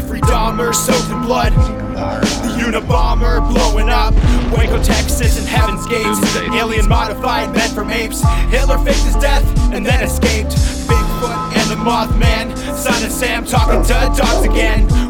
Jeffrey 0.00 0.20
Dahmer 0.22 0.74
soaked 0.74 1.10
in 1.10 1.20
blood. 1.20 1.52
The 1.52 2.56
Unabomber 2.64 3.46
blowing 3.52 3.90
up. 3.90 4.14
Waco, 4.50 4.82
Texas, 4.82 5.38
and 5.38 5.46
Heaven's 5.46 5.86
Gates. 5.88 6.36
Alien 6.56 6.88
modified 6.88 7.54
men 7.54 7.68
from 7.74 7.90
apes. 7.90 8.22
Hitler 8.48 8.78
faked 8.78 9.00
his 9.00 9.16
death 9.16 9.44
and 9.74 9.84
then 9.84 10.02
escaped. 10.02 10.52
Bigfoot 10.88 11.54
and 11.54 11.70
the 11.70 11.76
Mothman. 11.76 12.56
Son 12.74 13.04
of 13.04 13.12
Sam 13.12 13.44
talking 13.44 13.82
to 13.82 14.18
dogs 14.18 14.46
again. 14.46 14.88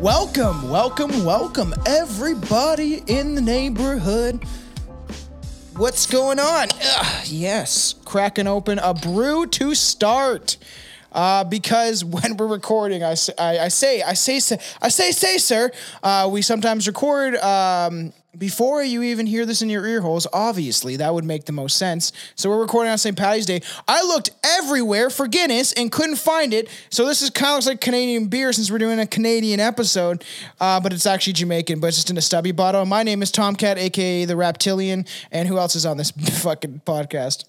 Welcome, 0.00 0.70
welcome, 0.70 1.26
welcome, 1.26 1.74
everybody 1.84 3.02
in 3.06 3.34
the 3.34 3.42
neighborhood. 3.42 4.42
What's 5.76 6.06
going 6.06 6.38
on? 6.38 6.68
Ugh, 6.72 7.26
yes, 7.26 7.96
cracking 8.06 8.46
open 8.46 8.78
a 8.78 8.94
brew 8.94 9.46
to 9.48 9.74
start. 9.74 10.56
Uh, 11.12 11.44
because 11.44 12.02
when 12.16 12.38
we're 12.38 12.46
recording, 12.46 13.02
I 13.02 13.12
say, 13.12 13.34
I, 13.36 13.58
I 13.58 13.68
say, 13.68 14.00
I 14.00 14.14
say, 14.14 14.40
say, 14.40 14.58
I 14.80 14.88
say, 14.88 15.12
say, 15.12 15.36
sir. 15.36 15.70
Uh, 16.02 16.30
we 16.32 16.40
sometimes 16.40 16.86
record 16.86 17.36
um, 17.36 18.14
before 18.36 18.82
you 18.82 19.02
even 19.02 19.26
hear 19.26 19.44
this 19.44 19.62
in 19.62 19.68
your 19.68 19.86
ear 19.86 20.00
holes. 20.00 20.26
Obviously, 20.32 20.96
that 20.96 21.12
would 21.12 21.24
make 21.24 21.44
the 21.46 21.52
most 21.52 21.76
sense. 21.76 22.12
So 22.34 22.48
we're 22.48 22.60
recording 22.60 22.92
on 22.92 22.98
St. 22.98 23.16
Patty's 23.16 23.46
Day. 23.46 23.60
I 23.88 24.02
looked 24.02 24.30
everywhere 24.44 25.10
for 25.10 25.26
Guinness 25.26 25.72
and 25.72 25.90
couldn't 25.90 26.16
find 26.16 26.54
it. 26.54 26.68
So 26.90 27.06
this 27.06 27.22
is 27.22 27.30
kind 27.30 27.50
of 27.50 27.54
looks 27.56 27.66
like 27.66 27.80
Canadian 27.80 28.26
beer 28.26 28.52
since 28.52 28.70
we're 28.70 28.78
doing 28.78 29.00
a 29.00 29.06
Canadian 29.06 29.60
episode, 29.60 30.24
uh, 30.60 30.80
but 30.80 30.92
it's 30.92 31.06
actually 31.06 31.32
Jamaican, 31.34 31.80
but 31.80 31.88
it's 31.88 31.96
just 31.96 32.10
in 32.10 32.16
a 32.16 32.22
stubby 32.22 32.52
bottle. 32.52 32.84
My 32.86 33.02
name 33.02 33.22
is 33.22 33.30
Tomcat, 33.30 33.78
aka 33.78 34.24
the 34.24 34.36
Reptilian, 34.36 35.06
and 35.30 35.48
who 35.48 35.58
else 35.58 35.74
is 35.74 35.84
on 35.84 35.96
this 35.96 36.10
fucking 36.42 36.82
podcast? 36.86 37.44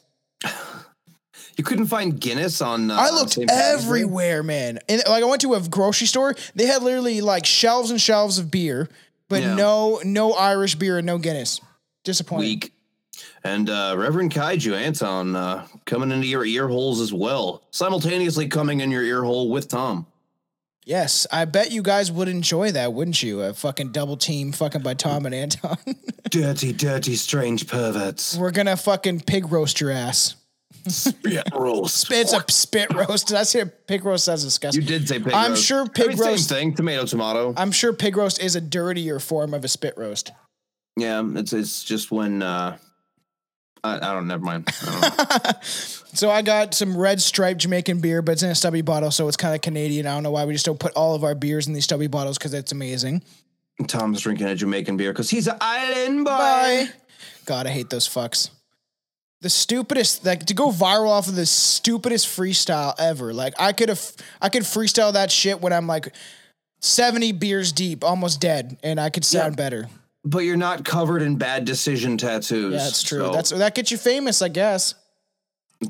You 1.57 1.63
couldn't 1.63 1.87
find 1.87 2.19
Guinness 2.19 2.61
on. 2.61 2.89
Uh, 2.89 2.95
I 2.95 3.09
looked 3.11 3.31
St. 3.31 3.47
Patrick's 3.47 3.83
Day? 3.83 3.85
everywhere, 3.85 4.41
man. 4.41 4.79
And 4.89 5.03
like 5.07 5.21
I 5.21 5.25
went 5.25 5.41
to 5.41 5.53
a 5.53 5.61
grocery 5.61 6.07
store, 6.07 6.33
they 6.55 6.65
had 6.65 6.81
literally 6.81 7.21
like 7.21 7.45
shelves 7.45 7.91
and 7.91 8.01
shelves 8.01 8.39
of 8.39 8.49
beer, 8.49 8.89
but 9.31 9.41
Yeah. 9.41 9.55
no 9.55 9.99
no 10.05 10.33
Irish 10.33 10.75
beer 10.75 10.97
and 10.99 11.07
no 11.07 11.17
Guinness. 11.17 11.59
Disappointing. 12.03 12.47
Week. 12.49 12.73
And 13.43 13.69
uh, 13.69 13.95
Reverend 13.97 14.31
Kaiju 14.31 14.73
Anton 14.75 15.35
uh, 15.35 15.67
coming 15.85 16.11
into 16.11 16.27
your 16.27 16.45
ear 16.45 16.67
holes 16.67 16.99
as 17.01 17.11
well, 17.11 17.63
simultaneously 17.71 18.47
coming 18.47 18.79
in 18.81 18.91
your 18.91 19.03
ear 19.03 19.23
hole 19.23 19.49
with 19.49 19.67
Tom. 19.67 20.05
Yes, 20.85 21.27
I 21.31 21.45
bet 21.45 21.71
you 21.71 21.81
guys 21.83 22.11
would 22.11 22.27
enjoy 22.27 22.71
that, 22.71 22.93
wouldn't 22.93 23.21
you? 23.21 23.41
A 23.41 23.53
fucking 23.53 23.91
double 23.91 24.17
team 24.17 24.51
fucking 24.51 24.81
by 24.81 24.95
Tom 24.95 25.25
and 25.27 25.33
Anton. 25.35 25.77
Dirty, 26.31 26.71
dirty, 26.73 27.15
strange 27.15 27.67
perverts. 27.67 28.37
We're 28.37 28.51
gonna 28.51 28.77
fucking 28.77 29.21
pig 29.21 29.51
roast 29.51 29.81
your 29.81 29.91
ass. 29.91 30.35
Spit 30.87 31.47
roast. 31.53 32.11
It's 32.11 32.33
a 32.33 32.43
spit 32.49 32.93
roast. 32.93 33.27
Did 33.27 33.37
I 33.37 33.43
say 33.43 33.63
pig 33.87 34.03
roast? 34.05 34.25
That's 34.25 34.43
disgusting. 34.43 34.81
You 34.81 34.87
did 34.87 35.07
say 35.07 35.19
pig 35.19 35.33
I'm 35.33 35.51
roast. 35.51 35.63
sure 35.65 35.83
I 35.83 35.87
pig 35.87 36.07
mean, 36.09 36.17
roast- 36.17 36.49
Same 36.49 36.57
thing. 36.69 36.73
Tomato, 36.75 37.05
tomato. 37.05 37.53
I'm 37.57 37.71
sure 37.71 37.93
pig 37.93 38.17
roast 38.17 38.41
is 38.41 38.55
a 38.55 38.61
dirtier 38.61 39.19
form 39.19 39.53
of 39.53 39.63
a 39.63 39.67
spit 39.67 39.93
roast. 39.97 40.31
yeah, 40.97 41.23
it's 41.35 41.53
it's 41.53 41.83
just 41.83 42.11
when. 42.11 42.41
Uh, 42.41 42.77
I, 43.83 43.95
I 43.97 44.13
don't. 44.13 44.27
Never 44.27 44.43
mind. 44.43 44.67
I 44.81 45.39
don't. 45.53 45.57
So 46.13 46.29
I 46.29 46.41
got 46.41 46.73
some 46.73 46.97
red 46.97 47.21
striped 47.21 47.61
Jamaican 47.61 48.01
beer, 48.01 48.21
but 48.21 48.33
it's 48.33 48.43
in 48.43 48.49
a 48.49 48.55
stubby 48.55 48.81
bottle, 48.81 49.11
so 49.11 49.29
it's 49.29 49.37
kind 49.37 49.55
of 49.55 49.61
Canadian. 49.61 50.05
I 50.05 50.13
don't 50.13 50.23
know 50.23 50.31
why 50.31 50.43
we 50.43 50.51
just 50.51 50.65
don't 50.65 50.77
put 50.77 50.91
all 50.93 51.15
of 51.15 51.23
our 51.23 51.35
beers 51.35 51.67
in 51.67 51.73
these 51.73 51.85
stubby 51.85 52.07
bottles 52.07 52.37
because 52.37 52.53
it's 52.53 52.73
amazing. 52.73 53.23
Tom's 53.87 54.19
drinking 54.19 54.47
a 54.47 54.55
Jamaican 54.55 54.97
beer 54.97 55.13
because 55.13 55.29
he's 55.29 55.47
an 55.47 55.55
island 55.61 56.25
boy. 56.25 56.31
Bye. 56.31 56.89
God, 57.45 57.65
I 57.65 57.69
hate 57.69 57.89
those 57.89 58.09
fucks. 58.09 58.49
The 59.41 59.49
stupidest, 59.49 60.23
like 60.23 60.45
to 60.45 60.53
go 60.53 60.69
viral 60.69 61.09
off 61.09 61.27
of 61.27 61.35
the 61.35 61.45
stupidest 61.47 62.27
freestyle 62.27 62.93
ever. 62.99 63.33
Like 63.33 63.55
I 63.59 63.73
could 63.73 63.89
have, 63.89 64.11
I 64.41 64.49
could 64.49 64.63
freestyle 64.63 65.13
that 65.13 65.31
shit 65.31 65.61
when 65.61 65.73
I'm 65.73 65.87
like 65.87 66.13
seventy 66.79 67.31
beers 67.31 67.71
deep, 67.71 68.03
almost 68.03 68.39
dead, 68.39 68.77
and 68.83 68.99
I 68.99 69.09
could 69.09 69.25
sound 69.25 69.57
better. 69.57 69.87
But 70.23 70.39
you're 70.39 70.57
not 70.57 70.85
covered 70.85 71.23
in 71.23 71.37
bad 71.37 71.65
decision 71.65 72.17
tattoos. 72.17 72.73
Yeah, 72.73 72.77
that's 72.83 73.01
true. 73.01 73.19
so 73.25 73.31
That's 73.31 73.49
that 73.49 73.73
gets 73.73 73.89
you 73.89 73.97
famous, 73.97 74.43
I 74.43 74.49
guess. 74.49 74.93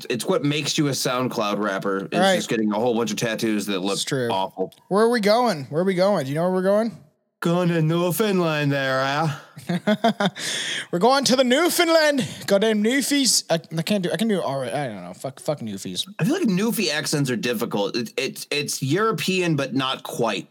it's 0.08 0.24
what 0.24 0.42
makes 0.42 0.78
you 0.78 0.88
a 0.88 0.92
SoundCloud 0.92 1.58
rapper. 1.58 2.06
It's 2.06 2.16
Right. 2.16 2.36
just 2.36 2.48
getting 2.48 2.72
a 2.72 2.76
whole 2.76 2.94
bunch 2.94 3.10
of 3.10 3.18
tattoos 3.18 3.66
that 3.66 3.80
look 3.80 3.98
true. 4.00 4.30
awful. 4.30 4.72
Where 4.88 5.04
are 5.04 5.10
we 5.10 5.20
going? 5.20 5.64
Where 5.66 5.82
are 5.82 5.84
we 5.84 5.92
going? 5.92 6.24
Do 6.24 6.30
you 6.30 6.36
know 6.36 6.44
where 6.44 6.52
we're 6.52 6.62
going? 6.62 6.96
Going 7.42 7.70
to 7.70 7.82
Newfoundland 7.82 8.70
there, 8.70 9.02
huh? 9.04 10.28
We're 10.92 11.00
going 11.00 11.24
to 11.24 11.34
the 11.34 11.42
Newfoundland. 11.42 12.24
Goddamn 12.46 12.84
Newfies. 12.84 13.42
I, 13.50 13.58
I 13.76 13.82
can't 13.82 14.04
do. 14.04 14.12
I 14.12 14.16
can 14.16 14.28
do. 14.28 14.40
All 14.40 14.60
right. 14.60 14.72
I 14.72 14.86
don't 14.86 15.02
know. 15.02 15.12
Fuck. 15.12 15.40
Fuck 15.40 15.58
Newfies. 15.58 16.06
I 16.20 16.24
feel 16.24 16.34
like 16.34 16.46
Newfie 16.46 16.92
accents 16.92 17.30
are 17.30 17.36
difficult. 17.36 17.96
It, 17.96 18.12
it's 18.16 18.46
it's 18.52 18.80
European, 18.80 19.56
but 19.56 19.74
not 19.74 20.04
quite. 20.04 20.46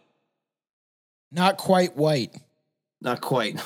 Not 1.31 1.55
quite 1.55 1.95
white. 1.95 2.35
Not 3.03 3.19
quite. 3.19 3.59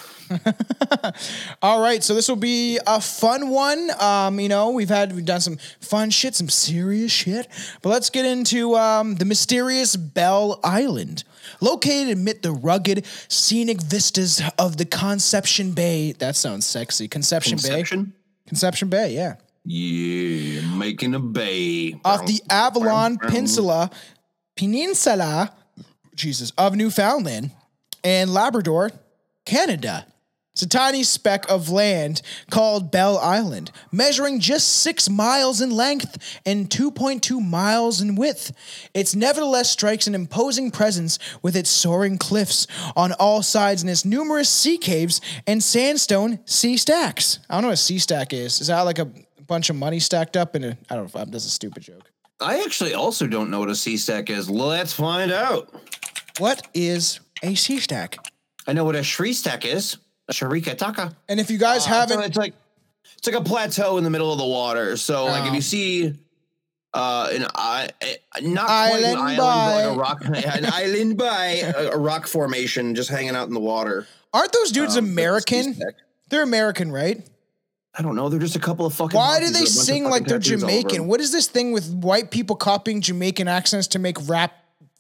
All 1.61 1.81
right, 1.81 2.01
so 2.01 2.15
this 2.15 2.29
will 2.29 2.37
be 2.37 2.79
a 2.87 3.01
fun 3.01 3.49
one. 3.49 3.89
Um, 3.99 4.39
you 4.39 4.47
know, 4.47 4.69
we've 4.69 4.87
had 4.87 5.13
we've 5.13 5.25
done 5.25 5.41
some 5.41 5.57
fun 5.81 6.09
shit, 6.09 6.35
some 6.35 6.47
serious 6.47 7.11
shit, 7.11 7.49
but 7.81 7.89
let's 7.89 8.09
get 8.09 8.25
into 8.25 8.77
um, 8.77 9.15
the 9.15 9.25
mysterious 9.25 9.97
Bell 9.97 10.61
Island, 10.63 11.25
located 11.65 12.11
amid 12.11 12.43
the 12.43 12.51
rugged, 12.51 13.05
scenic 13.27 13.81
vistas 13.81 14.41
of 14.57 14.77
the 14.77 14.85
Conception 14.85 15.71
Bay. 15.71 16.13
That 16.13 16.35
sounds 16.35 16.65
sexy. 16.65 17.07
Conception, 17.07 17.57
Bay. 17.57 17.63
Conception? 17.63 18.13
Conception 18.47 18.89
Bay. 18.89 19.13
Yeah. 19.13 19.35
Yeah, 19.67 20.61
making 20.77 21.15
a 21.15 21.19
bay. 21.19 21.99
off 22.05 22.27
the 22.27 22.39
Avalon 22.51 23.17
Peninsula, 23.17 23.89
Peninsula, 24.55 25.51
Jesus, 26.15 26.51
of 26.55 26.75
Newfoundland 26.75 27.49
and 28.03 28.31
Labrador, 28.31 28.91
Canada. 29.43 30.05
It's 30.55 30.61
a 30.61 30.69
tiny 30.69 31.03
speck 31.03 31.51
of 31.51 31.67
land 31.69 32.21
called 32.49 32.89
Bell 32.89 33.17
Island, 33.17 33.73
measuring 33.91 34.39
just 34.39 34.69
six 34.69 35.09
miles 35.09 35.59
in 35.59 35.69
length 35.69 36.39
and 36.45 36.69
2.2 36.69 37.45
miles 37.45 37.99
in 37.99 38.15
width. 38.15 38.53
It 38.93 39.13
nevertheless 39.17 39.69
strikes 39.69 40.07
an 40.07 40.15
imposing 40.15 40.71
presence 40.71 41.19
with 41.41 41.57
its 41.57 41.69
soaring 41.69 42.17
cliffs 42.17 42.67
on 42.95 43.11
all 43.19 43.43
sides 43.43 43.81
and 43.81 43.89
its 43.89 44.05
numerous 44.05 44.47
sea 44.47 44.77
caves 44.77 45.19
and 45.45 45.61
sandstone 45.61 46.39
sea 46.45 46.77
stacks. 46.77 47.39
I 47.49 47.55
don't 47.55 47.63
know 47.63 47.67
what 47.67 47.73
a 47.73 47.75
sea 47.75 47.99
stack 47.99 48.31
is. 48.31 48.61
Is 48.61 48.67
that 48.67 48.79
like 48.83 48.99
a 48.99 49.11
bunch 49.45 49.69
of 49.69 49.75
money 49.75 49.99
stacked 49.99 50.37
up 50.37 50.55
in 50.55 50.63
a? 50.63 50.77
I 50.89 50.95
don't 50.95 51.13
know. 51.13 51.21
if 51.21 51.31
That's 51.31 51.45
a 51.45 51.49
stupid 51.49 51.83
joke. 51.83 52.09
I 52.39 52.63
actually 52.63 52.93
also 52.93 53.27
don't 53.27 53.49
know 53.49 53.59
what 53.59 53.69
a 53.69 53.75
C 53.75 53.97
stack 53.97 54.29
is. 54.29 54.49
Let's 54.49 54.93
find 54.93 55.33
out. 55.33 55.69
What 56.37 56.65
is 56.73 57.19
a 57.43 57.55
sea 57.55 57.81
stack? 57.81 58.25
I 58.65 58.71
know 58.71 58.85
what 58.85 58.95
a 58.95 59.03
shree 59.03 59.33
stack 59.33 59.65
is. 59.65 59.97
Sharika 60.31 60.77
Taka. 60.77 61.15
And 61.29 61.39
if 61.39 61.49
you 61.51 61.57
guys 61.57 61.83
So 61.83 61.89
haven't, 61.89 62.21
it's 62.21 62.37
like 62.37 62.53
it's 63.17 63.27
like 63.27 63.35
a 63.35 63.43
plateau 63.43 63.97
in 63.97 64.03
the 64.03 64.09
middle 64.09 64.31
of 64.31 64.37
the 64.37 64.45
water. 64.45 64.97
So 64.97 65.25
like 65.25 65.45
if 65.45 65.51
Oh. 65.51 65.55
you 65.55 65.61
see 65.61 66.13
uh 66.93 67.29
an 67.33 67.45
I 67.55 67.89
not 68.41 68.65
quite 68.67 69.03
an 69.03 69.17
Island 69.17 69.17
island, 69.17 69.37
but 69.37 69.75
like 69.75 69.95
a 69.95 69.99
rock 69.99 70.25
an 70.55 70.65
island 70.65 71.17
by 71.17 71.45
a, 71.75 71.89
a 71.91 71.97
rock 71.97 72.25
formation 72.27 72.95
just 72.95 73.09
hanging 73.09 73.35
out 73.35 73.47
in 73.47 73.53
the 73.53 73.59
water. 73.59 74.07
aren't 74.33 74.53
those 74.53 74.71
dudes 74.71 74.97
Um, 74.97 75.05
American? 75.05 75.77
They're 76.29 76.41
American, 76.43 76.91
right? 76.91 77.23
I 77.97 78.01
don't 78.01 78.15
know. 78.15 78.27
They're 78.29 78.39
just 78.39 78.55
a 78.55 78.59
couple 78.59 78.85
of 78.85 78.93
fucking. 78.93 79.15
Why 79.17 79.39
do 79.39 79.45
they 79.45 79.51
with 79.51 79.55
a 79.55 79.59
bunch 79.61 79.67
of 79.69 79.69
sing 79.85 80.03
like 80.05 80.25
they're 80.25 80.39
tattoos 80.39 80.63
all 80.63 80.69
over 80.69 80.79
Jamaican? 80.81 81.07
What 81.07 81.21
is 81.21 81.31
this 81.31 81.47
thing 81.47 81.71
with 81.71 81.93
white 81.93 82.29
people 82.31 82.55
copying 82.57 82.99
Jamaican 83.01 83.47
accents 83.47 83.87
to 83.89 83.99
make 83.99 84.17
rap 84.27 84.53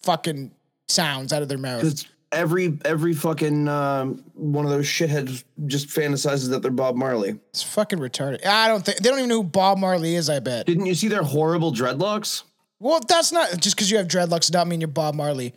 fucking 0.03 0.51
sounds 0.87 1.33
out 1.33 1.41
of 1.41 1.49
their 1.49 1.57
mouth? 1.57 2.05
Every 2.35 2.77
every 2.83 3.13
fucking 3.13 3.67
um, 3.69 4.23
one 4.33 4.65
of 4.65 4.71
those 4.71 4.85
shitheads 4.85 5.43
just 5.65 5.87
fantasizes 5.87 6.49
that 6.49 6.61
they're 6.61 6.69
Bob 6.69 6.95
Marley. 6.95 7.39
It's 7.51 7.63
fucking 7.63 7.99
retarded. 7.99 8.45
I 8.45 8.67
don't 8.67 8.85
think 8.85 8.97
they 8.97 9.09
don't 9.09 9.19
even 9.19 9.29
know 9.29 9.37
who 9.41 9.43
Bob 9.45 9.77
Marley 9.77 10.15
is. 10.15 10.29
I 10.29 10.39
bet. 10.39 10.65
Didn't 10.65 10.85
you 10.85 10.95
see 10.95 11.07
their 11.07 11.23
horrible 11.23 11.71
dreadlocks? 11.71 12.43
Well, 12.79 12.99
that's 13.07 13.31
not 13.31 13.59
just 13.61 13.75
because 13.77 13.89
you 13.89 13.97
have 13.97 14.07
dreadlocks 14.07 14.41
does 14.41 14.53
not 14.53 14.67
mean 14.67 14.81
you're 14.81 14.87
Bob 14.89 15.15
Marley. 15.15 15.53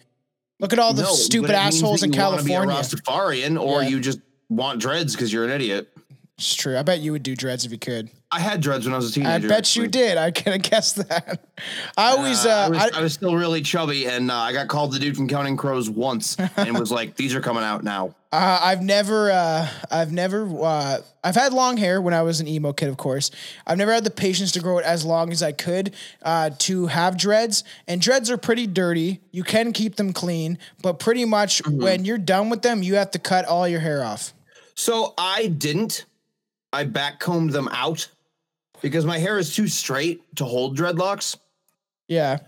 Look 0.61 0.73
at 0.73 0.79
all 0.79 0.95
the 0.95 1.03
No, 1.03 1.13
stupid 1.13 1.49
but 1.49 1.57
it 1.57 1.63
means 1.65 1.75
assholes 1.77 2.03
in 2.05 2.13
you 2.13 2.19
wanna 2.21 2.37
California. 2.43 2.75
Be 2.75 2.81
a 2.81 2.83
Rastafarian, 2.83 3.61
or 3.61 3.83
Yeah. 3.83 3.89
you 3.89 4.01
just 4.01 4.21
want 4.49 4.81
dreads 4.81 5.15
because 5.15 5.33
you're 5.33 5.45
an 5.45 5.51
idiot. 5.51 5.89
It's 6.39 6.55
true. 6.55 6.79
I 6.79 6.83
bet 6.83 7.01
you 7.01 7.11
would 7.13 7.25
do 7.25 7.35
dreads 7.35 7.65
if 7.65 7.73
you 7.73 7.79
could. 7.79 8.11
I 8.31 8.39
had 8.39 8.61
dreads 8.61 8.85
when 8.87 8.95
I 8.95 8.97
was 8.99 9.11
a 9.11 9.13
teenager. 9.13 9.47
I 9.47 9.49
bet 9.49 9.75
you 9.75 9.89
did. 9.89 10.17
I 10.19 10.31
can 10.31 10.61
guess 10.61 10.93
that. 10.93 11.41
I 11.97 12.11
always, 12.13 12.47
Uh, 12.47 12.51
I, 12.51 12.65
uh, 12.65 12.71
was, 12.71 12.79
I, 12.79 12.99
I 12.99 13.03
was 13.03 13.13
still 13.13 13.35
really 13.35 13.61
chubby, 13.61 14.07
and 14.07 14.31
uh, 14.31 14.35
I 14.37 14.53
got 14.53 14.69
called 14.69 14.93
the 14.93 15.01
dude 15.01 15.17
from 15.17 15.27
Counting 15.27 15.57
Crows 15.57 15.91
once, 15.91 16.37
and 16.57 16.79
was 16.79 16.93
like, 16.93 17.17
"These 17.17 17.35
are 17.35 17.41
coming 17.41 17.65
out 17.65 17.83
now." 17.83 18.15
Uh, 18.31 18.61
I've 18.63 18.83
never, 18.83 19.31
uh, 19.31 19.67
I've 19.91 20.13
never, 20.13 20.47
uh, 20.63 20.99
I've 21.25 21.35
had 21.35 21.55
long 21.55 21.79
hair 21.79 21.99
when 22.03 22.13
I 22.13 22.21
was 22.21 22.41
an 22.41 22.47
emo 22.47 22.75
kid, 22.75 22.91
of 22.91 22.99
course. 22.99 23.31
I've 23.67 23.79
never 23.79 23.91
had 23.91 24.05
the 24.05 24.11
patience 24.11 24.53
to 24.53 24.61
grow 24.61 24.77
it 24.77 24.85
as 24.85 25.03
long 25.03 25.33
as 25.33 25.43
I 25.43 25.53
could 25.53 25.95
uh, 26.23 26.51
to 26.59 26.89
have 26.89 27.17
dreads. 27.17 27.65
And 27.87 28.03
dreads 28.03 28.31
are 28.31 28.37
pretty 28.37 28.67
dirty. 28.67 29.23
You 29.31 29.45
can 29.45 29.73
keep 29.73 29.97
them 29.97 30.13
clean, 30.13 30.59
but 30.83 30.99
pretty 30.99 31.25
much 31.25 31.67
when 31.67 32.05
you're 32.05 32.19
done 32.19 32.51
with 32.51 32.61
them, 32.61 32.83
you 32.83 32.97
have 32.97 33.13
to 33.13 33.19
cut 33.19 33.47
all 33.47 33.67
your 33.67 33.81
hair 33.81 34.05
off. 34.05 34.35
So 34.75 35.15
I 35.17 35.47
didn't. 35.47 36.05
I 36.73 36.85
backcombed 36.85 37.53
them 37.53 37.69
out 37.73 38.09
because 38.81 39.05
my 39.05 39.19
hair 39.19 39.39
is 39.39 39.55
too 39.55 39.69
straight 39.69 40.23
to 40.37 40.45
hold 40.45 40.77
dreadlocks. 40.77 41.37
Yeah. 42.07 42.39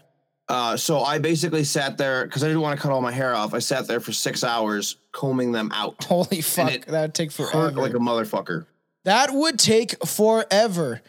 Uh, 0.48 0.76
so 0.76 1.00
I 1.00 1.18
basically 1.18 1.62
sat 1.62 1.96
there 1.96 2.24
because 2.24 2.42
I 2.42 2.48
didn't 2.48 2.62
want 2.62 2.76
to 2.78 2.82
cut 2.82 2.92
all 2.92 3.00
my 3.00 3.12
hair 3.12 3.34
off. 3.34 3.54
I 3.54 3.60
sat 3.60 3.86
there 3.86 4.00
for 4.00 4.12
six 4.12 4.42
hours 4.42 4.96
combing 5.12 5.52
them 5.52 5.70
out. 5.72 6.02
Holy 6.04 6.40
fuck, 6.40 6.86
that 6.86 7.02
would 7.02 7.14
take 7.14 7.30
forever. 7.30 7.70
like 7.80 7.94
a 7.94 7.98
motherfucker. 7.98 8.66
that 9.04 9.32
would 9.32 9.58
take 9.58 10.04
forever. 10.04 11.02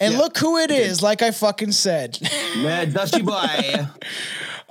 And 0.00 0.14
Yeah, 0.14 0.18
look 0.18 0.36
who 0.38 0.58
it 0.58 0.70
is, 0.70 1.02
like 1.02 1.22
I 1.22 1.30
fucking 1.30 1.72
said. 1.72 2.18
Mad 2.56 2.92
Dusty 2.92 3.22
Boy. 3.22 3.86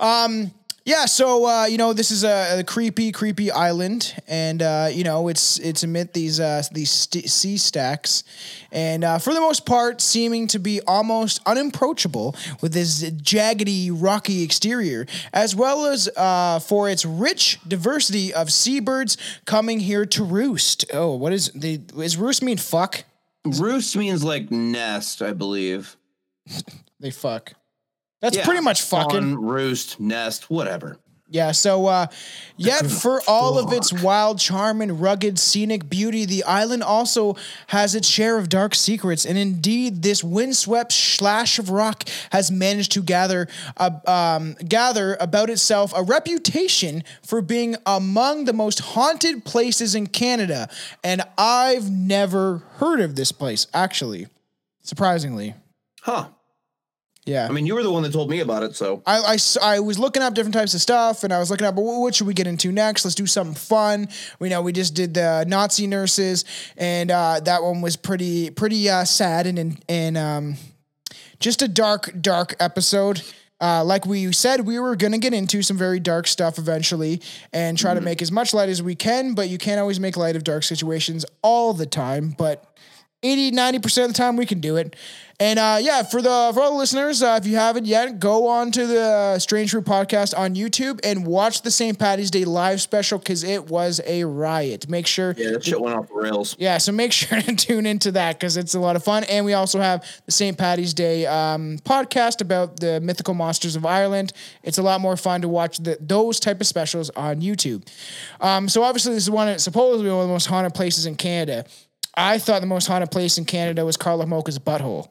Yeah, 0.88 1.04
so 1.04 1.44
uh, 1.44 1.66
you 1.66 1.76
know 1.76 1.92
this 1.92 2.10
is 2.10 2.24
a, 2.24 2.60
a 2.60 2.64
creepy, 2.64 3.12
creepy 3.12 3.50
island, 3.50 4.14
and 4.26 4.62
uh, 4.62 4.88
you 4.90 5.04
know 5.04 5.28
it's 5.28 5.58
it's 5.58 5.82
amid 5.82 6.14
these 6.14 6.40
uh, 6.40 6.62
these 6.72 6.90
st- 6.90 7.28
sea 7.28 7.58
stacks, 7.58 8.24
and 8.72 9.04
uh, 9.04 9.18
for 9.18 9.34
the 9.34 9.40
most 9.40 9.66
part, 9.66 10.00
seeming 10.00 10.46
to 10.46 10.58
be 10.58 10.80
almost 10.86 11.40
unapproachable 11.44 12.34
with 12.62 12.72
this 12.72 13.04
jaggedy, 13.10 13.90
rocky 13.92 14.42
exterior, 14.42 15.06
as 15.34 15.54
well 15.54 15.84
as 15.84 16.08
uh, 16.16 16.58
for 16.58 16.88
its 16.88 17.04
rich 17.04 17.58
diversity 17.68 18.32
of 18.32 18.50
seabirds 18.50 19.18
coming 19.44 19.80
here 19.80 20.06
to 20.06 20.24
roost. 20.24 20.86
Oh, 20.94 21.14
what 21.16 21.34
is 21.34 21.50
the 21.50 21.82
is 21.98 22.16
roost 22.16 22.42
mean? 22.42 22.56
Fuck. 22.56 23.04
Roost 23.44 23.94
means 23.94 24.24
like 24.24 24.50
nest, 24.50 25.20
I 25.20 25.34
believe. 25.34 25.96
They 27.00 27.12
fuck. 27.12 27.52
That's 28.20 28.36
Yeah, 28.36 28.44
pretty 28.44 28.62
much 28.62 28.82
fucking. 28.82 29.20
fawn, 29.20 29.36
roost, 29.44 30.00
nest, 30.00 30.50
whatever. 30.50 30.98
Yeah, 31.30 31.52
so 31.52 31.86
uh 31.86 32.06
yet 32.56 32.86
for 33.02 33.20
all 33.28 33.58
of 33.58 33.70
its 33.70 33.92
wild 33.92 34.38
charm 34.38 34.80
and 34.80 34.98
rugged 34.98 35.38
scenic 35.38 35.90
beauty, 35.90 36.24
the 36.24 36.42
island 36.44 36.82
also 36.82 37.36
has 37.66 37.94
its 37.94 38.08
share 38.08 38.38
of 38.38 38.48
dark 38.48 38.74
secrets, 38.74 39.26
and 39.26 39.36
indeed, 39.36 40.02
this 40.02 40.24
windswept 40.24 40.90
slash 40.90 41.58
of 41.58 41.68
rock 41.68 42.04
has 42.32 42.50
managed 42.50 42.92
to 42.92 43.02
gather 43.02 43.46
uh, 43.76 43.90
um, 44.06 44.54
gather 44.66 45.18
about 45.20 45.50
itself 45.50 45.92
a 45.94 46.02
reputation 46.02 47.04
for 47.22 47.42
being 47.42 47.76
among 47.84 48.46
the 48.46 48.54
most 48.54 48.78
haunted 48.80 49.44
places 49.44 49.94
in 49.94 50.06
Canada, 50.06 50.66
and 51.04 51.20
I've 51.36 51.90
never 51.90 52.62
heard 52.78 53.00
of 53.02 53.16
this 53.16 53.32
place 53.32 53.66
actually, 53.74 54.28
surprisingly. 54.82 55.54
Huh. 56.00 56.28
Yeah. 57.28 57.46
I 57.46 57.52
mean, 57.52 57.66
you 57.66 57.74
were 57.74 57.82
the 57.82 57.90
one 57.90 58.02
that 58.04 58.12
told 58.12 58.30
me 58.30 58.40
about 58.40 58.62
it, 58.62 58.74
so 58.74 59.02
I, 59.06 59.18
I, 59.18 59.38
I 59.62 59.80
was 59.80 59.98
looking 59.98 60.22
up 60.22 60.32
different 60.32 60.54
types 60.54 60.72
of 60.72 60.80
stuff 60.80 61.24
and 61.24 61.32
I 61.32 61.38
was 61.38 61.50
looking 61.50 61.66
up 61.66 61.74
what, 61.74 62.00
what 62.00 62.14
should 62.14 62.26
we 62.26 62.32
get 62.32 62.46
into 62.46 62.72
next? 62.72 63.04
Let's 63.04 63.14
do 63.14 63.26
something 63.26 63.54
fun. 63.54 64.08
We 64.38 64.48
know 64.48 64.62
we 64.62 64.72
just 64.72 64.94
did 64.94 65.12
the 65.12 65.44
Nazi 65.46 65.86
nurses 65.86 66.46
and 66.78 67.10
uh, 67.10 67.40
that 67.40 67.62
one 67.62 67.82
was 67.82 67.96
pretty 67.96 68.48
pretty 68.50 68.88
uh, 68.88 69.04
sad 69.04 69.46
and 69.46 69.58
and, 69.58 69.84
and 69.88 70.16
um, 70.16 70.54
just 71.38 71.60
a 71.60 71.68
dark 71.68 72.10
dark 72.18 72.54
episode. 72.60 73.22
Uh, 73.60 73.84
like 73.84 74.06
we 74.06 74.32
said, 74.32 74.60
we 74.60 74.78
were 74.78 74.96
gonna 74.96 75.18
get 75.18 75.34
into 75.34 75.62
some 75.62 75.76
very 75.76 75.98
dark 76.00 76.26
stuff 76.26 76.58
eventually 76.58 77.20
and 77.52 77.76
try 77.76 77.92
to 77.92 78.00
make 78.00 78.22
as 78.22 78.30
much 78.30 78.54
light 78.54 78.68
as 78.68 78.82
we 78.82 78.94
can, 78.94 79.34
but 79.34 79.48
you 79.48 79.58
can't 79.58 79.80
always 79.80 79.98
make 79.98 80.16
light 80.16 80.36
of 80.36 80.44
dark 80.44 80.62
situations 80.62 81.26
all 81.42 81.74
the 81.74 81.86
time. 81.86 82.34
But 82.38 82.67
80 83.22 83.52
90% 83.52 84.02
of 84.04 84.08
the 84.08 84.14
time 84.14 84.36
we 84.36 84.46
can 84.46 84.60
do 84.60 84.76
it 84.76 84.94
and 85.40 85.58
uh, 85.58 85.78
yeah 85.80 86.02
for 86.02 86.20
the 86.22 86.50
for 86.54 86.60
all 86.60 86.72
the 86.72 86.78
listeners 86.78 87.22
uh, 87.22 87.38
if 87.40 87.46
you 87.46 87.56
haven't 87.56 87.86
yet 87.86 88.18
go 88.20 88.48
on 88.48 88.70
to 88.72 88.86
the 88.86 89.38
strange 89.38 89.70
fruit 89.70 89.84
podcast 89.84 90.36
on 90.36 90.54
youtube 90.54 91.00
and 91.04 91.26
watch 91.26 91.62
the 91.62 91.70
st 91.70 91.98
patty's 91.98 92.30
day 92.30 92.44
live 92.44 92.80
special 92.80 93.18
because 93.18 93.42
it 93.44 93.66
was 93.66 94.00
a 94.06 94.24
riot 94.24 94.88
make 94.88 95.06
sure 95.06 95.34
yeah, 95.36 95.50
that 95.50 95.64
shit 95.64 95.80
went 95.80 95.96
off 95.96 96.08
the 96.08 96.14
rails. 96.14 96.56
yeah, 96.58 96.78
so 96.78 96.92
make 96.92 97.12
sure 97.18 97.40
to 97.40 97.54
tune 97.54 97.86
into 97.86 98.12
that 98.12 98.38
because 98.38 98.56
it's 98.56 98.74
a 98.74 98.80
lot 98.80 98.96
of 98.96 99.04
fun. 99.04 99.24
And 99.24 99.44
we 99.44 99.54
also 99.54 99.80
have 99.80 100.04
the 100.26 100.32
St. 100.32 100.56
Patty's 100.56 100.94
Day 100.94 101.26
um, 101.26 101.78
podcast 101.78 102.40
about 102.40 102.80
the 102.80 103.00
mythical 103.00 103.34
monsters 103.34 103.76
of 103.76 103.86
Ireland. 103.86 104.32
It's 104.62 104.78
a 104.78 104.82
lot 104.82 105.00
more 105.00 105.16
fun 105.16 105.42
to 105.42 105.48
watch 105.48 105.78
the, 105.78 105.96
those 106.00 106.40
type 106.40 106.60
of 106.60 106.66
specials 106.66 107.10
on 107.10 107.40
YouTube. 107.40 107.86
Um, 108.40 108.68
so 108.68 108.82
obviously, 108.82 109.14
this 109.14 109.24
is 109.24 109.30
one 109.30 109.48
of, 109.48 109.60
supposedly 109.60 110.10
one 110.10 110.20
of 110.20 110.26
the 110.28 110.32
most 110.32 110.46
haunted 110.46 110.74
places 110.74 111.06
in 111.06 111.16
Canada. 111.16 111.64
I 112.18 112.38
thought 112.38 112.60
the 112.60 112.66
most 112.66 112.88
haunted 112.88 113.12
place 113.12 113.38
in 113.38 113.44
Canada 113.44 113.84
was 113.84 113.96
Carla 113.96 114.26
Mocha's 114.26 114.58
butthole. 114.58 115.08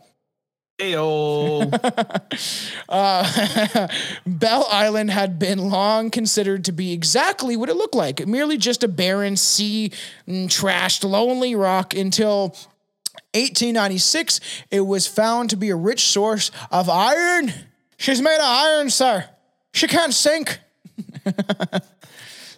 Ayo. 0.79 1.71
Uh, 2.89 3.87
Bell 4.25 4.65
Island 4.71 5.11
had 5.11 5.37
been 5.37 5.69
long 5.69 6.09
considered 6.09 6.63
to 6.65 6.71
be 6.71 6.93
exactly 6.93 7.57
what 7.57 7.67
it 7.67 7.75
looked 7.75 7.95
like 7.95 8.25
merely 8.25 8.55
just 8.57 8.81
a 8.81 8.87
barren, 8.87 9.35
sea 9.35 9.91
mm, 10.25 10.45
trashed, 10.45 11.03
lonely 11.03 11.53
rock 11.53 11.93
until 11.93 12.55
1896. 13.33 14.39
It 14.71 14.81
was 14.81 15.05
found 15.05 15.49
to 15.49 15.57
be 15.57 15.69
a 15.69 15.75
rich 15.75 15.99
source 16.01 16.49
of 16.71 16.89
iron. 16.89 17.51
She's 17.97 18.21
made 18.21 18.37
of 18.37 18.45
iron, 18.45 18.89
sir. 18.89 19.25
She 19.73 19.87
can't 19.87 20.13
sink. 20.13 20.59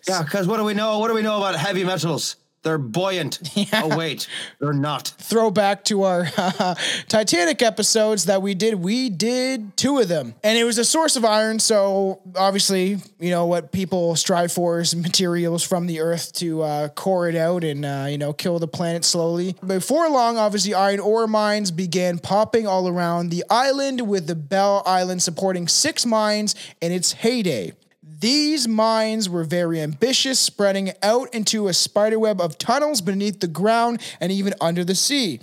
yeah, 0.07 0.21
because 0.23 0.45
what 0.45 0.57
do 0.57 0.63
we 0.63 0.75
know? 0.75 0.99
What 0.99 1.07
do 1.07 1.15
we 1.15 1.23
know 1.23 1.37
about 1.37 1.55
heavy 1.55 1.83
metals? 1.83 2.35
They're 2.69 2.77
buoyant. 2.77 3.39
Oh 3.73 3.97
wait, 3.97 4.27
they're 4.59 4.73
not. 4.73 5.07
throwback 5.17 5.83
to 5.85 6.03
our 6.03 6.25
Titanic 7.07 7.61
episodes 7.61 8.25
that 8.25 8.41
we 8.41 8.53
did. 8.53 8.75
We 8.75 9.09
did 9.09 9.75
two 9.77 9.99
of 9.99 10.07
them, 10.07 10.35
and 10.43 10.57
it 10.57 10.63
was 10.63 10.77
a 10.77 10.85
source 10.85 11.15
of 11.15 11.23
iron. 11.25 11.59
So 11.59 12.21
obviously, 12.35 12.97
you 13.19 13.29
know 13.31 13.45
what 13.45 13.71
people 13.71 14.15
strive 14.15 14.51
for 14.51 14.79
is 14.79 14.95
materials 14.95 15.63
from 15.63 15.87
the 15.87 15.99
earth 15.99 16.33
to 16.33 16.61
uh, 16.61 16.87
core 16.89 17.27
it 17.29 17.35
out 17.35 17.63
and 17.63 17.85
uh, 17.85 18.07
you 18.09 18.17
know 18.17 18.33
kill 18.33 18.59
the 18.59 18.67
planet 18.67 19.03
slowly. 19.05 19.55
Before 19.65 20.09
long, 20.09 20.37
obviously, 20.37 20.73
iron 20.73 20.99
ore 20.99 21.27
mines 21.27 21.71
began 21.71 22.19
popping 22.19 22.67
all 22.67 22.87
around 22.87 23.29
the 23.29 23.43
island, 23.49 24.01
with 24.07 24.27
the 24.27 24.35
Bell 24.35 24.83
Island 24.85 25.21
supporting 25.23 25.67
six 25.67 26.05
mines 26.05 26.55
in 26.81 26.91
its 26.91 27.13
heyday. 27.13 27.73
These 28.19 28.67
mines 28.67 29.29
were 29.29 29.45
very 29.45 29.79
ambitious, 29.79 30.39
spreading 30.39 30.91
out 31.01 31.33
into 31.33 31.69
a 31.69 31.73
spiderweb 31.73 32.41
of 32.41 32.57
tunnels 32.57 32.99
beneath 32.99 33.39
the 33.39 33.47
ground 33.47 34.01
and 34.19 34.29
even 34.31 34.53
under 34.59 34.83
the 34.83 34.95
sea. 34.95 35.39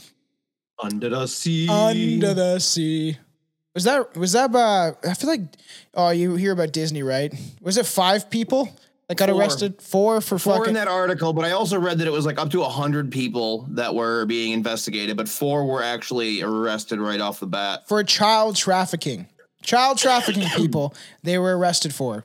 Under 0.78 1.08
the 1.08 1.26
sea. 1.26 1.68
Under 1.68 2.34
the 2.34 2.58
sea. 2.58 3.16
Was 3.74 3.84
that 3.84 4.16
was 4.16 4.32
that 4.32 4.54
uh 4.54 4.92
I 5.08 5.14
feel 5.14 5.30
like 5.30 5.42
oh 5.94 6.10
you 6.10 6.34
hear 6.36 6.52
about 6.52 6.72
Disney, 6.72 7.02
right? 7.02 7.32
Was 7.62 7.76
it 7.78 7.86
five 7.86 8.28
people 8.30 8.68
that 9.08 9.16
got 9.16 9.28
Four. 9.30 9.38
arrested? 9.40 9.80
Four 9.80 10.20
for 10.20 10.38
Four 10.38 10.58
fucking 10.58 10.68
in 10.68 10.74
that 10.74 10.88
article, 10.88 11.32
but 11.32 11.44
I 11.44 11.52
also 11.52 11.78
read 11.78 11.98
that 11.98 12.06
it 12.06 12.12
was 12.12 12.26
like 12.26 12.38
up 12.38 12.50
to 12.50 12.62
a 12.62 12.68
hundred 12.68 13.10
people 13.10 13.66
that 13.70 13.94
were 13.94 14.26
being 14.26 14.52
investigated, 14.52 15.16
but 15.16 15.28
four 15.28 15.66
were 15.66 15.82
actually 15.82 16.42
arrested 16.42 17.00
right 17.00 17.20
off 17.20 17.40
the 17.40 17.46
bat. 17.46 17.88
for 17.88 18.02
child 18.04 18.56
trafficking. 18.56 19.28
Child 19.62 19.98
trafficking 19.98 20.48
people 20.56 20.94
they 21.22 21.38
were 21.38 21.56
arrested 21.56 21.94
for. 21.94 22.24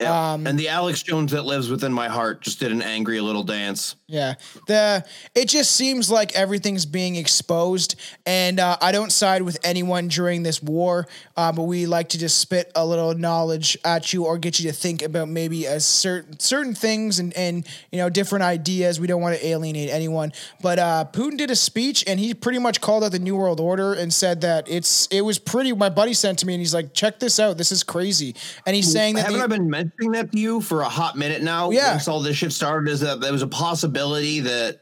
Yeah. 0.00 0.32
Um, 0.32 0.46
and 0.46 0.58
the 0.58 0.68
Alex 0.68 1.02
Jones 1.02 1.32
that 1.32 1.44
lives 1.46 1.70
within 1.70 1.92
my 1.92 2.08
heart 2.08 2.42
just 2.42 2.60
did 2.60 2.70
an 2.70 2.82
angry 2.82 3.20
little 3.20 3.44
dance. 3.44 3.96
Yeah, 4.08 4.34
the 4.68 5.04
it 5.34 5.48
just 5.48 5.72
seems 5.72 6.08
like 6.08 6.32
everything's 6.36 6.86
being 6.86 7.16
exposed, 7.16 7.96
and 8.24 8.60
uh, 8.60 8.76
I 8.80 8.92
don't 8.92 9.10
side 9.10 9.42
with 9.42 9.58
anyone 9.64 10.06
during 10.06 10.44
this 10.44 10.62
war, 10.62 11.08
uh, 11.36 11.50
but 11.50 11.64
we 11.64 11.86
like 11.86 12.10
to 12.10 12.18
just 12.18 12.38
spit 12.38 12.70
a 12.76 12.86
little 12.86 13.14
knowledge 13.14 13.76
at 13.84 14.12
you 14.12 14.24
or 14.24 14.38
get 14.38 14.60
you 14.60 14.70
to 14.70 14.72
think 14.72 15.02
about 15.02 15.28
maybe 15.28 15.64
a 15.64 15.80
certain 15.80 16.38
certain 16.38 16.72
things 16.72 17.18
and 17.18 17.36
and 17.36 17.66
you 17.90 17.98
know 17.98 18.08
different 18.08 18.44
ideas. 18.44 19.00
We 19.00 19.08
don't 19.08 19.20
want 19.20 19.36
to 19.40 19.44
alienate 19.44 19.90
anyone, 19.90 20.32
but 20.62 20.78
uh, 20.78 21.06
Putin 21.12 21.36
did 21.36 21.50
a 21.50 21.56
speech 21.56 22.04
and 22.06 22.20
he 22.20 22.32
pretty 22.32 22.60
much 22.60 22.80
called 22.80 23.02
out 23.02 23.10
the 23.10 23.18
New 23.18 23.34
World 23.34 23.58
Order 23.58 23.92
and 23.92 24.14
said 24.14 24.42
that 24.42 24.70
it's 24.70 25.08
it 25.08 25.22
was 25.22 25.40
pretty. 25.40 25.72
My 25.72 25.88
buddy 25.88 26.14
sent 26.14 26.38
to 26.38 26.46
me 26.46 26.54
and 26.54 26.60
he's 26.60 26.74
like, 26.74 26.94
check 26.94 27.18
this 27.18 27.40
out, 27.40 27.58
this 27.58 27.72
is 27.72 27.82
crazy, 27.82 28.36
and 28.66 28.76
he's 28.76 28.92
saying 28.92 29.16
that 29.16 29.22
Haven't 29.22 29.38
the- 29.38 29.44
I 29.44 29.48
been 29.48 29.68
mentioning 29.68 30.12
that 30.12 30.30
to 30.30 30.38
you 30.38 30.60
for 30.60 30.82
a 30.82 30.88
hot 30.88 31.16
minute 31.16 31.42
now? 31.42 31.70
Yeah. 31.72 31.90
Once 31.90 32.06
all 32.06 32.20
this 32.20 32.36
shit 32.36 32.52
started, 32.52 32.88
is 32.88 33.00
that 33.00 33.20
there 33.20 33.32
was 33.32 33.42
a 33.42 33.48
possibility 33.48 33.95
that 34.40 34.80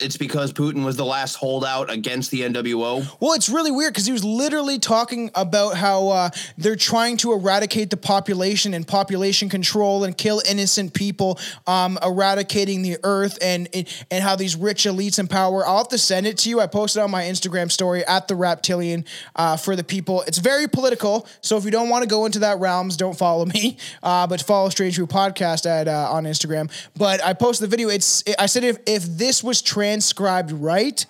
it's 0.00 0.16
because 0.16 0.52
Putin 0.52 0.84
was 0.84 0.96
the 0.96 1.04
last 1.04 1.36
holdout 1.36 1.88
against 1.88 2.32
the 2.32 2.40
NWO? 2.40 3.06
Well, 3.20 3.32
it's 3.34 3.48
really 3.48 3.70
weird 3.70 3.92
because 3.92 4.06
he 4.06 4.12
was 4.12 4.24
literally 4.24 4.80
talking 4.80 5.30
about 5.36 5.76
how 5.76 6.08
uh, 6.08 6.30
they're 6.58 6.74
trying 6.74 7.16
to 7.18 7.32
eradicate 7.32 7.90
the 7.90 7.96
population 7.96 8.74
and 8.74 8.86
population 8.86 9.48
control 9.48 10.02
and 10.02 10.18
kill 10.18 10.42
innocent 10.48 10.94
people, 10.94 11.38
um, 11.68 11.96
eradicating 12.02 12.82
the 12.82 12.98
earth 13.04 13.38
and 13.40 13.68
and 14.10 14.24
how 14.24 14.34
these 14.34 14.56
rich 14.56 14.82
elites 14.82 15.20
in 15.20 15.28
power. 15.28 15.64
I'll 15.64 15.78
have 15.78 15.88
to 15.90 15.98
send 15.98 16.26
it 16.26 16.38
to 16.38 16.48
you. 16.48 16.60
I 16.60 16.66
posted 16.66 17.00
on 17.00 17.12
my 17.12 17.22
Instagram 17.22 17.70
story 17.70 18.04
at 18.04 18.26
the 18.26 18.34
Reptilian 18.34 19.04
uh, 19.36 19.56
for 19.56 19.76
the 19.76 19.84
people. 19.84 20.22
It's 20.22 20.38
very 20.38 20.66
political, 20.66 21.28
so 21.40 21.56
if 21.56 21.64
you 21.64 21.70
don't 21.70 21.88
want 21.88 22.02
to 22.02 22.08
go 22.08 22.26
into 22.26 22.40
that 22.40 22.58
realms, 22.58 22.96
don't 22.96 23.16
follow 23.16 23.46
me, 23.54 23.78
uh, 24.02 24.26
but 24.26 24.42
follow 24.42 24.70
Strange 24.70 24.96
Brew 24.96 25.06
Podcast 25.06 25.66
at 25.66 25.86
uh, 25.86 26.10
on 26.10 26.24
Instagram. 26.24 26.68
But 26.96 27.22
I 27.22 27.32
posted 27.32 27.68
the 27.68 27.70
video. 27.70 27.90
It's 27.90 28.22
it, 28.26 28.34
I 28.40 28.46
said 28.46 28.64
if 28.64 28.78
if 28.86 29.04
this 29.04 29.44
was 29.44 29.62
transcribed 29.84 30.50
right, 30.52 31.04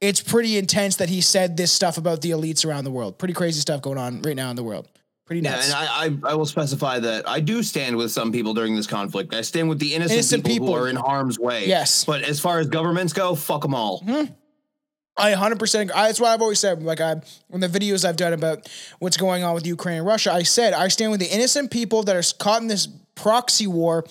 it's 0.00 0.20
pretty 0.20 0.58
intense 0.58 0.96
that 0.96 1.08
he 1.08 1.20
said 1.20 1.56
this 1.56 1.70
stuff 1.72 1.96
about 1.96 2.20
the 2.22 2.30
elites 2.30 2.66
around 2.66 2.84
the 2.84 2.90
world. 2.90 3.18
Pretty 3.18 3.34
crazy 3.34 3.60
stuff 3.60 3.80
going 3.82 3.98
on 3.98 4.20
right 4.22 4.36
now 4.36 4.50
in 4.50 4.56
the 4.56 4.62
world. 4.64 4.88
Pretty 5.26 5.42
Yeah, 5.42 5.52
nuts. 5.52 5.66
and 5.66 5.74
I, 5.74 6.28
I, 6.28 6.32
I 6.32 6.34
will 6.34 6.46
specify 6.46 6.98
that 7.00 7.28
I 7.28 7.40
do 7.40 7.62
stand 7.62 7.96
with 7.96 8.10
some 8.12 8.30
people 8.32 8.52
during 8.54 8.76
this 8.76 8.86
conflict. 8.86 9.32
I 9.34 9.40
stand 9.42 9.68
with 9.68 9.78
the 9.78 9.94
innocent, 9.94 10.12
Innocent 10.18 10.44
people, 10.44 10.66
people. 10.68 10.76
who 10.78 10.84
are 10.84 10.88
in 10.88 10.96
harm's 10.96 11.38
way. 11.38 11.66
Yes. 11.66 12.04
But 12.04 12.22
as 12.22 12.38
far 12.40 12.58
as 12.58 12.66
governments 12.68 13.12
go, 13.12 13.34
fuck 13.34 13.62
them 13.62 13.74
all. 13.74 14.02
Mm-hmm. 14.02 14.32
I 15.18 15.32
100% 15.32 15.80
agree. 15.80 15.92
I, 15.94 16.06
that's 16.08 16.20
what 16.20 16.28
I've 16.30 16.42
always 16.42 16.58
said. 16.60 16.82
Like 16.82 17.00
I, 17.00 17.12
in 17.52 17.60
the 17.60 17.68
videos 17.68 18.04
I've 18.04 18.16
done 18.16 18.34
about 18.34 18.68
what's 18.98 19.16
going 19.16 19.42
on 19.44 19.54
with 19.54 19.66
Ukraine 19.66 19.98
and 19.98 20.06
Russia, 20.06 20.32
I 20.32 20.42
said 20.42 20.74
I 20.74 20.88
stand 20.88 21.10
with 21.10 21.20
the 21.20 21.26
innocent 21.34 21.70
people 21.70 22.02
that 22.04 22.14
are 22.16 22.22
caught 22.38 22.60
in 22.62 22.68
this 22.68 22.86
proxy 23.14 23.66
war 23.66 24.04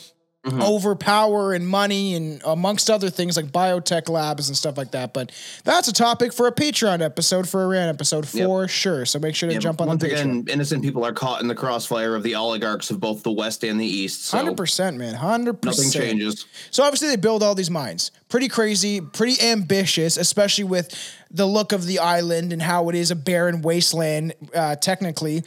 Mm-hmm. 0.46 0.62
over 0.62 0.96
power 0.96 1.54
and 1.54 1.68
money 1.68 2.14
and 2.14 2.40
amongst 2.46 2.92
other 2.92 3.10
things 3.10 3.36
like 3.36 3.48
biotech 3.48 4.08
labs 4.10 4.48
and 4.48 4.56
stuff 4.56 4.78
like 4.78 4.92
that. 4.92 5.12
But 5.12 5.32
that's 5.64 5.88
a 5.88 5.94
topic 5.94 6.34
for 6.34 6.46
a 6.46 6.52
Patreon 6.52 7.02
episode, 7.02 7.50
for 7.50 7.64
a 7.64 7.68
rant 7.68 7.90
episode 7.90 8.28
for 8.28 8.68
sure. 8.68 9.06
So 9.08 9.18
make 9.18 9.34
sure 9.34 9.50
to 9.50 9.54
Yeah, 9.54 9.60
jump 9.60 9.82
on 9.82 9.88
Once 9.88 10.04
the 10.04 10.10
Patreon. 10.10 10.12
again, 10.22 10.46
innocent 10.48 10.84
people 10.84 11.04
are 11.04 11.14
caught 11.14 11.42
in 11.42 11.48
the 11.48 11.56
crossfire 11.56 12.14
of 12.14 12.22
the 12.22 12.36
oligarchs 12.36 12.92
of 12.92 13.00
both 13.00 13.24
the 13.24 13.32
West 13.32 13.64
and 13.64 13.80
the 13.82 13.88
East. 13.88 14.26
So 14.26 14.38
Hundred 14.38 14.56
percent, 14.56 14.98
man. 14.98 15.16
Hundred 15.16 15.62
percent. 15.64 15.88
nothing 15.96 16.02
changes. 16.02 16.46
So 16.70 16.84
obviously 16.84 17.08
they 17.08 17.16
build 17.16 17.42
all 17.42 17.56
these 17.56 17.72
mines. 17.72 18.12
Pretty 18.36 18.50
crazy, 18.50 19.00
pretty 19.00 19.42
ambitious, 19.42 20.18
especially 20.18 20.66
with 20.66 20.94
the 21.32 21.46
look 21.46 21.72
of 21.72 21.86
the 21.86 22.00
island 22.00 22.52
and 22.52 22.62
how 22.62 22.90
it 22.90 22.96
is 22.96 23.10
a 23.10 23.16
barren 23.16 23.62
wasteland, 23.62 24.34
uh, 24.54 24.76
technically. 24.76 25.42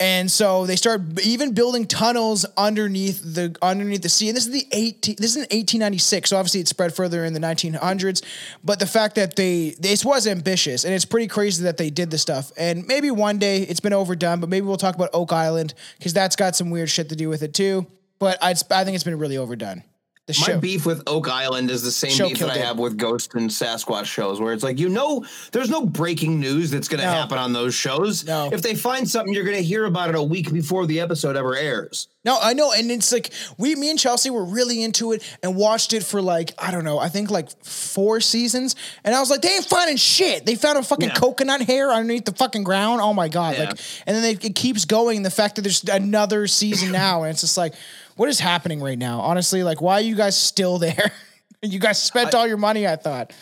And 0.00 0.28
so 0.28 0.66
they 0.66 0.74
start 0.74 1.02
even 1.22 1.54
building 1.54 1.86
tunnels 1.86 2.44
underneath 2.56 3.22
the 3.22 3.56
underneath 3.62 4.02
the 4.02 4.08
sea. 4.08 4.30
And 4.30 4.36
this 4.36 4.48
is 4.48 4.52
the 4.52 4.66
18. 4.72 5.14
This 5.16 5.30
is 5.30 5.36
in 5.36 5.42
1896. 5.42 6.30
So 6.30 6.36
obviously 6.36 6.58
it 6.58 6.66
spread 6.66 6.92
further 6.92 7.24
in 7.24 7.34
the 7.34 7.38
1900s. 7.38 8.24
But 8.64 8.80
the 8.80 8.86
fact 8.86 9.14
that 9.14 9.36
they 9.36 9.76
this 9.78 10.04
was 10.04 10.26
ambitious, 10.26 10.84
and 10.84 10.92
it's 10.92 11.04
pretty 11.04 11.28
crazy 11.28 11.62
that 11.62 11.76
they 11.76 11.88
did 11.88 12.10
this 12.10 12.22
stuff. 12.22 12.50
And 12.58 12.84
maybe 12.88 13.12
one 13.12 13.38
day 13.38 13.58
it's 13.58 13.78
been 13.78 13.92
overdone, 13.92 14.40
but 14.40 14.48
maybe 14.48 14.66
we'll 14.66 14.76
talk 14.76 14.96
about 14.96 15.10
Oak 15.12 15.32
Island 15.32 15.74
because 15.98 16.12
that's 16.12 16.34
got 16.34 16.56
some 16.56 16.70
weird 16.70 16.90
shit 16.90 17.10
to 17.10 17.14
do 17.14 17.28
with 17.28 17.44
it 17.44 17.54
too. 17.54 17.86
But 18.18 18.42
I'd, 18.42 18.56
I 18.72 18.82
think 18.82 18.96
it's 18.96 19.04
been 19.04 19.20
really 19.20 19.36
overdone. 19.36 19.84
The 20.26 20.34
My 20.40 20.46
show. 20.54 20.58
beef 20.58 20.86
with 20.86 21.02
Oak 21.06 21.28
Island 21.28 21.70
is 21.70 21.82
the 21.82 21.90
same 21.90 22.10
Show 22.10 22.28
beef 22.28 22.38
that 22.38 22.48
I 22.48 22.54
it. 22.54 22.64
have 22.64 22.78
with 22.78 22.96
Ghost 22.96 23.34
and 23.34 23.50
Sasquatch 23.50 24.06
shows, 24.06 24.40
where 24.40 24.54
it's 24.54 24.64
like 24.64 24.78
you 24.78 24.88
know, 24.88 25.22
there's 25.52 25.68
no 25.68 25.84
breaking 25.84 26.40
news 26.40 26.70
that's 26.70 26.88
going 26.88 27.00
to 27.00 27.04
No. 27.06 27.12
happen 27.12 27.36
on 27.36 27.52
those 27.52 27.74
shows. 27.74 28.24
No. 28.24 28.48
If 28.50 28.62
they 28.62 28.74
find 28.74 29.06
something, 29.06 29.34
you're 29.34 29.44
going 29.44 29.58
to 29.58 29.62
hear 29.62 29.84
about 29.84 30.08
it 30.08 30.14
a 30.14 30.22
week 30.22 30.50
before 30.50 30.86
the 30.86 31.00
episode 31.00 31.36
ever 31.36 31.54
airs. 31.54 32.08
No, 32.24 32.38
I 32.40 32.54
know, 32.54 32.72
and 32.72 32.90
it's 32.90 33.12
like 33.12 33.32
we, 33.58 33.74
me 33.76 33.90
and 33.90 33.98
Chelsea 33.98 34.30
were 34.30 34.46
really 34.46 34.82
into 34.82 35.12
it 35.12 35.22
and 35.42 35.54
watched 35.56 35.92
it 35.92 36.02
for 36.02 36.22
like 36.22 36.52
I 36.56 36.70
don't 36.70 36.84
know, 36.84 36.98
I 36.98 37.10
think 37.10 37.30
like 37.30 37.50
four 37.62 38.18
seasons, 38.22 38.76
and 39.04 39.14
I 39.14 39.20
was 39.20 39.28
like, 39.28 39.42
they 39.42 39.50
ain't 39.54 39.66
finding 39.66 39.98
shit. 39.98 40.46
They 40.46 40.54
found 40.54 40.78
a 40.78 40.82
fucking 40.82 41.08
Yeah. 41.10 41.14
coconut 41.16 41.60
hair 41.60 41.90
underneath 41.92 42.24
the 42.24 42.32
fucking 42.32 42.64
ground. 42.64 43.02
Oh 43.02 43.12
my 43.12 43.28
god! 43.28 43.56
Yeah. 43.58 43.64
Like, 43.64 43.78
and 44.06 44.16
then 44.16 44.22
they, 44.22 44.46
it 44.46 44.54
keeps 44.54 44.86
going. 44.86 45.22
The 45.22 45.28
fact 45.30 45.56
that 45.56 45.62
there's 45.62 45.84
another 45.84 46.46
season 46.46 46.92
now, 46.92 47.24
and 47.24 47.30
it's 47.32 47.42
just 47.42 47.58
like, 47.58 47.74
what 48.16 48.28
is 48.28 48.40
happening 48.40 48.80
right 48.80 48.98
now? 48.98 49.20
Honestly, 49.20 49.62
like, 49.62 49.80
why 49.80 49.94
are 49.94 50.00
you 50.02 50.14
guys 50.14 50.36
still 50.36 50.78
there? 50.78 51.10
you 51.62 51.78
guys 51.78 52.02
spent 52.02 52.34
all 52.34 52.46
your 52.46 52.56
money. 52.56 52.86
I 52.86 52.96
thought. 52.96 53.32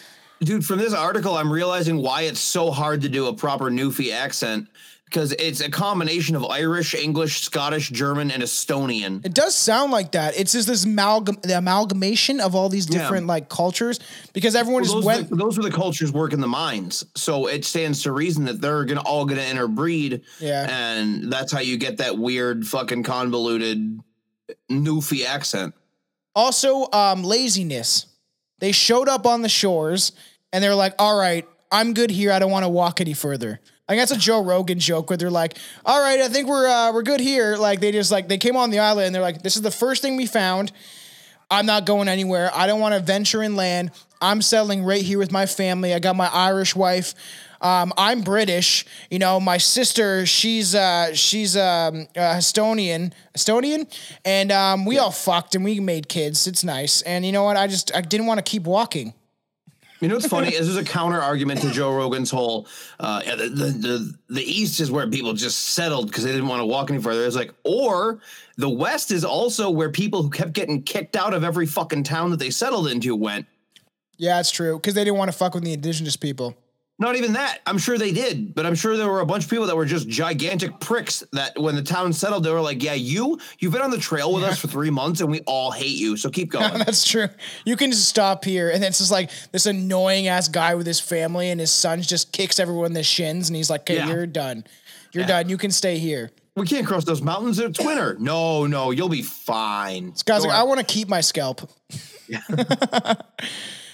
Dude, 0.40 0.66
from 0.66 0.78
this 0.78 0.92
article, 0.92 1.36
I'm 1.36 1.52
realizing 1.52 1.98
why 1.98 2.22
it's 2.22 2.40
so 2.40 2.70
hard 2.72 3.02
to 3.02 3.08
do 3.08 3.26
a 3.28 3.32
proper 3.32 3.70
Newfie 3.70 4.12
accent 4.12 4.66
because 5.04 5.32
it's 5.32 5.60
a 5.60 5.70
combination 5.70 6.34
of 6.34 6.44
Irish, 6.46 6.94
English, 6.94 7.42
Scottish, 7.42 7.90
German, 7.90 8.30
and 8.30 8.42
Estonian. 8.42 9.24
It 9.26 9.34
does 9.34 9.54
sound 9.54 9.92
like 9.92 10.12
that. 10.12 10.36
It's 10.40 10.52
just 10.52 10.66
this 10.66 10.84
amalgam, 10.84 11.36
the 11.42 11.56
amalgamation 11.58 12.40
of 12.40 12.54
all 12.56 12.70
these 12.70 12.88
Yeah. 12.88 12.98
different 13.02 13.26
like 13.28 13.48
cultures 13.50 14.00
because 14.32 14.56
everyone 14.56 14.82
Well, 14.82 14.84
just 14.84 14.94
those, 14.96 15.04
went. 15.04 15.28
the, 15.30 15.36
those 15.36 15.56
were 15.58 15.62
the 15.64 15.70
cultures 15.70 16.10
work 16.10 16.32
in 16.32 16.40
the 16.40 16.48
mines, 16.48 17.04
so 17.14 17.46
it 17.46 17.64
stands 17.66 18.02
to 18.04 18.10
reason 18.12 18.46
that 18.46 18.60
they're 18.62 18.84
gonna 18.86 19.02
all 19.02 19.26
gonna 19.26 19.42
interbreed, 19.42 20.22
Yeah. 20.40 20.66
and 20.68 21.30
that's 21.30 21.52
how 21.52 21.60
you 21.60 21.76
get 21.76 21.98
that 21.98 22.18
weird, 22.18 22.66
fucking 22.66 23.02
convoluted 23.02 24.00
Newfie 24.70 25.24
accent. 25.24 25.74
Also, 26.34 26.90
um, 26.92 27.24
laziness. 27.24 28.06
They 28.58 28.72
showed 28.72 29.08
up 29.08 29.26
on 29.26 29.42
the 29.42 29.48
shores 29.48 30.12
and 30.52 30.62
they're 30.62 30.74
like, 30.74 30.94
all 30.98 31.16
right, 31.16 31.46
I'm 31.70 31.94
good 31.94 32.10
here. 32.10 32.32
I 32.32 32.38
don't 32.38 32.50
want 32.50 32.64
to 32.64 32.68
walk 32.68 33.00
any 33.00 33.14
further. 33.14 33.60
I 33.88 33.96
guess 33.96 34.10
a 34.10 34.16
Joe 34.16 34.42
Rogan 34.44 34.78
joke 34.78 35.10
where 35.10 35.16
they're 35.16 35.30
like, 35.30 35.58
all 35.84 36.00
right, 36.00 36.20
I 36.20 36.28
think 36.28 36.48
we're 36.48 36.68
uh, 36.68 36.92
we're 36.92 37.02
good 37.02 37.20
here. 37.20 37.56
Like 37.56 37.80
they 37.80 37.92
just 37.92 38.10
like 38.10 38.28
they 38.28 38.38
came 38.38 38.56
on 38.56 38.70
the 38.70 38.78
island 38.78 39.06
and 39.06 39.14
they're 39.14 39.22
like, 39.22 39.42
this 39.42 39.56
is 39.56 39.62
the 39.62 39.70
first 39.70 40.02
thing 40.02 40.16
we 40.16 40.26
found. 40.26 40.72
I'm 41.50 41.66
not 41.66 41.84
going 41.84 42.08
anywhere. 42.08 42.50
I 42.54 42.66
don't 42.66 42.80
want 42.80 42.94
to 42.94 43.00
venture 43.00 43.42
inland. 43.42 43.90
I'm 44.22 44.40
settling 44.40 44.84
right 44.84 45.02
here 45.02 45.18
with 45.18 45.32
my 45.32 45.44
family. 45.44 45.92
I 45.92 45.98
got 45.98 46.16
my 46.16 46.28
Irish 46.28 46.74
wife. 46.74 47.14
Um, 47.62 47.92
I'm 47.96 48.22
British. 48.22 48.84
You 49.10 49.20
know, 49.20 49.38
my 49.38 49.56
sister, 49.56 50.26
she's 50.26 50.74
uh, 50.74 51.14
she's 51.14 51.56
um, 51.56 52.08
uh, 52.16 52.34
Estonian, 52.34 53.12
Estonian, 53.36 53.86
and 54.24 54.50
um, 54.50 54.84
we 54.84 54.98
all 54.98 55.12
fucked 55.12 55.54
and 55.54 55.64
we 55.64 55.78
made 55.78 56.08
kids. 56.08 56.46
It's 56.46 56.64
nice. 56.64 57.02
And 57.02 57.24
you 57.24 57.32
know 57.32 57.44
what? 57.44 57.56
I 57.56 57.68
just 57.68 57.94
I 57.94 58.00
didn't 58.00 58.26
want 58.26 58.38
to 58.38 58.50
keep 58.50 58.64
walking. 58.64 59.14
You 60.00 60.08
know 60.08 60.16
what's 60.16 60.26
funny 60.26 60.48
is 60.48 60.66
there's 60.66 60.84
a 60.84 60.90
counter 60.90 61.20
argument 61.20 61.60
to 61.60 61.70
Joe 61.70 61.94
Rogan's 61.94 62.28
whole 62.28 62.66
uh, 62.98 63.22
the, 63.36 63.48
the 63.48 63.66
the 63.66 64.14
the 64.30 64.42
East 64.42 64.80
is 64.80 64.90
where 64.90 65.08
people 65.08 65.32
just 65.32 65.60
settled 65.60 66.08
because 66.08 66.24
they 66.24 66.32
didn't 66.32 66.48
want 66.48 66.60
to 66.60 66.66
walk 66.66 66.90
any 66.90 67.00
further. 67.00 67.24
It's 67.24 67.36
like, 67.36 67.54
or 67.62 68.18
the 68.56 68.68
West 68.68 69.12
is 69.12 69.24
also 69.24 69.70
where 69.70 69.90
people 69.90 70.24
who 70.24 70.30
kept 70.30 70.54
getting 70.54 70.82
kicked 70.82 71.14
out 71.14 71.34
of 71.34 71.44
every 71.44 71.66
fucking 71.66 72.02
town 72.02 72.32
that 72.32 72.40
they 72.40 72.50
settled 72.50 72.88
into 72.88 73.14
went. 73.14 73.46
Yeah, 74.18 74.40
it's 74.40 74.50
true 74.50 74.76
because 74.76 74.94
they 74.94 75.04
didn't 75.04 75.18
want 75.18 75.30
to 75.30 75.38
fuck 75.38 75.54
with 75.54 75.62
the 75.62 75.72
indigenous 75.72 76.16
people. 76.16 76.56
Not 77.02 77.16
even 77.16 77.32
that. 77.32 77.58
I'm 77.66 77.78
sure 77.78 77.98
they 77.98 78.12
did, 78.12 78.54
but 78.54 78.64
I'm 78.64 78.76
sure 78.76 78.96
there 78.96 79.08
were 79.10 79.18
a 79.18 79.26
bunch 79.26 79.42
of 79.42 79.50
people 79.50 79.66
that 79.66 79.74
were 79.76 79.84
just 79.84 80.06
gigantic 80.08 80.78
pricks 80.78 81.24
that 81.32 81.58
when 81.58 81.74
the 81.74 81.82
town 81.82 82.12
settled, 82.12 82.44
they 82.44 82.52
were 82.52 82.60
like, 82.60 82.80
Yeah, 82.80 82.94
you, 82.94 83.40
you've 83.58 83.72
been 83.72 83.82
on 83.82 83.90
the 83.90 83.98
trail 83.98 84.32
with 84.32 84.44
us 84.44 84.60
for 84.60 84.68
three 84.68 84.88
months 84.88 85.20
and 85.20 85.28
we 85.28 85.40
all 85.40 85.72
hate 85.72 85.96
you. 85.98 86.16
So 86.16 86.30
keep 86.30 86.52
going. 86.52 86.72
That's 86.78 87.04
true. 87.04 87.26
You 87.64 87.74
can 87.76 87.90
just 87.90 88.08
stop 88.08 88.44
here, 88.44 88.70
and 88.70 88.84
it's 88.84 88.98
just 88.98 89.10
like 89.10 89.30
this 89.50 89.66
annoying 89.66 90.28
ass 90.28 90.46
guy 90.46 90.76
with 90.76 90.86
his 90.86 91.00
family, 91.00 91.50
and 91.50 91.58
his 91.58 91.72
son 91.72 92.02
just 92.02 92.30
kicks 92.30 92.60
everyone 92.60 92.86
in 92.86 92.92
the 92.92 93.02
shins, 93.02 93.48
and 93.48 93.56
he's 93.56 93.68
like, 93.68 93.80
"Okay, 93.80 93.96
Yeah. 93.96 94.06
you're 94.06 94.26
done. 94.28 94.62
You're 95.10 95.26
done. 95.26 95.48
You 95.48 95.56
can 95.58 95.72
stay 95.72 95.98
here." 95.98 96.30
we 96.54 96.66
can't 96.66 96.86
cross 96.86 97.04
those 97.04 97.22
mountains. 97.22 97.58
It's 97.58 97.80
winter. 97.80 98.14
No, 98.20 98.66
no, 98.66 98.92
you'll 98.92 99.08
be 99.08 99.22
fine. 99.22 100.10
This 100.10 100.22
guy's 100.22 100.42
Go 100.42 100.48
like, 100.48 100.54
on. 100.56 100.60
"I 100.60 100.64
want 100.64 100.78
to 100.78 100.86
keep 100.86 101.08
my 101.08 101.20
scalp." 101.20 101.68
Hey, 102.28 102.36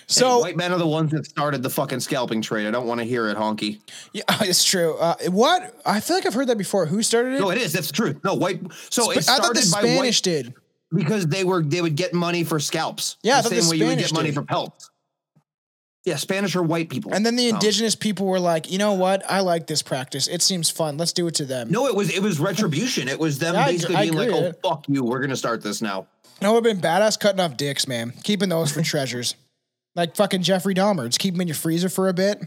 so 0.09 0.39
white 0.41 0.57
men 0.57 0.73
are 0.73 0.79
the 0.79 0.87
ones 0.87 1.11
that 1.13 1.27
started 1.27 1.63
the 1.63 1.71
fucking 1.71 2.01
scalping 2.01 2.41
trade. 2.43 2.67
I 2.67 2.71
don't 2.71 2.87
want 2.87 3.01
to 3.01 3.05
hear 3.05 3.29
it, 3.29 3.37
honky. 3.37 3.81
yeah, 4.13 4.23
it's 4.41 4.65
true. 4.65 4.97
Uh, 4.97 5.15
what? 5.31 5.75
I 5.87 6.01
feel 6.01 6.17
like 6.17 6.27
I've 6.27 6.35
heard 6.35 6.49
that 6.49 6.59
before. 6.59 6.87
Who 6.87 7.03
started 7.03 7.35
it? 7.35 7.41
No, 7.41 7.51
it 7.51 7.59
is. 7.59 7.73
That's 7.73 7.89
the 7.89 7.93
truth. 7.93 8.17
No, 8.25 8.35
white. 8.35 8.61
So 8.91 9.11
it 9.11 9.19
I 9.19 9.21
thought 9.21 9.45
started 9.45 9.63
the 9.63 9.71
by 9.73 9.81
Spanish 9.83 10.19
white 10.19 10.23
did. 10.25 10.55
because 10.93 11.27
they 11.27 11.45
were 11.45 11.63
they 11.63 11.81
would 11.83 11.95
get 11.97 12.15
money 12.15 12.43
for 12.45 12.59
scalps. 12.59 13.17
Yeah, 13.23 13.35
I 13.35 13.43
the 13.43 13.43
thought 13.51 13.55
the 13.57 13.63
same 13.63 13.71
way 13.71 13.77
you 13.77 13.87
would 13.87 13.99
get 13.99 14.13
money 14.13 14.29
did. 14.29 14.35
for 14.35 14.43
pelts. 14.43 14.91
Yeah, 16.05 16.17
Spanish 16.17 16.57
or 16.57 16.63
white 16.63 16.89
people. 16.89 17.13
And 17.13 17.27
then 17.27 17.37
the 17.37 17.47
Oh. 17.51 17.55
indigenous 17.55 17.95
people 17.95 18.27
were 18.27 18.41
like, 18.41 18.71
"You 18.71 18.79
know 18.79 18.95
what? 18.95 19.23
I 19.31 19.41
like 19.41 19.67
this 19.67 19.83
practice. 19.83 20.27
It 20.27 20.41
seems 20.41 20.71
fun. 20.71 20.97
Let's 20.97 21.13
do 21.13 21.27
it 21.27 21.35
to 21.35 21.45
them." 21.45 21.71
No, 21.71 21.87
it 21.87 21.95
was 21.95 22.09
it 22.11 22.23
was 22.23 22.41
retribution. 22.41 23.09
It 23.09 23.19
was 23.19 23.39
them 23.41 23.55
Yeah, 23.57 23.67
basically 23.67 23.95
agree- 24.09 24.23
I 24.23 24.27
being 24.31 24.43
like. 24.45 24.55
"Oh 24.65 24.69
fuck 24.71 24.85
you, 24.89 25.05
we're 25.05 25.21
gonna 25.21 25.37
start 25.37 25.63
this 25.63 25.83
now." 25.83 26.07
No, 26.41 26.53
it 26.53 26.55
would 26.63 26.67
have 26.67 26.81
been 26.81 26.91
badass 26.91 27.19
cutting 27.21 27.41
off 27.41 27.57
dicks, 27.59 27.87
man. 27.87 28.13
Keeping 28.23 28.49
those 28.49 28.71
for 28.73 28.81
treasures. 28.95 29.35
Like 29.99 30.15
fucking 30.15 30.43
Jeffrey 30.43 30.75
Dahmer. 30.75 31.07
Just 31.07 31.19
keep 31.19 31.35
them 31.35 31.41
in 31.41 31.49
your 31.49 31.57
freezer 31.57 31.89
for 31.89 32.09
a 32.09 32.15
bit. 32.15 32.41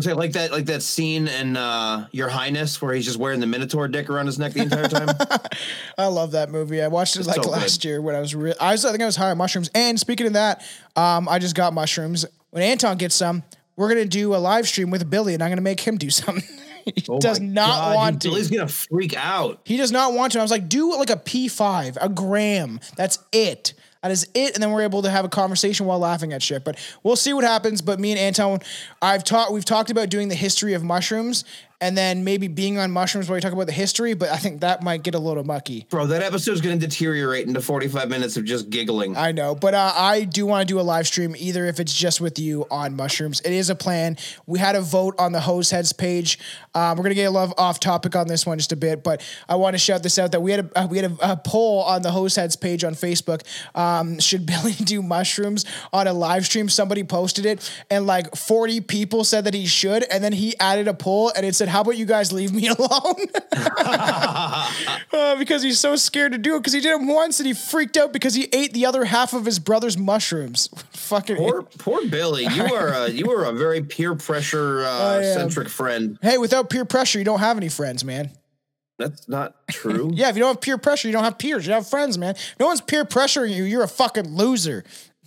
Say 0.00 0.12
like 0.12 0.32
that 0.32 0.52
like 0.52 0.66
that 0.66 0.82
scene 0.82 1.28
in 1.28 1.56
uh, 1.56 2.08
Your 2.12 2.28
Highness 2.28 2.82
where 2.82 2.92
he's 2.92 3.04
just 3.04 3.18
wearing 3.18 3.40
the 3.40 3.46
Minotaur 3.46 3.88
dick 3.88 4.10
around 4.10 4.26
his 4.26 4.38
neck 4.38 4.52
the 4.52 4.62
entire 4.62 4.86
time. 4.88 5.08
I 5.98 6.06
love 6.06 6.32
that 6.32 6.50
movie. 6.50 6.82
I 6.82 6.88
watched 6.88 7.16
it 7.16 7.24
like 7.26 7.36
so 7.36 7.42
good. 7.42 7.50
last 7.50 7.84
year 7.84 8.02
when 8.02 8.14
I 8.14 8.20
was 8.20 8.34
re- 8.34 8.54
I 8.60 8.72
was 8.72 8.84
I 8.84 8.90
think 8.90 9.02
I 9.02 9.06
was 9.06 9.16
high 9.16 9.30
on 9.30 9.38
mushrooms. 9.38 9.70
And 9.74 9.98
speaking 9.98 10.26
of 10.26 10.32
that, 10.34 10.64
um, 10.96 11.28
I 11.28 11.38
just 11.38 11.54
got 11.56 11.72
mushrooms. 11.72 12.26
When 12.50 12.62
Anton 12.62 12.96
gets 12.96 13.14
some, 13.14 13.42
we're 13.76 13.88
gonna 13.88 14.04
do 14.04 14.34
a 14.34 14.38
live 14.38 14.66
stream 14.68 14.90
with 14.90 15.08
Billy, 15.08 15.34
and 15.34 15.42
I'm 15.42 15.50
gonna 15.50 15.62
make 15.62 15.80
him 15.80 15.96
do 15.96 16.10
something. 16.10 16.44
he 16.84 17.00
does 17.20 17.40
Oh 17.40 17.42
my 17.42 17.48
not 17.48 17.66
God, 17.68 17.94
want 17.94 18.12
dude, 18.14 18.20
to. 18.22 18.28
Billy's 18.30 18.50
gonna 18.50 18.68
freak 18.68 19.16
out. 19.16 19.60
He 19.64 19.76
does 19.76 19.90
not 19.92 20.14
want 20.14 20.32
to. 20.32 20.40
I 20.40 20.42
was 20.42 20.50
like, 20.50 20.68
do 20.68 20.96
like 20.96 21.10
a 21.10 21.16
P5, 21.16 21.96
a 22.00 22.08
gram. 22.08 22.80
That's 22.96 23.18
it. 23.32 23.72
That 24.02 24.10
is 24.12 24.28
it. 24.34 24.54
And 24.54 24.62
then 24.62 24.70
we're 24.70 24.82
able 24.82 25.02
to 25.02 25.10
have 25.10 25.24
a 25.24 25.28
conversation 25.28 25.86
while 25.86 25.98
laughing 25.98 26.32
at 26.32 26.42
shit. 26.42 26.64
But 26.64 26.78
we'll 27.02 27.16
see 27.16 27.32
what 27.32 27.44
happens. 27.44 27.82
But 27.82 27.98
me 27.98 28.12
and 28.12 28.18
Anton, 28.18 28.60
I've 29.02 29.24
talked, 29.24 29.52
we've 29.52 29.64
talked 29.64 29.90
about 29.90 30.08
doing 30.08 30.28
the 30.28 30.34
history 30.34 30.74
of 30.74 30.84
mushrooms 30.84 31.44
and 31.80 31.96
then 31.96 32.24
maybe 32.24 32.48
being 32.48 32.78
on 32.78 32.90
mushrooms 32.90 33.28
while 33.28 33.36
we 33.36 33.40
talk 33.40 33.52
about 33.52 33.66
the 33.66 33.72
history. 33.72 34.14
But 34.14 34.30
I 34.30 34.36
think 34.36 34.60
that 34.60 34.82
might 34.82 35.02
get 35.02 35.14
a 35.14 35.18
little 35.18 35.44
mucky. 35.44 35.86
Bro, 35.90 36.08
that 36.08 36.22
episode's 36.22 36.60
going 36.60 36.78
to 36.78 36.86
deteriorate 36.86 37.46
into 37.46 37.60
45 37.60 38.08
minutes 38.08 38.36
of 38.36 38.44
just 38.44 38.70
giggling. 38.70 39.16
I 39.16 39.32
know, 39.32 39.54
but 39.54 39.74
uh, 39.74 39.92
I 39.94 40.24
do 40.24 40.46
want 40.46 40.66
to 40.66 40.72
do 40.72 40.80
a 40.80 40.82
live 40.82 41.06
stream, 41.06 41.34
either 41.38 41.66
if 41.66 41.78
it's 41.78 41.94
just 41.94 42.20
with 42.20 42.38
you 42.38 42.66
on 42.70 42.96
mushrooms. 42.96 43.40
It 43.40 43.52
is 43.52 43.70
a 43.70 43.74
plan. 43.74 44.16
We 44.46 44.58
had 44.58 44.74
a 44.74 44.80
vote 44.80 45.14
on 45.18 45.32
the 45.32 45.40
hose 45.40 45.70
heads 45.70 45.92
page. 45.92 46.38
Um, 46.74 46.96
we're 46.96 47.04
gonna 47.04 47.14
get 47.14 47.24
a 47.24 47.30
love 47.30 47.54
off 47.58 47.80
topic 47.80 48.16
on 48.16 48.26
this 48.26 48.44
one 48.44 48.58
just 48.58 48.72
a 48.72 48.76
bit, 48.76 49.04
but 49.04 49.22
I 49.48 49.56
want 49.56 49.74
to 49.74 49.78
shout 49.78 50.02
this 50.02 50.18
out 50.18 50.32
that 50.32 50.40
we 50.40 50.50
had 50.50 50.66
a 50.66 50.78
uh, 50.80 50.86
we 50.86 50.98
had 50.98 51.10
a, 51.10 51.32
a 51.32 51.36
poll 51.36 51.82
on 51.82 52.02
the 52.02 52.10
hose 52.10 52.36
heads 52.36 52.56
page 52.56 52.84
on 52.84 52.94
Facebook. 52.94 53.42
Um, 53.74 54.18
should 54.18 54.46
Billy 54.48 54.72
do 54.72 55.02
mushrooms 55.02 55.64
on 55.92 56.06
a 56.06 56.12
live 56.12 56.44
stream? 56.46 56.68
Somebody 56.68 57.04
posted 57.04 57.46
it, 57.46 57.70
and 57.90 58.06
like 58.06 58.34
forty 58.36 58.80
people 58.80 59.24
said 59.24 59.44
that 59.44 59.54
he 59.54 59.66
should, 59.66 60.04
and 60.04 60.22
then 60.22 60.32
he 60.32 60.58
added 60.58 60.88
a 60.88 60.94
poll, 60.94 61.32
and 61.34 61.44
it 61.46 61.54
said, 61.54 61.67
"How 61.68 61.82
about 61.82 61.96
you 61.96 62.06
guys 62.06 62.32
leave 62.32 62.52
me 62.52 62.68
alone?" 62.78 63.26
uh, 65.12 65.36
because 65.38 65.62
he's 65.62 65.78
so 65.78 65.96
scared 65.96 66.32
to 66.32 66.38
do 66.38 66.56
it 66.56 66.60
because 66.60 66.72
he 66.72 66.80
did 66.80 67.00
it 67.00 67.04
once 67.06 67.40
and 67.40 67.46
he 67.46 67.54
freaked 67.54 67.96
out 67.96 68.12
because 68.12 68.34
he 68.34 68.48
ate 68.52 68.72
the 68.72 68.86
other 68.86 69.04
half 69.04 69.32
of 69.32 69.44
his 69.44 69.58
brother's 69.58 69.96
mushrooms. 69.98 70.68
Fucking 70.92 71.36
Poor, 71.36 71.62
poor 71.62 72.06
Billy. 72.06 72.44
You 72.46 72.64
are 72.74 72.88
a, 72.88 73.08
you 73.08 73.30
are 73.30 73.44
a 73.44 73.52
very 73.52 73.82
peer 73.82 74.14
pressure 74.14 74.84
uh, 74.84 75.22
centric 75.22 75.68
friend. 75.68 76.18
Hey, 76.20 76.36
without 76.38 76.68
peer 76.68 76.84
pressure, 76.84 77.18
you 77.18 77.24
don't 77.24 77.40
have 77.40 77.56
any 77.56 77.68
friends, 77.68 78.04
man. 78.04 78.30
That's 78.98 79.28
not 79.28 79.54
true. 79.68 80.10
Yeah, 80.12 80.28
if 80.28 80.34
you 80.36 80.40
don't 80.40 80.54
have 80.56 80.60
peer 80.60 80.76
pressure, 80.76 81.06
you 81.06 81.12
don't 81.12 81.22
have 81.22 81.38
peers. 81.38 81.66
You 81.66 81.72
have 81.72 81.88
friends, 81.88 82.18
man. 82.18 82.34
No 82.58 82.66
one's 82.66 82.80
peer 82.80 83.04
pressuring 83.04 83.54
you. 83.54 83.62
You're 83.62 83.84
a 83.84 83.88
fucking 83.88 84.34
loser. 84.34 84.84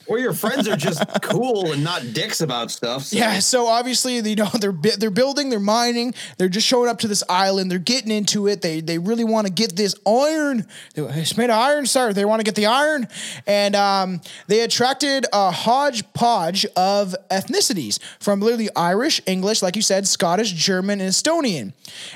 Or 0.07 0.19
your 0.19 0.33
friends 0.33 0.67
are 0.67 0.75
just 0.75 1.03
cool 1.21 1.71
and 1.71 1.83
not 1.83 2.13
dicks 2.13 2.41
about 2.41 2.71
stuff. 2.71 3.03
so- 3.03 3.17
Yeah, 3.17 3.39
so 3.39 3.67
obviously 3.67 4.17
you 4.17 4.35
know 4.35 4.49
they're 4.59 4.73
they're 4.97 5.09
building, 5.11 5.49
they're 5.49 5.59
mining, 5.59 6.13
they're 6.37 6.49
just 6.49 6.67
showing 6.67 6.89
up 6.89 6.99
to 6.99 7.07
this 7.07 7.23
island, 7.29 7.71
they're 7.71 7.77
getting 7.79 8.11
into 8.11 8.47
it. 8.47 8.61
They 8.61 8.81
they 8.81 8.97
really 8.97 9.23
want 9.23 9.47
to 9.47 9.53
get 9.53 9.75
this 9.75 9.95
iron. 10.05 10.65
It's 10.95 11.37
made 11.37 11.49
of 11.49 11.57
iron, 11.57 11.85
sir. 11.85 12.13
They 12.13 12.25
want 12.25 12.39
to 12.39 12.43
get 12.43 12.55
the 12.55 12.65
iron, 12.65 13.07
and 13.47 13.75
um, 13.75 14.21
they 14.47 14.61
attracted 14.61 15.25
a 15.31 15.51
hodgepodge 15.51 16.65
of 16.75 17.15
ethnicities 17.29 17.99
from 18.19 18.39
literally 18.41 18.69
Irish, 18.75 19.21
English, 19.25 19.61
like 19.61 19.75
you 19.75 19.81
said, 19.81 20.07
Scottish, 20.07 20.51
German, 20.51 20.99
and 21.01 21.09
Estonian. 21.11 21.73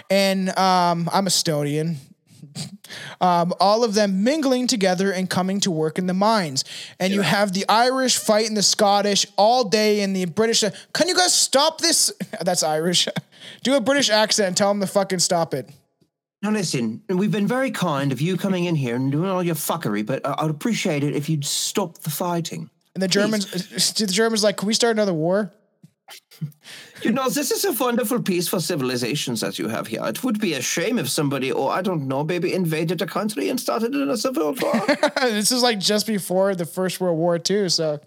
And 0.09 0.49
um, 0.57 1.09
I'm 1.13 1.25
Estonian. 1.25 1.95
Um, 3.21 3.53
all 3.59 3.83
of 3.83 3.93
them 3.93 4.24
mingling 4.24 4.67
together 4.67 5.12
and 5.12 5.29
coming 5.29 5.59
to 5.62 5.71
work 5.71 5.97
in 5.97 6.07
the 6.07 6.13
mines. 6.13 6.63
And 7.00 7.13
you 7.13 7.21
have 7.21 7.53
the 7.53 7.65
Irish 7.67 8.17
fighting 8.17 8.55
the 8.55 8.63
Scottish 8.63 9.25
all 9.38 9.63
day, 9.65 10.01
and 10.01 10.15
the 10.15 10.25
British. 10.25 10.63
Can 10.93 11.07
you 11.07 11.15
guys 11.15 11.33
stop 11.33 11.81
this? 11.81 12.12
That's 12.41 12.63
Irish. 12.63 13.07
Do 13.63 13.75
a 13.75 13.81
British 13.81 14.09
accent. 14.09 14.47
and 14.47 14.57
Tell 14.57 14.69
them 14.69 14.81
to 14.81 14.88
fucking 14.88 15.19
stop 15.19 15.53
it. 15.53 15.69
Now 16.41 16.51
listen, 16.51 17.01
we've 17.09 17.31
been 17.31 17.47
very 17.47 17.71
kind 17.71 18.12
of 18.12 18.21
you 18.21 18.38
coming 18.38 18.65
in 18.65 18.75
here 18.75 18.95
and 18.95 19.12
doing 19.12 19.29
all 19.29 19.41
your 19.41 19.55
fuckery, 19.55 20.05
but 20.05 20.21
I'd 20.24 20.50
appreciate 20.50 21.03
it 21.03 21.15
if 21.15 21.27
you'd 21.27 21.45
stop 21.45 21.97
the 22.00 22.12
fighting. 22.12 22.69
And 22.93 23.01
the 23.01 23.07
Germans, 23.07 23.45
the 23.97 24.05
Germans, 24.05 24.43
like, 24.43 24.57
can 24.57 24.67
we 24.67 24.74
start 24.74 24.95
another 24.95 25.13
war? 25.13 25.51
You 27.01 27.12
know, 27.12 27.29
this 27.29 27.51
is 27.51 27.65
a 27.65 27.71
wonderful, 27.71 28.21
piece 28.21 28.47
for 28.47 28.59
civilizations 28.59 29.41
that 29.41 29.59
you 29.59 29.67
have 29.67 29.88
here. 29.88 30.01
It 30.05 30.24
would 30.24 30.39
be 30.39 30.53
a 30.53 30.62
shame 30.62 30.97
if 30.97 31.09
somebody, 31.09 31.51
or 31.51 31.71
I 31.71 31.81
don't 31.81 32.07
know, 32.07 32.24
maybe 32.24 32.53
invaded 32.53 33.01
a 33.01 33.05
country 33.05 33.50
and 33.50 33.59
started 33.59 33.93
in 33.93 34.09
a 34.09 34.17
civil 34.17 34.53
war. 34.53 34.85
this 35.21 35.51
is 35.51 35.62
like 35.62 35.79
just 35.79 36.07
before 36.07 36.55
the 36.55 36.65
First 36.65 37.00
World 37.00 37.17
War 37.17 37.38
too, 37.38 37.69
so 37.69 38.00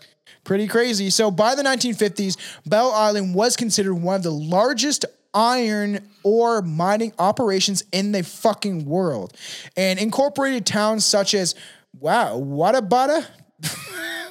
pretty 0.45 0.67
crazy. 0.67 1.11
So 1.11 1.31
by 1.31 1.55
the 1.55 1.63
1950s, 1.63 2.37
Bell 2.67 2.93
Island 2.93 3.35
was 3.35 3.57
considered 3.57 3.95
one 3.95 4.17
of 4.17 4.23
the 4.23 4.33
largest 4.33 5.05
iron 5.35 6.09
ore 6.23 6.63
mining 6.63 7.13
operations 7.19 7.85
in 7.93 8.13
the 8.13 8.23
fucking 8.23 8.85
world, 8.85 9.37
and 9.77 9.99
incorporated 9.99 10.67
towns 10.67 11.05
such 11.05 11.35
as 11.35 11.55
wow, 12.01 12.37
Wada 12.37 12.83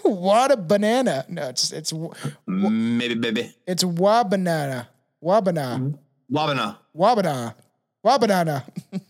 What 0.03 0.51
a 0.51 0.57
banana! 0.57 1.25
No, 1.27 1.49
it's 1.49 1.71
it's 1.73 1.93
maybe, 2.45 3.15
maybe. 3.15 3.53
it's 3.65 3.83
Wabanana, 3.83 4.87
Wabana, 5.21 5.97
Wabana. 6.31 6.77
Wabana, 6.95 7.53
Wabanana. 8.05 8.63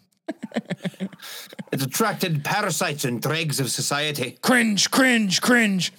It 1.72 1.82
attracted 1.84 2.44
parasites 2.44 3.06
and 3.06 3.22
dregs 3.22 3.60
of 3.60 3.70
society. 3.70 4.38
Cringe, 4.41 4.89
cringe, 4.89 5.41
cringe. 5.41 5.94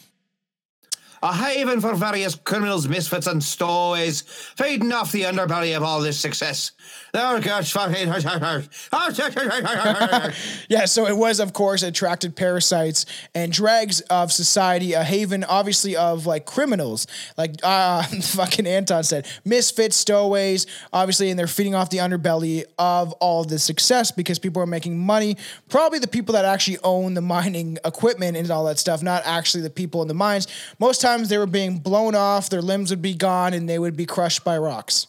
A 1.22 1.32
haven 1.32 1.80
for 1.80 1.94
various 1.94 2.34
criminals, 2.36 2.88
misfits, 2.88 3.26
and 3.26 3.42
stowaways, 3.42 4.22
feeding 4.22 4.92
off 4.92 5.12
the 5.12 5.22
underbelly 5.22 5.76
of 5.76 5.82
all 5.82 6.00
this 6.00 6.18
success. 6.18 6.72
Oh, 7.14 9.12
gosh. 9.14 10.66
Yeah, 10.68 10.84
so 10.84 11.06
it 11.06 11.16
was, 11.16 11.40
of 11.40 11.52
course, 11.52 11.82
attracted 11.82 12.36
parasites 12.36 13.06
and 13.34 13.50
dregs 13.50 14.00
of 14.02 14.30
society, 14.32 14.92
a 14.92 15.02
haven, 15.02 15.44
obviously, 15.44 15.96
of 15.96 16.26
like 16.26 16.44
criminals, 16.44 17.06
like 17.36 17.56
uh, 17.62 18.02
fucking 18.02 18.66
Anton 18.66 19.04
said, 19.04 19.26
misfits, 19.44 19.96
stowaways, 19.96 20.66
obviously, 20.92 21.30
and 21.30 21.38
they're 21.38 21.46
feeding 21.46 21.74
off 21.74 21.90
the 21.90 21.98
underbelly 21.98 22.64
of 22.78 23.12
all 23.14 23.44
the 23.44 23.58
success 23.58 24.10
because 24.10 24.38
people 24.38 24.62
are 24.62 24.66
making 24.66 24.98
money. 24.98 25.36
Probably 25.68 25.98
the 25.98 26.08
people 26.08 26.34
that 26.34 26.44
actually 26.44 26.78
own 26.84 27.14
the 27.14 27.22
mining 27.22 27.78
equipment 27.84 28.36
and 28.36 28.50
all 28.50 28.64
that 28.64 28.78
stuff, 28.78 29.02
not 29.02 29.22
actually 29.24 29.62
the 29.62 29.70
people 29.70 30.02
in 30.02 30.08
the 30.08 30.14
mines. 30.14 30.46
Most 30.78 31.00
times 31.00 31.28
they 31.28 31.38
were 31.38 31.46
being 31.46 31.78
blown 31.78 32.14
off, 32.14 32.50
their 32.50 32.62
limbs 32.62 32.90
would 32.90 33.02
be 33.02 33.14
gone, 33.14 33.54
and 33.54 33.68
they 33.68 33.78
would 33.78 33.96
be 33.96 34.06
crushed 34.06 34.44
by 34.44 34.58
rocks. 34.58 35.06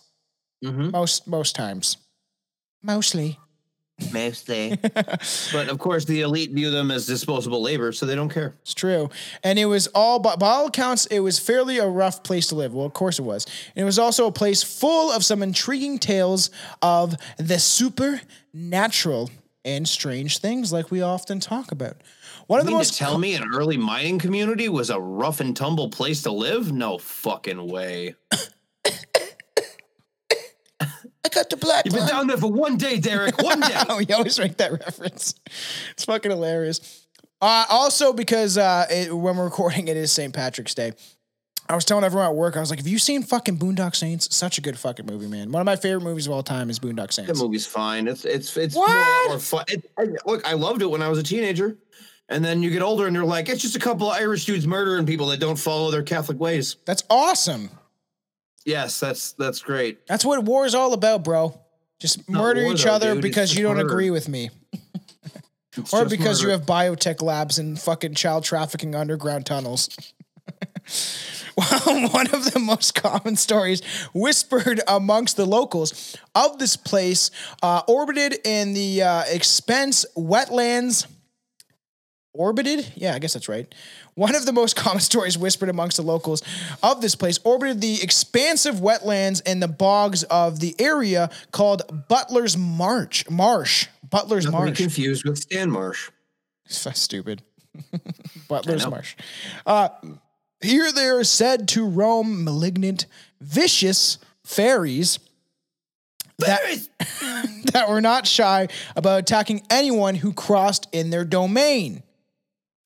Mm-hmm. 0.63 0.91
Most 0.91 1.27
most 1.27 1.55
times, 1.55 1.97
mostly. 2.81 3.39
Mostly. 4.13 4.77
but 4.93 5.67
of 5.69 5.79
course, 5.79 6.05
the 6.05 6.21
elite 6.21 6.51
view 6.51 6.71
them 6.71 6.91
as 6.91 7.05
disposable 7.05 7.61
labor, 7.61 7.91
so 7.91 8.05
they 8.05 8.15
don't 8.15 8.29
care. 8.29 8.55
It's 8.61 8.73
true. 8.73 9.09
And 9.43 9.59
it 9.59 9.65
was 9.65 9.87
all, 9.87 10.19
by, 10.19 10.35
by 10.35 10.47
all 10.49 10.67
accounts, 10.67 11.05
it 11.07 11.19
was 11.19 11.37
fairly 11.39 11.77
a 11.77 11.87
rough 11.87 12.23
place 12.23 12.47
to 12.47 12.55
live. 12.55 12.73
Well, 12.73 12.85
of 12.85 12.93
course 12.93 13.19
it 13.19 13.23
was. 13.23 13.45
And 13.75 13.81
it 13.81 13.85
was 13.85 13.99
also 13.99 14.27
a 14.27 14.31
place 14.31 14.63
full 14.63 15.11
of 15.11 15.25
some 15.25 15.43
intriguing 15.43 15.99
tales 15.99 16.49
of 16.81 17.15
the 17.37 17.59
supernatural 17.59 19.29
and 19.65 19.87
strange 19.87 20.37
things 20.39 20.71
like 20.71 20.91
we 20.91 21.01
often 21.01 21.39
talk 21.39 21.71
about. 21.71 21.97
One 22.47 22.59
of 22.59 22.65
You 22.65 22.71
the 22.71 22.77
most 22.77 22.93
to 22.93 22.99
tell 22.99 23.17
me 23.17 23.35
an 23.35 23.43
early 23.53 23.77
mining 23.77 24.17
community 24.17 24.69
was 24.69 24.89
a 24.89 24.99
rough 24.99 25.39
and 25.39 25.55
tumble 25.55 25.89
place 25.89 26.23
to 26.23 26.31
live? 26.31 26.71
No 26.71 26.97
fucking 26.97 27.67
way. 27.67 28.15
I 31.31 31.35
got 31.35 31.49
the 31.49 31.57
black 31.57 31.85
You've 31.85 31.93
been 31.93 32.03
line. 32.03 32.09
down 32.09 32.27
there 32.27 32.37
for 32.37 32.51
one 32.51 32.77
day, 32.77 32.99
Derek. 32.99 33.41
One 33.41 33.59
day. 33.59 33.67
Oh, 33.89 33.99
you 33.99 34.15
always 34.15 34.37
make 34.39 34.57
that 34.57 34.71
reference. 34.71 35.35
It's 35.91 36.05
fucking 36.05 36.31
hilarious. 36.31 37.05
Uh, 37.41 37.65
also, 37.69 38.11
because 38.13 38.57
uh, 38.57 38.85
it, 38.89 39.15
when 39.15 39.37
we're 39.37 39.45
recording, 39.45 39.87
it 39.87 39.95
is 39.97 40.11
St. 40.11 40.33
Patrick's 40.33 40.73
Day. 40.73 40.93
I 41.69 41.75
was 41.75 41.85
telling 41.85 42.03
everyone 42.03 42.27
at 42.27 42.35
work, 42.35 42.57
I 42.57 42.59
was 42.61 42.69
like, 42.71 42.79
"Have 42.79 42.87
you 42.87 42.97
seen 42.97 43.21
fucking 43.21 43.57
Boondock 43.59 43.95
Saints? 43.95 44.35
Such 44.35 44.57
a 44.57 44.61
good 44.61 44.77
fucking 44.77 45.05
movie, 45.05 45.27
man. 45.27 45.51
One 45.51 45.61
of 45.61 45.65
my 45.65 45.75
favorite 45.75 46.01
movies 46.01 46.25
of 46.25 46.33
all 46.33 46.41
time 46.41 46.69
is 46.71 46.79
Boondock 46.79 47.13
Saints. 47.13 47.31
The 47.31 47.45
movie's 47.45 47.67
fine. 47.67 48.07
It's 48.07 48.25
it's 48.25 48.57
it's 48.57 48.75
What? 48.75 48.89
more, 48.89 49.29
more 49.35 49.39
fun. 49.39 49.65
It, 49.67 49.89
I, 49.97 50.05
look, 50.25 50.45
I 50.49 50.53
loved 50.53 50.81
it 50.81 50.87
when 50.89 51.01
I 51.03 51.09
was 51.09 51.19
a 51.19 51.23
teenager, 51.23 51.77
and 52.27 52.43
then 52.43 52.63
you 52.63 52.71
get 52.71 52.81
older 52.81 53.05
and 53.05 53.15
you're 53.15 53.23
like, 53.23 53.49
it's 53.49 53.61
just 53.61 53.75
a 53.75 53.79
couple 53.79 54.09
of 54.11 54.17
Irish 54.17 54.45
dudes 54.45 54.65
murdering 54.65 55.05
people 55.05 55.27
that 55.27 55.39
don't 55.39 55.57
follow 55.59 55.91
their 55.91 56.01
Catholic 56.03 56.39
ways. 56.39 56.75
That's 56.85 57.03
awesome. 57.09 57.69
Yes, 58.65 58.99
that's 58.99 59.31
that's 59.33 59.61
great. 59.61 60.05
That's 60.07 60.25
what 60.25 60.43
war 60.43 60.65
is 60.65 60.75
all 60.75 60.93
about, 60.93 61.23
bro. 61.23 61.59
Just 61.99 62.29
not 62.29 62.39
murder 62.41 62.63
war, 62.63 62.73
each 62.73 62.83
though, 62.83 62.91
other 62.93 63.13
dude. 63.13 63.21
Because 63.21 63.55
you 63.55 63.63
don't 63.63 63.77
murder. 63.77 63.87
agree 63.87 64.09
with 64.09 64.27
me, 64.29 64.49
It's 65.77 65.93
or 65.93 66.05
because 66.05 66.41
you 66.41 66.49
have 66.49 66.61
biotech 66.65 67.21
labs 67.21 67.57
and 67.59 67.79
fucking 67.79 68.15
child 68.15 68.43
trafficking 68.43 68.95
underground 68.95 69.45
tunnels. 69.45 69.89
well, 71.57 72.09
One 72.11 72.27
of 72.33 72.51
the 72.51 72.59
most 72.59 72.95
common 72.95 73.35
stories 73.35 73.81
whispered 74.13 74.81
amongst 74.87 75.37
the 75.37 75.45
locals 75.45 76.15
of 76.35 76.57
this 76.59 76.75
place 76.75 77.31
uh, 77.61 77.81
orbited 77.87 78.39
in 78.45 78.73
the 78.73 79.03
uh, 79.03 79.23
expense 79.29 80.05
wetlands. 80.17 81.05
Orbited? 82.33 82.93
Yeah, 82.95 83.15
I 83.15 83.19
guess 83.19 83.33
that's 83.33 83.49
right. 83.49 83.73
One 84.19 84.35
of 84.35 84.45
the 84.45 84.51
most 84.51 84.75
common 84.75 84.99
stories 84.99 85.37
whispered 85.37 85.69
amongst 85.69 85.95
the 85.95 86.03
locals 86.03 86.43
of 86.83 86.99
this 86.99 87.15
place 87.15 87.39
orbited 87.45 87.79
the 87.79 88.03
expansive 88.03 88.75
wetlands 88.75 89.41
and 89.45 89.63
the 89.63 89.67
bogs 89.69 90.23
of 90.23 90.59
the 90.59 90.75
area 90.77 91.29
called 91.51 92.05
Butler's 92.09 92.57
March. 92.57 93.29
Marsh. 93.29 93.87
Butler's 94.09 94.43
Not 94.43 94.51
Marsh. 94.51 94.77
confused 94.77 95.23
with 95.23 95.37
Stan 95.37 95.71
Marsh. 95.71 96.11
So 96.71 96.91
stupid. 96.91 97.41
Butler's. 98.47 98.85
Marsh. 98.85 99.15
Uh, 99.65 99.89
here 100.61 100.91
they 100.91 101.07
are 101.07 101.23
said 101.23 101.67
to 101.69 101.87
roam 101.87 102.43
malignant, 102.43 103.07
vicious 103.41 104.19
fairies 104.43 105.17
that, 106.37 106.59
that 107.73 107.89
were 107.89 108.01
not 108.01 108.27
shy 108.27 108.67
about 108.95 109.19
attacking 109.19 109.65
anyone 109.71 110.13
who 110.13 110.33
crossed 110.33 110.87
in 110.91 111.09
their 111.09 111.25
domain. 111.25 112.03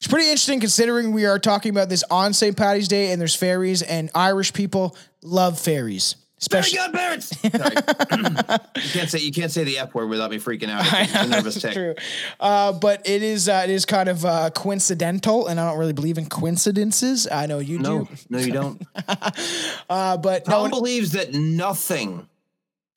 It's 0.03 0.09
pretty 0.09 0.25
interesting 0.27 0.59
considering 0.59 1.13
we 1.13 1.23
are 1.25 1.39
talking 1.39 1.69
about 1.69 1.87
this 1.87 2.03
on 2.11 2.33
St. 2.33 2.57
Patty's 2.57 2.89
Day 2.89 3.13
and 3.13 3.21
there's 3.21 3.35
fairies 3.35 3.81
and 3.81 4.11
Irish 4.13 4.51
people 4.51 4.97
love 5.21 5.57
fairies. 5.57 6.15
Very 6.51 6.59
Especially 6.59 6.79
good 6.79 6.93
parents. 6.93 7.27
Sorry. 7.39 8.57
you 8.83 8.89
can't 8.91 9.09
say 9.09 9.19
you 9.19 9.31
can't 9.31 9.49
say 9.49 9.63
the 9.63 9.77
F 9.79 9.95
word 9.95 10.09
without 10.09 10.29
me 10.29 10.39
freaking 10.39 10.67
out. 10.67 10.83
It's 10.85 11.15
a 11.15 11.27
nervous 11.29 11.61
tick. 11.61 11.71
true. 11.71 11.95
Uh, 12.37 12.73
but 12.73 13.07
it 13.07 13.23
is 13.23 13.47
uh, 13.47 13.61
it 13.63 13.69
is 13.69 13.85
kind 13.85 14.09
of 14.09 14.25
uh, 14.25 14.49
coincidental 14.49 15.47
and 15.47 15.57
I 15.57 15.69
don't 15.69 15.79
really 15.79 15.93
believe 15.93 16.17
in 16.17 16.25
coincidences. 16.25 17.25
I 17.31 17.45
know 17.45 17.59
you 17.59 17.79
No, 17.79 18.03
do. 18.03 18.09
no, 18.29 18.39
you 18.39 18.51
don't. 18.51 18.81
Uh, 19.89 20.17
but 20.17 20.43
Tom 20.43 20.51
no, 20.53 20.61
one 20.63 20.69
believes 20.71 21.13
that 21.13 21.33
nothing, 21.33 22.27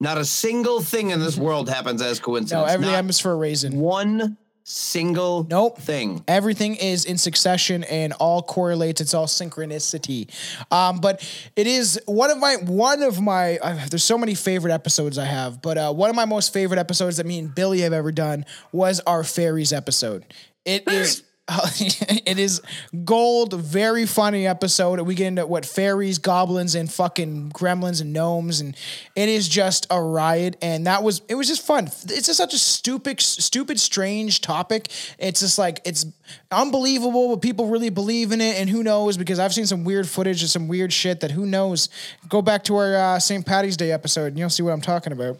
not 0.01 0.19
a 0.19 0.25
single 0.25 0.81
thing 0.81 1.11
in 1.11 1.21
this 1.21 1.37
world 1.39 1.69
happens 1.69 2.03
as 2.03 2.19
coincidence. 2.19 2.51
no, 2.51 2.65
everything 2.65 2.91
Not 2.91 2.97
happens 2.97 3.21
for 3.21 3.31
a 3.31 3.37
reason. 3.37 3.79
one 3.79 4.37
single 4.69 5.47
Nope. 5.49 5.79
thing. 5.79 6.25
Everything 6.27 6.75
is 6.75 7.05
in 7.05 7.19
succession 7.19 7.85
and 7.85 8.13
all 8.15 8.43
correlates. 8.43 9.01
It's 9.01 9.15
all 9.15 9.27
synchronicity. 9.27 10.29
Um, 10.73 10.99
but 11.01 11.27
it 11.55 11.69
is 11.69 12.01
one 12.07 12.31
of 12.33 12.39
my 12.39 12.57
one 12.57 13.03
of 13.03 13.21
my. 13.21 13.59
Uh, 13.59 13.87
there's 13.89 14.03
so 14.05 14.19
many 14.19 14.35
favorite 14.35 14.73
episodes 14.73 15.19
I 15.19 15.25
have, 15.25 15.63
but 15.63 15.79
uh, 15.79 15.93
one 15.93 16.11
of 16.11 16.17
my 16.17 16.25
most 16.25 16.53
favorite 16.53 16.79
episodes 16.79 17.19
that 17.19 17.27
me 17.27 17.39
and 17.39 17.55
Billy 17.55 17.81
have 17.83 17.93
ever 17.93 18.11
done 18.11 18.45
was 18.73 18.99
our 19.07 19.23
fairies 19.23 19.73
episode. 19.73 20.25
It 20.65 20.89
is. 20.89 21.23
it 21.79 22.41
is 22.41 22.61
gold, 23.05 23.53
very 23.55 24.05
funny 24.05 24.49
episode. 24.49 25.01
We 25.03 25.15
get 25.15 25.29
into 25.29 25.47
what 25.47 25.65
fairies, 25.65 26.19
goblins, 26.19 26.75
and 26.75 26.93
fucking 26.93 27.53
gremlins 27.53 28.01
and 28.01 28.13
gnomes, 28.13 28.61
and 28.61 28.77
it 29.15 29.29
is 29.29 29.49
just 29.49 29.87
a 29.89 30.03
riot. 30.03 30.57
And 30.61 30.89
that 30.89 31.05
was 31.05 31.23
it 31.29 31.37
was 31.37 31.47
just 31.47 31.65
fun. 31.65 31.85
It's 31.85 32.27
just 32.27 32.37
such 32.37 32.53
a 32.53 32.59
stupid, 32.59 33.21
stupid, 33.21 33.79
strange 33.79 34.41
topic. 34.41 34.89
It's 35.21 35.39
just 35.39 35.57
like 35.57 35.81
it's 35.85 36.05
unbelievable, 36.51 37.29
but 37.37 37.43
people 37.43 37.69
really 37.69 37.91
believe 37.91 38.33
in 38.33 38.41
it. 38.41 38.59
And 38.59 38.69
who 38.69 38.83
knows? 38.83 39.17
Because 39.17 39.39
I've 39.39 39.55
seen 39.55 39.67
some 39.67 39.85
weird 39.85 40.09
footage 40.09 40.43
and 40.43 40.51
some 40.51 40.67
weird 40.67 40.93
shit 40.93 41.21
that 41.21 41.31
who 41.31 41.47
knows. 41.47 41.89
Go 42.29 42.43
back 42.43 42.65
to 42.65 42.75
our 42.75 42.97
uh, 42.97 43.19
St. 43.21 43.47
Patty's 43.47 43.77
Day 43.77 43.93
episode, 43.93 44.27
and 44.27 44.39
you'll 44.39 44.51
see 44.51 44.65
what 44.65 44.73
I'm 44.73 44.81
talking 44.81 45.13
about. 45.13 45.39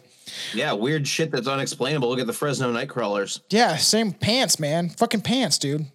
Yeah, 0.53 0.71
weird 0.73 1.05
shit 1.05 1.31
that's 1.31 1.47
unexplainable. 1.47 2.07
Look 2.09 2.19
at 2.19 2.27
the 2.27 2.33
Fresno 2.33 2.71
Nightcrawlers. 2.71 3.41
Yeah, 3.49 3.75
same 3.75 4.13
pants, 4.13 4.57
man. 4.57 4.89
Fucking 4.89 5.21
pants, 5.21 5.57
dude. 5.57 5.85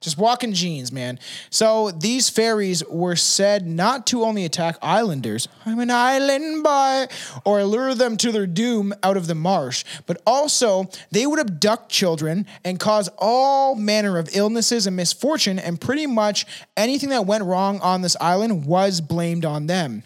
Just 0.00 0.18
walking 0.18 0.52
jeans, 0.52 0.92
man. 0.92 1.18
So 1.50 1.90
these 1.90 2.28
fairies 2.28 2.82
were 2.88 3.16
said 3.16 3.66
not 3.66 4.06
to 4.08 4.22
only 4.22 4.44
attack 4.44 4.76
islanders, 4.82 5.48
I'm 5.64 5.78
an 5.78 5.90
island 5.90 6.62
boy, 6.62 7.06
or 7.44 7.64
lure 7.64 7.94
them 7.94 8.16
to 8.18 8.32
their 8.32 8.46
doom 8.46 8.92
out 9.02 9.16
of 9.16 9.26
the 9.26 9.34
marsh, 9.34 9.84
but 10.06 10.20
also 10.26 10.88
they 11.10 11.26
would 11.26 11.38
abduct 11.38 11.90
children 11.90 12.46
and 12.64 12.78
cause 12.80 13.08
all 13.18 13.74
manner 13.74 14.18
of 14.18 14.34
illnesses 14.34 14.86
and 14.86 14.96
misfortune, 14.96 15.58
and 15.58 15.80
pretty 15.80 16.06
much 16.06 16.46
anything 16.76 17.10
that 17.10 17.26
went 17.26 17.44
wrong 17.44 17.80
on 17.80 18.02
this 18.02 18.16
island 18.20 18.66
was 18.66 19.00
blamed 19.00 19.44
on 19.44 19.66
them. 19.66 20.02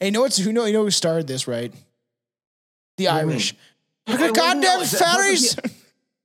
And 0.00 0.14
you 0.14 0.20
know 0.20 0.28
who 0.28 0.52
know 0.52 0.64
you 0.64 0.72
know 0.72 0.84
who 0.84 0.90
started 0.90 1.26
this, 1.26 1.46
right? 1.46 1.72
The 2.96 3.08
Irish. 3.08 3.54
Look 4.06 4.20
at 4.20 4.34
goddamn 4.34 4.84
fairies. 4.84 5.56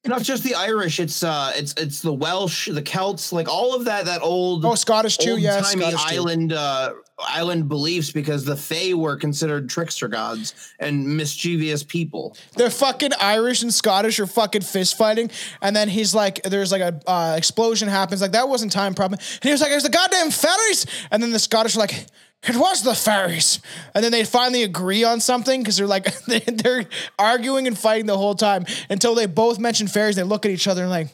Not 0.06 0.24
just 0.24 0.44
the 0.44 0.56
Irish, 0.56 1.00
it's 1.00 1.22
uh 1.24 1.52
it's 1.56 1.74
it's 1.78 2.02
the 2.02 2.12
Welsh, 2.14 2.68
the 2.70 2.82
Celts, 2.82 3.32
like 3.32 3.48
all 3.48 3.76
of 3.76 3.86
that 3.86 4.06
that 4.06 4.22
old 4.24 4.66
Oh, 4.66 4.74
Scottish 4.74 5.18
too, 5.18 5.38
yeah, 5.38 5.62
Scottish 5.62 6.04
too. 6.06 6.16
island 6.16 6.54
uh 6.54 6.94
island 7.28 7.68
beliefs 7.70 8.12
because 8.12 8.46
the 8.46 8.56
Fae 8.56 8.94
were 8.94 9.16
considered 9.16 9.70
trickster 9.70 10.08
gods 10.08 10.74
and 10.80 11.18
mischievous 11.18 11.84
people. 11.84 12.36
They're 12.56 12.70
fucking 12.70 13.12
Irish 13.20 13.62
and 13.62 13.74
Scottish 13.74 14.20
are 14.20 14.28
fucking 14.28 14.62
fist 14.62 14.98
fighting, 14.98 15.32
and 15.62 15.76
then 15.76 15.90
he's 15.90 16.14
like, 16.16 16.42
"There's 16.44 16.72
like 16.72 16.82
a 16.82 17.00
uh, 17.10 17.36
explosion 17.38 17.88
happens, 17.88 18.22
like 18.22 18.32
that 18.34 18.50
wasn't 18.50 18.72
time 18.72 18.94
problem." 18.94 19.20
And 19.20 19.44
he 19.44 19.52
was 19.52 19.62
like, 19.62 19.70
"There's 19.70 19.84
the 19.84 19.90
goddamn 19.90 20.32
fairies," 20.32 20.86
and 21.12 21.22
then 21.22 21.32
the 21.32 21.40
Scottish 21.40 21.76
are 21.76 21.80
like. 21.80 22.06
It 22.44 22.56
was 22.56 22.82
the 22.82 22.96
fairies, 22.96 23.60
and 23.94 24.04
then 24.04 24.12
they 24.12 24.24
finally 24.24 24.64
agree 24.64 25.04
on 25.04 25.20
something 25.20 25.62
because 25.62 25.78
they're 25.78 25.86
like 25.86 26.06
they- 26.26 26.40
they're 26.40 26.86
arguing 27.20 27.68
and 27.68 27.78
fighting 27.78 28.08
the 28.08 28.18
whole 28.18 28.34
time 28.34 28.66
until 28.90 29.14
they 29.14 29.28
both 29.28 29.60
mention 29.60 29.88
fairies. 29.88 30.16
They 30.16 30.24
look 30.24 30.44
at 30.44 30.50
each 30.52 30.68
other 30.68 30.82
and 30.82 30.90
like, 30.90 31.10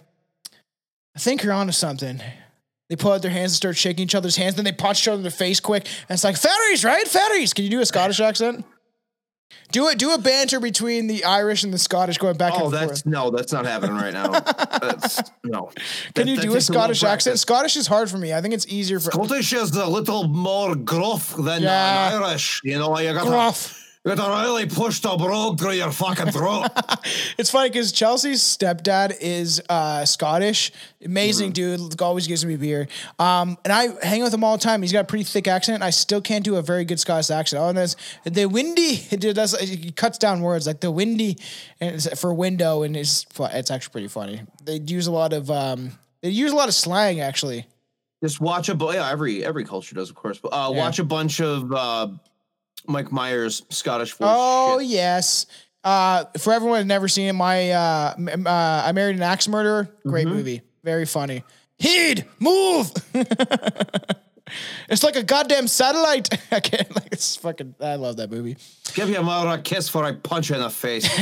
I 1.17 1.19
think 1.19 1.43
you're 1.43 1.51
onto 1.51 1.73
something. 1.73 2.21
They 2.89 2.95
pull 2.95 3.11
out 3.11 3.21
their 3.21 3.31
hands 3.31 3.51
and 3.51 3.55
start 3.57 3.75
shaking 3.77 4.03
each 4.03 4.15
other's 4.15 4.37
hands. 4.37 4.55
Then 4.55 4.65
they 4.65 4.71
punch 4.71 5.01
each 5.03 5.07
other 5.09 5.17
in 5.17 5.23
the 5.23 5.31
face 5.31 5.59
quick, 5.59 5.85
and 6.07 6.15
it's 6.15 6.23
like 6.23 6.37
fairies, 6.37 6.85
right? 6.85 7.07
Fairies. 7.07 7.53
Can 7.53 7.65
you 7.65 7.69
do 7.71 7.81
a 7.81 7.85
Scottish 7.85 8.19
accent? 8.19 8.63
Do 9.71 9.87
it. 9.89 9.97
Do 9.97 10.13
a 10.13 10.17
banter 10.17 10.59
between 10.61 11.07
the 11.07 11.25
Irish 11.25 11.63
and 11.63 11.73
the 11.73 11.77
Scottish 11.77 12.17
going 12.17 12.37
back 12.37 12.53
Oh, 12.55 12.65
and 12.65 12.73
that's 12.73 12.85
forth. 13.01 13.05
no, 13.05 13.29
that's 13.31 13.51
not 13.51 13.65
happening 13.65 13.95
right 13.95 14.13
now. 14.13 14.27
that's 14.29 15.21
no. 15.43 15.71
Can 16.15 16.25
That- 16.25 16.27
you 16.27 16.37
do 16.37 16.55
a 16.55 16.61
Scottish 16.61 17.03
accent? 17.03 17.23
practice. 17.33 17.41
Scottish 17.41 17.77
is 17.77 17.87
hard 17.87 18.09
for 18.09 18.17
me. 18.17 18.33
I 18.33 18.41
think 18.41 18.53
it's 18.53 18.67
easier 18.67 18.99
for 19.01 19.11
Scottish 19.11 19.51
is 19.53 19.71
a 19.75 19.85
little 19.85 20.25
more 20.27 20.75
gruff 20.75 21.35
than 21.35 21.63
Yeah. 21.63 22.19
Irish. 22.21 22.61
You 22.63 22.77
know, 22.79 22.97
you 22.99 23.13
got 23.13 23.25
gruff. 23.25 23.83
To 24.15 24.21
you 24.21 24.27
got 24.27 24.41
to 24.41 24.43
really 24.47 24.65
push 24.65 24.99
the 24.99 25.15
brogue 25.17 25.59
through 25.59 25.73
your 25.73 25.91
fucking 25.91 26.31
throat. 26.31 26.67
It's 27.37 27.49
funny 27.51 27.69
because 27.69 27.91
Chelsea's 27.91 28.41
stepdad 28.41 29.15
is 29.21 29.61
uh, 29.69 30.03
Scottish. 30.05 30.71
Amazing 31.05 31.51
dude. 31.51 32.01
Always 32.01 32.27
gives 32.27 32.43
me 32.45 32.55
beer. 32.57 32.87
Um, 33.19 33.57
and 33.63 33.71
I 33.71 33.89
hang 34.05 34.23
with 34.23 34.33
him 34.33 34.43
all 34.43 34.57
the 34.57 34.63
time. 34.63 34.81
He's 34.81 34.91
got 34.91 35.01
a 35.01 35.07
pretty 35.07 35.23
thick 35.23 35.47
accent. 35.47 35.83
I 35.83 35.91
still 35.91 36.19
can't 36.21 36.43
do 36.43 36.55
a 36.55 36.61
very 36.61 36.83
good 36.83 36.99
Scottish 36.99 37.29
accent. 37.29 37.61
Oh, 37.61 37.69
and 37.69 37.77
that's 37.77 37.95
the 38.23 38.45
windy. 38.47 39.01
It 39.11 39.21
does. 39.35 39.57
He 39.59 39.91
cuts 39.91 40.17
down 40.17 40.41
words 40.41 40.67
like 40.67 40.79
the 40.81 40.91
windy, 40.91 41.37
and 41.79 42.01
for 42.17 42.33
window, 42.33 42.83
and 42.83 42.95
it's 42.97 43.25
it's 43.39 43.71
actually 43.71 43.91
pretty 43.91 44.07
funny. 44.07 44.41
They 44.63 44.77
use 44.79 45.07
a 45.07 45.11
lot 45.11 45.33
of 45.33 45.49
um, 45.51 45.91
they 46.21 46.29
use 46.29 46.51
a 46.51 46.55
lot 46.55 46.67
of 46.67 46.73
slang 46.75 47.19
actually. 47.19 47.65
Just 48.23 48.41
watch 48.41 48.67
a 48.69 48.75
bu- 48.75 48.93
yeah, 48.93 49.09
every 49.09 49.45
every 49.45 49.63
culture 49.63 49.95
does, 49.95 50.09
of 50.09 50.15
course. 50.15 50.39
But 50.39 50.49
uh, 50.49 50.71
Yeah. 50.71 50.77
watch 50.79 50.99
a 50.99 51.03
bunch 51.03 51.39
of 51.41 51.71
uh, 51.71 52.07
Mike 52.87 53.11
Myers 53.11 53.63
Scottish 53.69 54.13
voice. 54.13 54.27
Oh 54.31 54.79
shit. 54.79 54.87
yes. 54.89 55.45
Uh, 55.83 56.25
for 56.37 56.51
everyone 56.53 56.79
who's 56.79 56.85
never 56.87 57.07
seen 57.07 57.29
it, 57.29 57.33
my 57.33 57.71
uh, 57.71 58.13
m- 58.17 58.45
uh, 58.47 58.83
I 58.85 58.91
married 58.91 59.15
an 59.15 59.21
axe 59.21 59.47
murderer. 59.47 59.87
Great 60.05 60.27
Mm-hmm. 60.27 60.35
movie, 60.35 60.61
very 60.83 61.05
funny. 61.05 61.43
Heed, 61.79 62.25
move. 62.39 62.91
it's 64.89 65.03
like 65.03 65.15
a 65.15 65.23
goddamn 65.23 65.67
satellite. 65.67 66.29
I 66.51 66.59
can't 66.59 66.93
like 66.95 67.09
it's 67.11 67.35
fucking. 67.35 67.75
I 67.79 67.95
love 67.95 68.17
that 68.17 68.31
movie. 68.31 68.57
Give 68.93 69.09
your 69.09 69.23
mother 69.23 69.49
a 69.49 69.61
kiss 69.61 69.87
before 69.87 70.05
I 70.05 70.13
punch 70.13 70.49
you 70.49 70.55
in 70.55 70.61
the 70.61 70.69
face. 70.69 71.07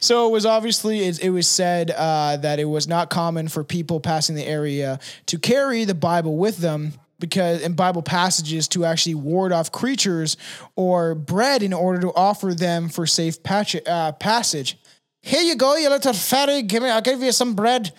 So 0.00 0.28
it 0.28 0.30
was 0.32 0.46
obviously 0.46 1.00
it, 1.00 1.20
it 1.22 1.30
was 1.30 1.46
said 1.48 1.90
uh, 1.90 2.36
that 2.38 2.58
it 2.60 2.64
was 2.64 2.86
not 2.88 3.10
common 3.10 3.48
for 3.48 3.64
people 3.64 3.98
passing 4.00 4.36
the 4.36 4.46
area 4.46 5.00
to 5.26 5.38
carry 5.38 5.84
the 5.84 5.94
Bible 5.94 6.36
with 6.36 6.58
them 6.58 6.92
because 7.18 7.60
in 7.62 7.74
Bible 7.74 8.02
passages 8.02 8.68
to 8.68 8.84
actually 8.84 9.14
ward 9.14 9.52
off 9.52 9.72
creatures 9.72 10.36
or 10.76 11.14
bread 11.14 11.62
in 11.62 11.72
order 11.72 12.00
to 12.00 12.12
offer 12.14 12.54
them 12.54 12.88
for 12.88 13.06
safe 13.06 13.42
patch, 13.42 13.76
uh, 13.86 14.12
passage. 14.12 14.78
Here 15.22 15.42
you 15.42 15.56
go, 15.56 15.76
you 15.76 15.88
little 15.90 16.12
fatty. 16.12 16.62
Give 16.62 16.82
me, 16.82 16.90
I'll 16.90 17.00
give 17.00 17.20
you 17.22 17.32
some 17.32 17.54
bread. 17.54 17.92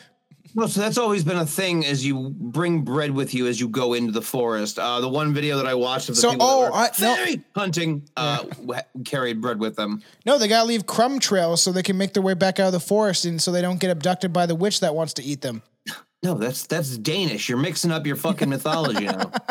No, 0.56 0.66
so 0.66 0.80
that's 0.80 0.98
always 0.98 1.24
been 1.24 1.38
a 1.38 1.46
thing 1.46 1.86
as 1.86 2.04
you 2.04 2.34
bring 2.36 2.82
bread 2.82 3.12
with 3.12 3.36
you 3.36 3.46
as 3.46 3.60
you 3.60 3.68
go 3.68 3.94
into 3.94 4.12
the 4.12 4.22
forest. 4.22 4.80
Uh, 4.80 5.00
the 5.00 5.08
one 5.08 5.32
video 5.32 5.58
that 5.58 5.68
I 5.68 5.76
watched 5.76 6.10
of 6.10 6.16
the 6.16 6.22
So- 6.22 6.32
people 6.32 6.48
oh, 6.48 6.72
I- 6.74 6.90
no. 7.00 7.36
hunting 7.56 8.10
uh, 8.18 8.44
w- 8.44 8.82
carried 9.06 9.42
bread 9.42 9.60
with 9.60 9.76
them. 9.76 10.02
No, 10.26 10.40
they 10.40 10.48
gotta 10.48 10.66
leave 10.68 10.88
crumb 10.88 11.20
trails 11.20 11.62
so 11.62 11.72
they 11.72 11.84
can 11.84 11.98
make 12.00 12.14
their 12.14 12.24
way 12.24 12.34
back 12.34 12.60
out 12.60 12.66
of 12.68 12.74
the 12.74 12.80
forest 12.80 13.26
and 13.26 13.40
so 13.40 13.52
they 13.52 13.62
don't 13.62 13.80
get 13.80 13.92
abducted 13.92 14.34
by 14.34 14.48
the 14.48 14.56
witch 14.56 14.80
that 14.80 14.96
wants 14.96 15.14
to 15.16 15.24
eat 15.24 15.42
them. 15.42 15.62
No, 16.22 16.34
that's 16.34 16.68
that's 16.68 16.98
Danish. 16.98 17.48
You're 17.48 17.58
mixing 17.58 17.92
up 17.92 18.06
your 18.06 18.18
fucking 18.18 18.50
mythology 18.50 19.06
now. 19.06 19.32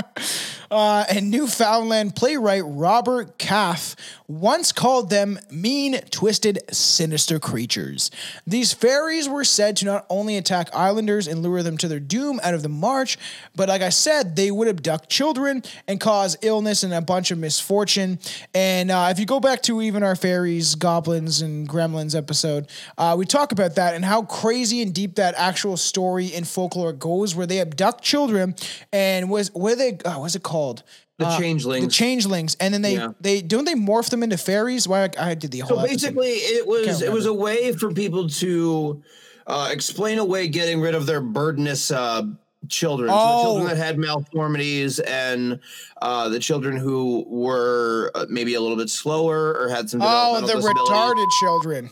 Uh, 0.71 1.05
and 1.09 1.31
Newfoundland 1.31 2.15
playwright 2.15 2.63
Robert 2.67 3.39
Chafe 3.39 3.97
once 4.27 4.71
called 4.71 5.09
them 5.09 5.39
mean, 5.51 5.99
twisted, 6.11 6.59
sinister 6.71 7.39
creatures. 7.39 8.11
These 8.47 8.75
fairies 8.75 9.27
were 9.29 9.45
said 9.45 9.77
to 9.79 9.87
not 9.87 10.05
only 10.11 10.37
attack 10.37 10.69
islanders 10.75 11.27
and 11.27 11.43
lure 11.43 11.63
them 11.63 11.79
to 11.79 11.89
their 11.89 12.01
doom 12.01 12.39
out 12.43 12.53
of 12.53 12.63
the 12.63 12.69
march, 12.69 13.17
but 13.57 13.71
like 13.71 13.81
I 13.81 13.89
said, 13.89 14.37
they 14.37 14.51
would 14.51 14.69
abduct 14.69 15.09
children 15.09 15.63
and 15.87 15.99
cause 15.99 16.37
illness 16.43 16.83
and 16.83 16.93
a 16.93 17.01
bunch 17.01 17.31
of 17.31 17.39
misfortune. 17.39 18.19
And 18.55 18.91
uh, 18.91 19.09
if 19.11 19.19
you 19.19 19.25
go 19.25 19.41
back 19.41 19.63
to 19.63 19.81
even 19.81 20.03
our 20.03 20.17
fairies, 20.17 20.75
goblins, 20.75 21.41
and 21.41 21.67
gremlins 21.67 22.15
episode, 22.15 22.69
uh, 22.99 23.15
we 23.19 23.25
talk 23.25 23.53
about 23.53 23.77
that 23.77 23.95
and 23.95 24.05
how 24.05 24.23
crazy 24.23 24.83
and 24.83 24.95
deep 24.95 25.15
that 25.15 25.35
actual 25.39 25.79
story 25.79 26.27
in 26.27 26.45
folklore 26.59 26.93
goes, 26.93 27.37
where 27.37 27.47
they 27.47 27.61
abduct 27.61 28.03
children 28.03 28.57
and 28.93 29.31
was 29.31 29.55
where 29.55 29.77
they 29.77 29.99
uh, 30.05 30.19
what's 30.19 30.35
it 30.35 30.43
called? 30.43 30.83
The 31.19 31.37
changelings. 31.39 31.85
The 31.85 31.91
changelings, 31.91 32.57
and 32.61 32.75
then 32.75 32.83
they 32.83 32.95
Yeah. 32.95 33.09
they 33.21 33.43
don't 33.43 33.65
they 33.65 33.75
morph 33.75 34.11
them 34.11 34.23
into 34.25 34.37
fairies. 34.37 34.89
Why 34.89 35.05
I, 35.05 35.31
I 35.31 35.35
did 35.35 35.53
the 35.53 35.61
whole. 35.61 35.79
So 35.79 35.85
episode. 35.85 35.95
basically, 36.17 36.31
it 36.59 36.67
was 36.67 37.01
it 37.03 37.13
was 37.13 37.27
a 37.27 37.33
way 37.33 37.71
for 37.73 37.93
people 37.93 38.29
to 38.43 39.03
uh, 39.47 39.69
explain 39.71 40.19
away 40.19 40.49
getting 40.49 40.81
rid 40.81 40.95
of 40.97 41.07
their 41.07 41.21
burdenous 41.21 41.91
uh, 41.91 42.23
children. 42.69 43.09
So 43.11 43.15
the 43.15 43.21
Oh. 43.23 43.43
children 43.45 43.67
that 43.69 43.77
had 43.77 43.99
malformities 43.99 44.99
and 45.01 45.61
uh, 46.03 46.29
the 46.29 46.39
children 46.41 46.77
who 46.77 47.25
were 47.29 48.11
uh, 48.17 48.27
maybe 48.29 48.55
a 48.55 48.61
little 48.61 48.77
bit 48.77 48.91
slower 48.91 49.55
or 49.61 49.69
had 49.69 49.89
some 49.91 50.01
oh, 50.03 50.41
the 50.41 50.47
disabilities. 50.47 50.89
retarded 50.89 51.27
children. 51.41 51.91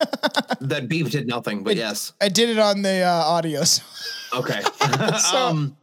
that 0.60 0.86
beep 0.88 1.10
did 1.10 1.26
nothing, 1.26 1.62
but 1.62 1.76
yes. 1.76 2.12
I 2.20 2.28
did 2.28 2.50
it 2.50 2.58
on 2.58 2.82
the 2.82 3.00
uh, 3.00 3.24
audios. 3.24 3.80
Okay. 4.34 4.60
um, 5.36 5.76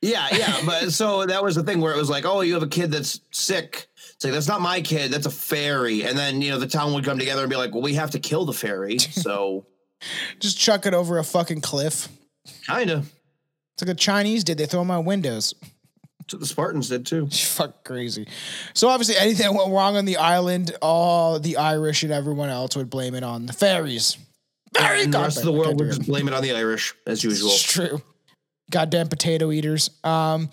yeah, 0.00 0.28
yeah. 0.32 0.60
But 0.64 0.92
so 0.92 1.26
that 1.26 1.42
was 1.42 1.54
the 1.54 1.62
thing 1.62 1.80
where 1.80 1.92
it 1.92 1.96
was 1.96 2.10
like, 2.10 2.24
oh, 2.24 2.40
you 2.42 2.54
have 2.54 2.62
a 2.62 2.68
kid 2.68 2.92
that's 2.92 3.20
sick. 3.30 3.88
It's 4.14 4.24
like, 4.24 4.32
that's 4.32 4.48
not 4.48 4.60
my 4.60 4.80
kid. 4.80 5.10
That's 5.10 5.26
a 5.26 5.30
fairy. 5.30 6.04
And 6.04 6.16
then, 6.18 6.42
you 6.42 6.50
know, 6.50 6.58
the 6.58 6.66
town 6.66 6.92
would 6.94 7.04
come 7.04 7.18
together 7.18 7.42
and 7.42 7.50
be 7.50 7.56
like, 7.56 7.72
well, 7.72 7.82
we 7.82 7.94
have 7.94 8.10
to 8.12 8.18
kill 8.18 8.44
the 8.44 8.52
fairy. 8.52 8.98
So 8.98 9.66
Just 10.40 10.58
chuck 10.58 10.86
it 10.86 10.94
over 10.94 11.18
a 11.18 11.24
fucking 11.24 11.60
cliff. 11.60 12.08
kind 12.66 12.90
of. 12.90 13.12
It's 13.74 13.82
like 13.82 13.88
the 13.88 13.94
Chinese 13.94 14.42
did. 14.42 14.58
They 14.58 14.66
throw 14.66 14.80
them 14.80 14.90
out 14.90 15.04
windows. 15.04 15.54
The 16.30 16.46
Spartans 16.46 16.88
did 16.88 17.06
too. 17.06 17.28
Fuck 17.30 17.84
crazy. 17.84 18.26
So 18.74 18.88
obviously, 18.88 19.16
anything 19.16 19.46
that 19.46 19.58
went 19.58 19.72
wrong 19.72 19.96
on 19.96 20.04
the 20.04 20.16
island, 20.16 20.76
all 20.82 21.38
the 21.38 21.56
Irish 21.56 22.02
and 22.02 22.12
everyone 22.12 22.48
else 22.48 22.76
would 22.76 22.90
blame 22.90 23.14
it 23.14 23.22
on 23.22 23.46
the 23.46 23.52
fairies. 23.52 24.16
Fairy 24.74 25.02
And 25.02 25.14
the 25.14 25.18
rest 25.18 25.38
of 25.38 25.44
the 25.44 25.52
world 25.52 25.78
would 25.78 25.88
just 25.88 26.06
blame 26.06 26.28
it 26.28 26.34
on 26.34 26.42
the 26.42 26.52
Irish, 26.52 26.94
as 27.06 27.24
usual. 27.24 27.50
It's 27.50 27.62
true. 27.62 28.02
Goddamn 28.70 29.08
potato 29.08 29.50
eaters. 29.50 29.90
Um, 30.04 30.50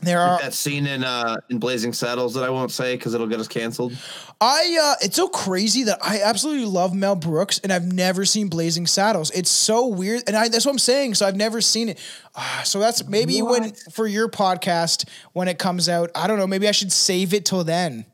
there 0.00 0.20
are. 0.20 0.38
That 0.38 0.54
scene 0.54 0.86
in 0.86 1.02
uh 1.02 1.38
in 1.48 1.58
Blazing 1.58 1.92
Saddles 1.92 2.34
that 2.34 2.44
I 2.44 2.50
won't 2.50 2.70
say 2.70 2.96
because 2.96 3.14
it'll 3.14 3.26
get 3.26 3.40
us 3.40 3.48
canceled. 3.48 3.96
I. 4.40 4.78
Uh, 4.80 5.04
it's 5.04 5.16
so 5.16 5.28
crazy 5.28 5.84
that 5.84 5.98
I 6.00 6.20
absolutely 6.22 6.66
love 6.66 6.94
Mel 6.94 7.16
Brooks, 7.16 7.58
and 7.58 7.72
I've 7.72 7.92
never 7.92 8.24
seen 8.24 8.48
Blazing 8.48 8.86
Saddles. 8.86 9.30
It's 9.32 9.50
so 9.50 9.86
weird, 9.86 10.22
and 10.28 10.36
I, 10.36 10.48
that's 10.48 10.64
what 10.64 10.72
I'm 10.72 10.78
saying. 10.78 11.14
So 11.14 11.26
I've 11.26 11.36
never 11.36 11.60
seen 11.60 11.88
it. 11.88 11.98
Ah, 12.36 12.62
so 12.64 12.78
that's 12.78 13.06
maybe 13.08 13.42
when 13.42 13.72
for 13.90 14.06
your 14.06 14.28
podcast 14.28 15.08
when 15.32 15.48
it 15.48 15.58
comes 15.58 15.88
out. 15.88 16.10
I 16.14 16.26
don't 16.28 16.38
know. 16.38 16.46
Maybe 16.46 16.68
I 16.68 16.72
should 16.72 16.92
save 16.92 17.34
it 17.34 17.44
till 17.44 17.64
then. 17.64 18.06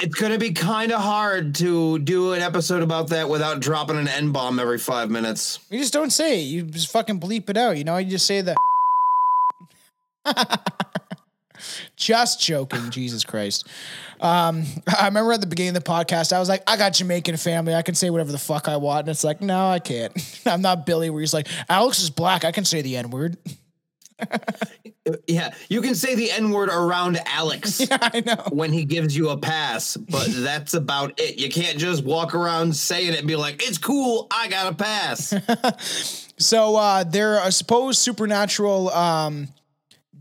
It's 0.00 0.14
gonna 0.14 0.38
be 0.38 0.52
kind 0.52 0.92
of 0.92 1.00
hard 1.00 1.56
to 1.56 1.98
do 1.98 2.32
an 2.32 2.40
episode 2.40 2.82
about 2.82 3.08
that 3.08 3.28
without 3.28 3.60
dropping 3.60 3.98
an 3.98 4.08
N 4.08 4.32
bomb 4.32 4.58
every 4.60 4.78
five 4.78 5.10
minutes. 5.10 5.58
You 5.70 5.78
just 5.80 5.92
don't 5.92 6.10
say 6.10 6.40
it. 6.40 6.44
You 6.44 6.62
just 6.62 6.90
fucking 6.90 7.20
bleep 7.20 7.50
it 7.50 7.56
out. 7.56 7.76
You 7.76 7.84
know, 7.84 7.98
you 7.98 8.08
just 8.08 8.26
say 8.26 8.40
the. 8.40 8.56
just 11.96 12.40
joking. 12.40 12.90
Jesus 12.90 13.24
Christ. 13.24 13.66
Um, 14.20 14.64
I 14.98 15.06
remember 15.06 15.32
at 15.32 15.40
the 15.40 15.46
beginning 15.46 15.76
of 15.76 15.84
the 15.84 15.90
podcast, 15.90 16.32
I 16.32 16.38
was 16.38 16.48
like, 16.48 16.62
I 16.66 16.76
got 16.76 16.94
Jamaican 16.94 17.36
family. 17.36 17.74
I 17.74 17.82
can 17.82 17.94
say 17.94 18.10
whatever 18.10 18.32
the 18.32 18.38
fuck 18.38 18.68
I 18.68 18.76
want. 18.76 19.00
And 19.00 19.08
it's 19.10 19.24
like, 19.24 19.40
no, 19.40 19.68
I 19.68 19.78
can't. 19.78 20.12
I'm 20.46 20.62
not 20.62 20.86
Billy, 20.86 21.10
where 21.10 21.20
he's 21.20 21.34
like, 21.34 21.48
Alex 21.68 22.02
is 22.02 22.10
black. 22.10 22.44
I 22.44 22.52
can 22.52 22.64
say 22.64 22.82
the 22.82 22.96
N 22.96 23.10
word. 23.10 23.36
Yeah, 25.26 25.54
you 25.70 25.80
can 25.80 25.94
say 25.94 26.14
the 26.14 26.30
N 26.30 26.50
word 26.50 26.68
around 26.68 27.18
Alex 27.24 27.80
yeah, 27.90 27.96
I 28.00 28.20
know. 28.20 28.44
when 28.50 28.72
he 28.72 28.84
gives 28.84 29.16
you 29.16 29.30
a 29.30 29.38
pass, 29.38 29.96
but 29.96 30.26
that's 30.28 30.74
about 30.74 31.18
it. 31.18 31.38
You 31.38 31.48
can't 31.48 31.78
just 31.78 32.04
walk 32.04 32.34
around 32.34 32.76
saying 32.76 33.14
it 33.14 33.18
and 33.20 33.26
be 33.26 33.36
like, 33.36 33.66
"It's 33.66 33.78
cool, 33.78 34.26
I 34.30 34.48
got 34.48 34.72
a 34.72 34.74
pass." 34.74 36.28
So 36.38 36.76
uh, 36.76 37.04
there 37.04 37.40
are 37.40 37.50
supposed 37.50 37.98
supernatural 37.98 38.90
um, 38.90 39.48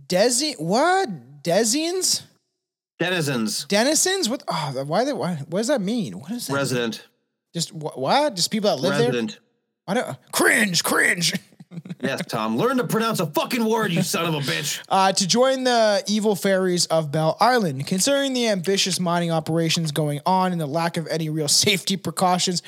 Desi 0.08 0.60
what 0.60 1.10
Desians 1.48 2.24
Denizens, 3.00 3.66
denizens 3.66 4.28
what? 4.28 4.44
Oh 4.48 4.84
why 4.86 5.06
they 5.06 5.14
why 5.14 5.36
what 5.48 5.60
does 5.60 5.68
that 5.68 5.80
mean? 5.82 6.20
What 6.20 6.32
is 6.32 6.48
that 6.48 6.54
resident, 6.56 7.08
just 7.54 7.70
wh- 7.70 7.96
what? 7.98 8.36
Just 8.36 8.50
people 8.52 8.70
that 8.72 8.82
live 8.82 8.98
there? 8.98 9.08
Resident. 9.08 9.40
I 9.88 9.94
don't 9.94 10.18
cringe 10.32 10.84
cringe 10.84 11.34
Yes, 12.02 12.22
Tom, 12.28 12.58
learn 12.58 12.78
to 12.78 12.86
pronounce 12.86 13.20
a 13.20 13.26
fucking 13.26 13.66
word, 13.66 13.92
you 13.92 14.02
son 14.02 14.26
of 14.26 14.34
a 14.36 14.40
bitch. 14.40 14.82
uh, 14.88 15.12
to 15.12 15.28
join 15.28 15.64
the 15.64 16.04
evil 16.08 16.36
fairies 16.36 16.86
of 16.86 17.12
Bell 17.12 17.36
Island. 17.40 17.86
Considering 17.88 18.34
the 18.34 18.48
ambitious 18.48 19.00
mining 19.00 19.32
operations 19.32 19.92
going 19.92 20.22
on 20.26 20.52
and 20.52 20.62
the 20.62 20.66
lack 20.68 20.96
of 20.98 21.08
any 21.08 21.30
real 21.30 21.48
safety 21.48 21.98
precautions, 21.98 22.62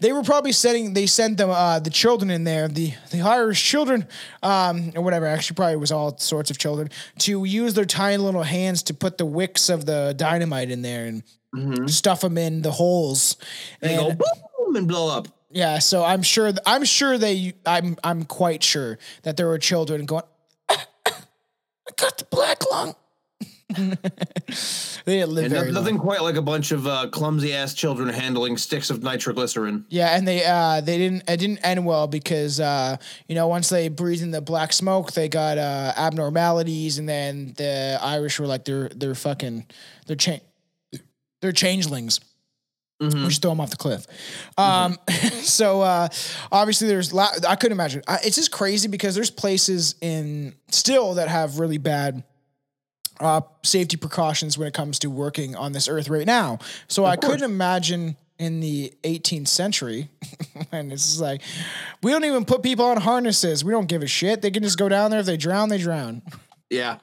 they 0.00 0.12
were 0.12 0.22
probably 0.22 0.52
setting. 0.52 0.94
They 0.94 1.06
sent 1.06 1.38
them 1.38 1.50
uh, 1.50 1.80
the 1.80 1.90
children 1.90 2.30
in 2.30 2.44
there, 2.44 2.68
the 2.68 2.92
the 3.10 3.22
Irish 3.22 3.64
children, 3.64 4.06
um, 4.42 4.92
or 4.94 5.02
whatever. 5.02 5.26
Actually, 5.26 5.56
probably 5.56 5.76
was 5.76 5.90
all 5.90 6.16
sorts 6.18 6.50
of 6.50 6.58
children 6.58 6.90
to 7.20 7.44
use 7.44 7.74
their 7.74 7.84
tiny 7.86 8.18
little 8.18 8.42
hands 8.44 8.82
to 8.84 8.94
put 8.94 9.18
the 9.18 9.26
wicks 9.26 9.68
of 9.68 9.86
the 9.86 10.14
dynamite 10.16 10.70
in 10.70 10.82
there 10.82 11.06
and 11.06 11.22
stuff 11.90 12.20
them 12.20 12.36
in 12.36 12.60
the 12.62 12.70
holes. 12.72 13.36
They 13.80 13.94
And- 13.94 14.18
go 14.18 14.24
boom 14.66 14.76
and 14.76 14.86
blow 14.86 15.08
up. 15.16 15.28
Yeah, 15.50 15.78
so 15.78 16.04
I'm 16.04 16.22
sure. 16.22 16.52
I'm 16.66 16.84
sure 16.84 17.18
they. 17.18 17.54
I'm. 17.64 17.96
I'm 18.04 18.24
quite 18.24 18.62
sure 18.62 18.98
that 19.22 19.36
there 19.36 19.46
were 19.46 19.58
children 19.58 20.04
going. 20.06 20.24
I 20.68 20.76
got 21.96 22.18
the 22.18 22.24
black 22.30 22.58
lung. 22.70 22.94
they 23.76 25.18
didn't 25.18 25.30
live 25.34 25.44
And 25.46 25.52
very 25.52 25.66
no- 25.68 25.72
long. 25.72 25.72
nothing 25.74 25.98
quite 25.98 26.22
like 26.22 26.36
a 26.36 26.42
bunch 26.42 26.70
of 26.70 26.86
uh, 26.86 27.08
clumsy 27.08 27.52
ass 27.52 27.74
children 27.74 28.08
handling 28.08 28.56
sticks 28.56 28.90
of 28.90 29.02
nitroglycerin. 29.02 29.84
Yeah, 29.88 30.16
and 30.16 30.26
they 30.26 30.44
uh 30.44 30.80
they 30.80 30.98
didn't 30.98 31.28
it 31.28 31.36
didn't 31.38 31.58
end 31.58 31.84
well 31.84 32.06
because 32.06 32.60
uh 32.60 32.96
you 33.28 33.34
know 33.34 33.48
once 33.48 33.68
they 33.68 33.88
breathed 33.88 34.22
in 34.22 34.30
the 34.30 34.40
black 34.40 34.72
smoke 34.72 35.12
they 35.12 35.28
got 35.28 35.58
uh 35.58 35.92
abnormalities 35.96 36.98
and 36.98 37.08
then 37.08 37.54
the 37.56 37.98
Irish 38.00 38.38
were 38.38 38.46
like 38.46 38.64
they're 38.64 38.88
they're 38.90 39.14
fucking 39.16 39.66
they're 40.06 40.16
cha- 40.16 40.38
they're 41.42 41.52
changelings. 41.52 42.20
We 42.98 43.30
should 43.30 43.42
throw 43.42 43.50
them 43.50 43.60
off 43.60 43.70
the 43.70 43.76
cliff. 43.76 44.06
Um, 44.56 44.96
so 45.42 45.82
uh, 45.82 46.08
obviously 46.50 46.88
there's 46.88 47.12
la- 47.12 47.32
I 47.46 47.56
couldn't 47.56 47.76
imagine. 47.76 48.02
I, 48.08 48.20
it's 48.24 48.36
just 48.36 48.50
crazy 48.50 48.88
because 48.88 49.14
there's 49.14 49.30
places 49.30 49.96
in 50.00 50.54
still 50.70 51.14
that 51.14 51.28
have 51.28 51.58
really 51.58 51.78
bad 51.78 52.24
uh, 53.20 53.42
safety 53.62 53.96
precautions 53.96 54.56
when 54.56 54.68
it 54.68 54.74
comes 54.74 54.98
to 55.00 55.10
working 55.10 55.56
on 55.56 55.72
this 55.72 55.88
earth 55.88 56.08
right 56.08 56.26
now. 56.26 56.58
So 56.88 57.04
I 57.04 57.16
couldn't 57.16 57.42
imagine 57.42 58.16
in 58.38 58.60
the 58.60 58.92
18th 59.02 59.48
century, 59.48 60.08
and 60.72 60.92
it's 60.92 61.06
just 61.06 61.20
like 61.20 61.42
we 62.02 62.10
don't 62.10 62.24
even 62.24 62.44
put 62.44 62.62
people 62.62 62.84
on 62.84 62.98
harnesses. 62.98 63.64
We 63.64 63.72
don't 63.72 63.86
give 63.86 64.02
a 64.02 64.06
shit. 64.06 64.42
They 64.42 64.50
can 64.50 64.62
just 64.62 64.78
go 64.78 64.88
down 64.88 65.10
there. 65.10 65.20
If 65.20 65.26
they 65.26 65.36
drown, 65.36 65.68
they 65.68 65.78
drown. 65.78 66.22
Yeah. 66.70 66.98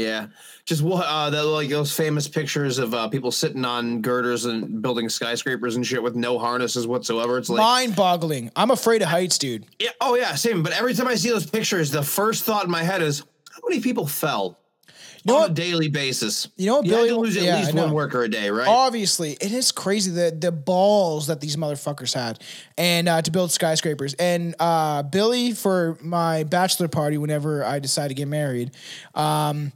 Yeah. 0.00 0.26
Just 0.66 0.82
what 0.82 1.04
uh 1.06 1.30
the, 1.30 1.42
like 1.42 1.68
those 1.68 1.94
famous 1.94 2.28
pictures 2.28 2.78
of 2.78 2.94
uh 2.94 3.08
people 3.08 3.30
sitting 3.30 3.64
on 3.64 4.02
girders 4.02 4.44
and 4.44 4.80
building 4.82 5.08
skyscrapers 5.08 5.76
and 5.76 5.86
shit 5.86 6.02
with 6.02 6.14
no 6.14 6.38
harnesses 6.38 6.86
whatsoever. 6.86 7.38
It's 7.38 7.48
like 7.48 7.58
Mind-boggling. 7.58 8.50
I'm 8.54 8.70
afraid 8.70 9.02
of 9.02 9.08
heights, 9.08 9.38
dude. 9.38 9.66
Yeah, 9.78 9.90
oh 10.00 10.14
yeah, 10.14 10.34
same. 10.34 10.62
But 10.62 10.72
every 10.72 10.94
time 10.94 11.08
I 11.08 11.14
see 11.16 11.30
those 11.30 11.46
pictures, 11.46 11.90
the 11.90 12.02
first 12.02 12.44
thought 12.44 12.64
in 12.64 12.70
my 12.70 12.82
head 12.82 13.02
is 13.02 13.20
how 13.50 13.60
many 13.68 13.80
people 13.80 14.06
fell 14.06 14.56
know 15.26 15.38
on 15.42 15.50
a 15.50 15.52
daily 15.52 15.88
basis? 15.88 16.48
You 16.56 16.66
know 16.66 16.76
what, 16.76 16.86
You 16.86 16.92
Billy- 16.92 17.08
to 17.10 17.16
lose 17.16 17.36
at 17.36 17.42
yeah, 17.42 17.58
least 17.58 17.74
one 17.74 17.92
worker 17.92 18.22
a 18.22 18.28
day, 18.28 18.48
right? 18.50 18.66
Obviously, 18.68 19.32
it 19.32 19.52
is 19.52 19.72
crazy 19.72 20.10
the 20.10 20.30
the 20.38 20.52
balls 20.52 21.26
that 21.26 21.40
these 21.40 21.56
motherfuckers 21.56 22.14
had, 22.14 22.40
and 22.78 23.08
uh, 23.08 23.20
to 23.22 23.30
build 23.30 23.50
skyscrapers. 23.50 24.14
And 24.14 24.54
uh, 24.60 25.02
Billy, 25.02 25.52
for 25.52 25.98
my 26.00 26.44
bachelor 26.44 26.88
party, 26.88 27.18
whenever 27.18 27.64
I 27.64 27.80
decide 27.80 28.08
to 28.08 28.14
get 28.14 28.28
married, 28.28 28.70
um, 29.14 29.72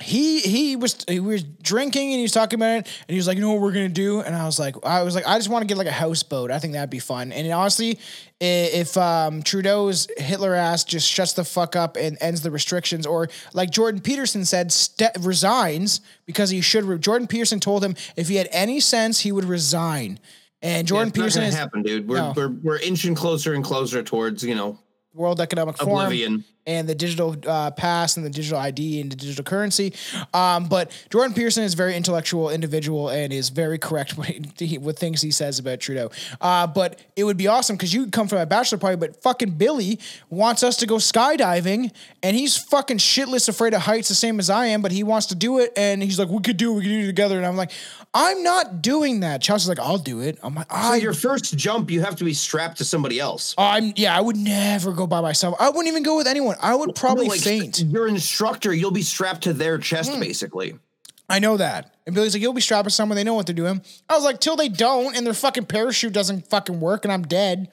he 0.00 0.40
he 0.40 0.74
was 0.76 1.04
he 1.08 1.20
was 1.20 1.42
drinking 1.44 2.08
and 2.10 2.16
he 2.16 2.22
was 2.22 2.32
talking 2.32 2.58
about 2.58 2.70
it, 2.70 2.76
and 2.78 3.14
he 3.14 3.16
was 3.16 3.26
like, 3.28 3.36
you 3.36 3.42
know 3.42 3.52
what 3.52 3.60
we're 3.62 3.72
gonna 3.72 3.88
do? 3.88 4.20
And 4.20 4.34
I 4.34 4.44
was 4.44 4.58
like, 4.58 4.74
I 4.84 5.02
was 5.02 5.14
like, 5.14 5.26
I 5.26 5.38
just 5.38 5.48
want 5.48 5.62
to 5.62 5.66
get 5.66 5.76
like 5.78 5.86
a 5.86 5.92
houseboat. 5.92 6.50
I 6.50 6.58
think 6.58 6.72
that'd 6.72 6.90
be 6.90 6.98
fun. 6.98 7.30
And 7.32 7.50
honestly, 7.52 8.00
if 8.40 8.96
um, 8.96 9.42
Trudeau's 9.42 10.08
Hitler 10.16 10.54
ass 10.54 10.82
just 10.84 11.08
shuts 11.08 11.34
the 11.34 11.44
fuck 11.44 11.76
up 11.76 11.96
and 11.96 12.18
ends 12.20 12.42
the 12.42 12.50
restrictions, 12.50 13.06
or 13.06 13.28
like 13.52 13.70
Jordan 13.70 14.00
Peterson 14.00 14.44
said, 14.44 14.72
ste- 14.72 15.16
resigns 15.20 16.00
because 16.26 16.50
he 16.50 16.60
should. 16.60 16.84
Re- 16.84 16.98
Jordan 16.98 17.28
Peterson 17.28 17.60
told 17.60 17.84
him 17.84 17.94
if 18.16 18.28
he 18.28 18.34
had 18.36 18.48
any 18.50 18.80
sense, 18.80 19.20
he 19.20 19.30
would 19.32 19.44
resign. 19.44 20.18
And 20.60 20.88
Yeah, 20.88 20.88
Jordan 20.88 21.08
not 21.08 21.14
Peterson 21.14 21.40
gonna 21.40 21.48
is 21.50 21.54
happen, 21.54 21.82
dude. 21.82 22.08
We're, 22.08 22.16
No. 22.16 22.32
we're 22.36 22.48
we're 22.48 22.78
inching 22.80 23.14
closer 23.14 23.54
and 23.54 23.62
closer 23.62 24.02
towards 24.02 24.42
you 24.42 24.54
know 24.56 24.78
World 25.12 25.40
Economic 25.40 25.76
Forum 25.76 26.06
Oblivion. 26.06 26.44
And 26.66 26.88
the 26.88 26.94
digital 26.94 27.36
uh, 27.46 27.70
pass 27.72 28.16
and 28.16 28.24
the 28.24 28.30
digital 28.30 28.58
ID 28.58 29.00
and 29.00 29.12
the 29.12 29.16
digital 29.16 29.44
currency. 29.44 29.92
Um, 30.32 30.66
but 30.68 30.90
Jordan 31.10 31.34
Peterson 31.34 31.62
is 31.62 31.74
a 31.74 31.76
very 31.76 31.94
intellectual 31.94 32.50
individual 32.50 33.10
and 33.10 33.32
is 33.32 33.50
very 33.50 33.78
correct 33.78 34.16
with, 34.18 34.58
he, 34.58 34.78
with 34.78 34.98
things 34.98 35.20
he 35.20 35.30
says 35.30 35.58
about 35.58 35.80
Trudeau. 35.80 36.10
Uh, 36.40 36.66
but 36.66 37.00
it 37.16 37.24
would 37.24 37.36
be 37.36 37.48
awesome 37.48 37.76
because 37.76 37.92
you 37.92 38.06
come 38.06 38.28
from 38.28 38.38
a 38.38 38.46
bachelor 38.46 38.78
party, 38.78 38.96
but 38.96 39.22
fucking 39.22 39.50
Billy 39.50 39.98
wants 40.30 40.62
us 40.62 40.76
to 40.78 40.86
go 40.86 40.96
skydiving 40.96 41.92
and 42.22 42.36
he's 42.36 42.56
fucking 42.56 42.98
shitless 42.98 43.48
afraid 43.48 43.74
of 43.74 43.82
heights 43.82 44.08
the 44.08 44.14
same 44.14 44.38
as 44.38 44.48
I 44.48 44.66
am, 44.66 44.80
but 44.82 44.92
he 44.92 45.02
wants 45.02 45.26
to 45.26 45.34
do 45.34 45.58
it 45.58 45.72
and 45.76 46.02
he's 46.02 46.18
like, 46.18 46.28
we 46.28 46.40
could 46.40 46.56
do 46.56 46.72
it, 46.72 46.76
we 46.76 46.82
could 46.82 46.88
do 46.88 47.00
it 47.00 47.06
together. 47.06 47.36
And 47.36 47.46
I'm 47.46 47.56
like, 47.56 47.72
I'm 48.16 48.44
not 48.44 48.80
doing 48.80 49.20
that. 49.20 49.42
Chelsea's 49.42 49.68
like, 49.68 49.80
I'll 49.80 49.98
do 49.98 50.20
it. 50.20 50.38
I'm 50.42 50.54
like, 50.54 50.70
So 50.70 50.78
I 50.78 50.96
your 50.96 51.12
first 51.12 51.56
jump, 51.56 51.90
you 51.90 52.00
have 52.02 52.14
to 52.16 52.24
be 52.24 52.32
strapped 52.32 52.78
to 52.78 52.84
somebody 52.84 53.18
else. 53.18 53.54
I'm 53.58 53.92
yeah, 53.96 54.16
I 54.16 54.20
would 54.20 54.36
never 54.36 54.92
go 54.92 55.06
by 55.08 55.20
myself. 55.20 55.56
I 55.58 55.68
wouldn't 55.68 55.88
even 55.88 56.04
go 56.04 56.16
with 56.16 56.28
anyone. 56.28 56.56
I 56.62 56.76
would 56.76 56.94
probably 56.94 57.26
Like, 57.28 57.40
faint. 57.40 57.78
Hmm. 57.78 57.90
Your 57.90 58.06
instructor, 58.06 58.72
you'll 58.72 58.92
be 58.92 59.02
strapped 59.02 59.42
to 59.42 59.52
their 59.52 59.78
chest, 59.78 60.18
basically. 60.20 60.78
I 61.28 61.40
know 61.40 61.56
that. 61.56 61.94
And 62.06 62.14
Billy's 62.14 62.34
like, 62.34 62.42
you'll 62.42 62.52
be 62.52 62.60
strapped 62.60 62.84
with 62.84 62.94
someone. 62.94 63.16
They 63.16 63.24
know 63.24 63.34
what 63.34 63.46
they're 63.46 63.54
doing. 63.54 63.82
I 64.08 64.14
was 64.14 64.24
like, 64.24 64.40
till 64.40 64.56
they 64.56 64.68
don't, 64.68 65.16
and 65.16 65.26
their 65.26 65.34
fucking 65.34 65.64
parachute 65.66 66.12
doesn't 66.12 66.48
fucking 66.50 66.78
work, 66.80 67.04
and 67.04 67.12
I'm 67.12 67.22
dead. 67.22 67.68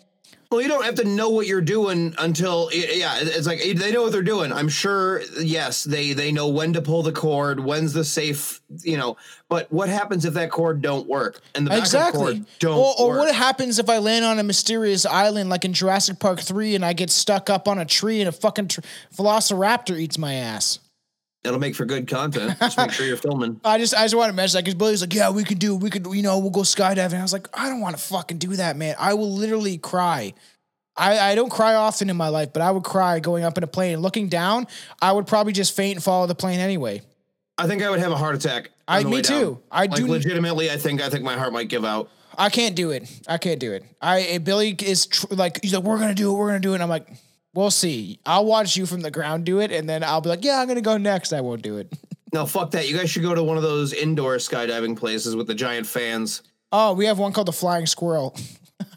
Well, 0.51 0.61
you 0.61 0.67
don't 0.67 0.83
have 0.83 0.95
to 0.95 1.05
know 1.05 1.29
what 1.29 1.47
you're 1.47 1.61
doing 1.61 2.13
until 2.17 2.69
yeah. 2.73 3.19
It's 3.21 3.47
like 3.47 3.61
they 3.61 3.93
know 3.93 4.03
what 4.03 4.11
they're 4.11 4.21
doing. 4.21 4.51
I'm 4.51 4.67
sure. 4.67 5.21
Yes, 5.39 5.85
they 5.85 6.11
they 6.11 6.33
know 6.33 6.49
when 6.49 6.73
to 6.73 6.81
pull 6.81 7.03
the 7.03 7.13
cord, 7.13 7.61
when's 7.61 7.93
the 7.93 8.03
safe. 8.03 8.61
You 8.83 8.97
know, 8.97 9.15
but 9.47 9.71
what 9.71 9.87
happens 9.87 10.25
if 10.25 10.33
that 10.33 10.51
cord 10.51 10.81
don't 10.81 11.07
work 11.07 11.39
and 11.55 11.65
the 11.65 11.77
exactly. 11.77 12.39
cord 12.39 12.45
don't 12.59 12.77
or, 12.77 12.95
or 12.99 13.17
what 13.19 13.33
happens 13.33 13.79
if 13.79 13.89
I 13.89 13.99
land 13.99 14.25
on 14.25 14.39
a 14.39 14.43
mysterious 14.43 15.05
island 15.05 15.49
like 15.49 15.63
in 15.63 15.71
Jurassic 15.71 16.19
Park 16.19 16.41
three 16.41 16.75
and 16.75 16.83
I 16.83 16.91
get 16.91 17.09
stuck 17.09 17.49
up 17.49 17.69
on 17.69 17.79
a 17.79 17.85
tree 17.85 18.19
and 18.19 18.27
a 18.27 18.33
fucking 18.33 18.67
tr- 18.67 18.81
Velociraptor 19.15 19.97
eats 19.97 20.17
my 20.17 20.33
ass? 20.33 20.79
It'll 21.43 21.59
make 21.59 21.75
for 21.75 21.85
good 21.85 22.07
content. 22.07 22.57
Just 22.59 22.77
make 22.77 22.91
sure 22.91 23.05
you're 23.05 23.17
filming. 23.29 23.59
I 23.65 23.77
just 23.79 23.95
I 23.95 24.03
just 24.03 24.15
want 24.15 24.29
to 24.29 24.35
mention 24.35 24.57
that 24.57 24.63
because 24.65 24.75
Billy's 24.75 25.01
like, 25.01 25.13
yeah, 25.13 25.31
we 25.31 25.43
can 25.43 25.57
do, 25.57 25.75
we 25.75 25.89
could, 25.89 26.05
you 26.07 26.21
know, 26.21 26.37
we'll 26.37 26.51
go 26.51 26.61
skydiving. 26.61 27.17
I 27.17 27.21
was 27.23 27.33
like, 27.33 27.47
I 27.53 27.67
don't 27.67 27.81
want 27.81 27.97
to 27.97 28.01
fucking 28.03 28.37
do 28.37 28.55
that, 28.57 28.77
man. 28.77 28.95
I 28.99 29.15
will 29.15 29.31
literally 29.31 29.77
cry. 29.79 30.33
I, 30.95 31.31
I 31.31 31.35
don't 31.35 31.49
cry 31.49 31.73
often 31.75 32.09
in 32.09 32.17
my 32.17 32.27
life, 32.27 32.53
but 32.53 32.61
I 32.61 32.69
would 32.69 32.83
cry 32.83 33.19
going 33.19 33.43
up 33.43 33.57
in 33.57 33.63
a 33.63 33.67
plane 33.67 33.99
looking 33.99 34.27
down. 34.27 34.67
I 35.01 35.13
would 35.13 35.25
probably 35.25 35.53
just 35.53 35.75
faint 35.75 35.95
and 35.95 36.03
fall 36.03 36.23
of 36.23 36.27
the 36.27 36.35
plane 36.35 36.59
anyway. 36.59 37.01
I 37.57 37.65
think 37.65 37.81
I 37.81 37.89
would 37.89 37.99
have 37.99 38.11
a 38.11 38.17
heart 38.17 38.35
attack. 38.35 38.69
I- 38.87 39.03
me 39.03 39.21
too. 39.21 39.33
down. 39.33 39.57
I 39.71 39.81
like 39.85 39.95
do- 39.95 40.07
legitimately. 40.07 40.69
I 40.69 40.77
think 40.77 41.01
I 41.01 41.09
think 41.09 41.23
my 41.23 41.35
heart 41.35 41.53
might 41.53 41.69
give 41.69 41.85
out. 41.85 42.09
I 42.37 42.49
can't 42.49 42.75
do 42.75 42.91
it. 42.91 43.09
I 43.27 43.37
can't 43.37 43.59
do 43.59 43.73
it. 43.73 43.83
I 44.01 44.21
eh, 44.21 44.37
Billy 44.37 44.75
is 44.81 45.05
tr- 45.07 45.27
like 45.31 45.59
he's 45.61 45.73
like 45.73 45.83
we're 45.83 45.97
gonna 45.97 46.13
do 46.15 46.31
it. 46.31 46.37
We're 46.37 46.47
gonna 46.47 46.59
do 46.59 46.71
it. 46.71 46.75
And 46.75 46.83
I'm 46.83 46.89
like, 46.89 47.07
we'll 47.53 47.71
see. 47.71 48.19
I'll 48.25 48.45
watch 48.45 48.75
you 48.77 48.85
from 48.85 49.01
the 49.01 49.11
ground 49.11 49.45
do 49.45 49.59
it, 49.59 49.71
and 49.71 49.87
then 49.89 50.03
I'll 50.03 50.21
be 50.21 50.29
like, 50.29 50.43
yeah, 50.43 50.59
I'm 50.59 50.67
gonna 50.67 50.81
go 50.81 50.97
next. 50.97 51.33
I 51.33 51.41
won't 51.41 51.61
do 51.61 51.77
it. 51.77 51.91
No, 52.33 52.45
fuck 52.45 52.71
that. 52.71 52.87
You 52.87 52.95
guys 52.97 53.09
should 53.09 53.23
go 53.23 53.35
to 53.35 53.43
one 53.43 53.57
of 53.57 53.63
those 53.63 53.91
indoor 53.91 54.37
skydiving 54.37 54.95
places 54.97 55.35
with 55.35 55.47
the 55.47 55.53
giant 55.53 55.85
fans. 55.85 56.41
Oh, 56.71 56.93
we 56.93 57.05
have 57.07 57.19
one 57.19 57.33
called 57.33 57.49
the 57.49 57.51
Flying 57.51 57.85
Squirrel. 57.85 58.37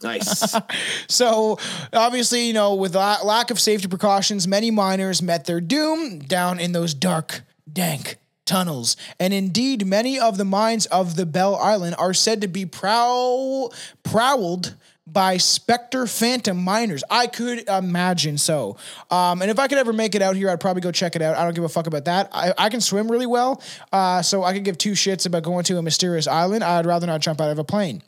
Nice. 0.04 0.54
So 1.08 1.58
obviously, 1.92 2.46
you 2.46 2.52
know, 2.52 2.76
with 2.76 2.94
la- 2.94 3.22
lack 3.24 3.50
of 3.50 3.58
safety 3.58 3.88
precautions, 3.88 4.46
many 4.46 4.70
miners 4.70 5.20
met 5.20 5.46
their 5.46 5.60
doom 5.60 6.20
down 6.20 6.60
in 6.60 6.70
those 6.70 6.94
dark, 6.94 7.42
dank 7.70 8.18
tunnels. 8.46 8.96
And 9.18 9.34
indeed, 9.34 9.84
many 9.84 10.18
of 10.18 10.38
the 10.38 10.44
mines 10.44 10.86
of 10.86 11.16
the 11.16 11.26
Bell 11.26 11.56
Island 11.56 11.96
are 11.98 12.14
said 12.14 12.40
to 12.42 12.48
be 12.48 12.66
prowl- 12.66 13.72
prowled 14.04 14.76
by 15.06 15.36
specter 15.36 16.06
phantom 16.06 16.56
miners. 16.56 17.04
I 17.10 17.26
could 17.26 17.68
imagine 17.68 18.38
so. 18.38 18.76
Um, 19.10 19.42
and 19.42 19.50
if 19.50 19.58
I 19.58 19.68
could 19.68 19.78
ever 19.78 19.92
make 19.92 20.14
it 20.14 20.22
out 20.22 20.34
here, 20.34 20.48
I'd 20.48 20.60
probably 20.60 20.80
go 20.80 20.90
check 20.90 21.14
it 21.14 21.22
out. 21.22 21.36
I 21.36 21.44
don't 21.44 21.54
give 21.54 21.64
a 21.64 21.68
fuck 21.68 21.86
about 21.86 22.06
that. 22.06 22.30
I, 22.32 22.54
I 22.56 22.68
can 22.70 22.80
swim 22.80 23.10
really 23.10 23.26
well, 23.26 23.62
uh, 23.92 24.22
so 24.22 24.42
I 24.42 24.54
could 24.54 24.64
give 24.64 24.78
two 24.78 24.92
shits 24.92 25.26
about 25.26 25.42
going 25.42 25.64
to 25.64 25.76
a 25.76 25.82
mysterious 25.82 26.26
island. 26.26 26.64
I'd 26.64 26.86
rather 26.86 27.06
not 27.06 27.20
jump 27.20 27.40
out 27.40 27.50
of 27.50 27.58
a 27.58 27.64
plane 27.64 28.02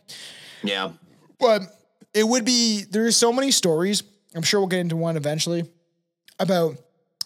yeah. 0.62 0.90
but 1.38 1.62
it 2.14 2.24
would 2.24 2.44
be 2.44 2.84
there's 2.90 3.16
so 3.16 3.32
many 3.32 3.50
stories 3.50 4.02
i'm 4.34 4.42
sure 4.42 4.60
we'll 4.60 4.68
get 4.68 4.80
into 4.80 4.96
one 4.96 5.16
eventually 5.16 5.64
about 6.38 6.76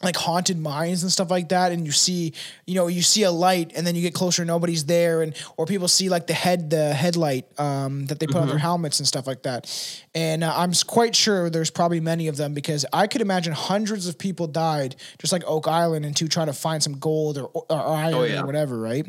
like 0.02 0.16
haunted 0.16 0.58
mines 0.58 1.02
and 1.02 1.12
stuff 1.12 1.30
like 1.30 1.50
that 1.50 1.72
and 1.72 1.84
you 1.84 1.92
see 1.92 2.32
you 2.66 2.74
know 2.74 2.86
you 2.86 3.02
see 3.02 3.22
a 3.24 3.30
light 3.30 3.72
and 3.76 3.86
then 3.86 3.94
you 3.94 4.00
get 4.00 4.14
closer 4.14 4.44
nobody's 4.44 4.86
there 4.86 5.20
and 5.20 5.34
or 5.58 5.66
people 5.66 5.88
see 5.88 6.08
like 6.08 6.26
the 6.26 6.32
head 6.32 6.70
the 6.70 6.94
headlight 6.94 7.44
um, 7.60 8.06
that 8.06 8.18
they 8.18 8.26
put 8.26 8.36
on 8.36 8.48
their 8.48 8.56
helmets 8.58 8.98
and 8.98 9.06
stuff 9.06 9.26
like 9.26 9.42
that. 9.42 9.68
And 10.14 10.42
uh, 10.42 10.52
i'm 10.56 10.72
quite 10.86 11.14
sure 11.14 11.50
there's 11.50 11.70
probably 11.70 12.00
many 12.00 12.28
of 12.28 12.36
them 12.36 12.54
because 12.54 12.86
i 12.92 13.06
could 13.06 13.20
imagine 13.20 13.52
hundreds 13.52 14.06
of 14.08 14.18
people 14.18 14.46
died 14.46 14.96
just 15.18 15.32
like 15.32 15.42
oak 15.46 15.68
island 15.68 16.04
and 16.06 16.16
two 16.16 16.28
trying 16.28 16.46
to 16.46 16.52
find 16.54 16.82
some 16.82 16.98
gold 16.98 17.36
or, 17.38 17.44
or 17.46 17.66
iron 17.70 18.14
Oh, 18.14 18.22
yeah. 18.24 18.40
or 18.42 18.46
whatever 18.46 18.78
right 18.78 19.06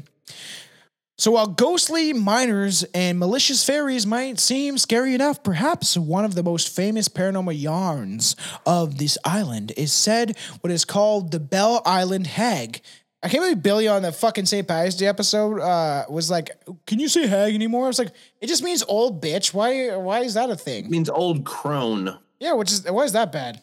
so 1.22 1.30
while 1.30 1.46
ghostly 1.46 2.14
miners 2.14 2.84
and 2.96 3.20
malicious 3.20 3.64
fairies 3.64 4.08
might 4.08 4.40
seem 4.40 4.80
scary 4.80 5.14
enough, 5.14 5.44
perhaps 5.44 5.96
one 5.96 6.26
of 6.26 6.34
the 6.34 6.42
most 6.42 6.76
famous 6.76 7.08
paranormal 7.08 7.62
yarns 7.62 8.36
of 8.66 8.98
this 8.98 9.20
island 9.24 9.72
is 9.78 9.94
said 9.94 10.36
what 10.62 10.72
is 10.72 10.84
called 10.84 11.30
the 11.30 11.40
Bell 11.40 11.84
Island 11.86 12.26
Hag. 12.26 12.82
I 13.22 13.30
can't 13.30 13.44
believe 13.44 13.62
Billy 13.62 13.88
on 13.88 14.02
the 14.02 14.12
fucking 14.12 14.48
St. 14.48 14.68
Patrick's 14.68 14.96
Day 14.96 15.06
episode 15.06 15.60
uh, 15.60 16.06
was 16.10 16.32
like, 16.32 16.50
"Can 16.88 17.00
you 17.00 17.08
say 17.08 17.28
hag 17.28 17.54
anymore?" 17.54 17.86
I 17.86 17.88
was 17.90 18.00
like, 18.00 18.14
"It 18.42 18.48
just 18.48 18.64
means 18.64 18.84
old 18.88 19.22
bitch. 19.22 19.54
Why? 19.54 19.96
Why 19.96 20.22
is 20.22 20.34
that 20.34 20.50
a 20.50 20.56
thing?" 20.56 20.86
It 20.86 20.90
means 20.90 21.08
old 21.08 21.46
crone 21.46 22.18
Yeah, 22.40 22.54
which 22.54 22.72
is 22.72 22.90
why 22.90 23.04
is 23.04 23.12
that 23.12 23.32
bad? 23.32 23.62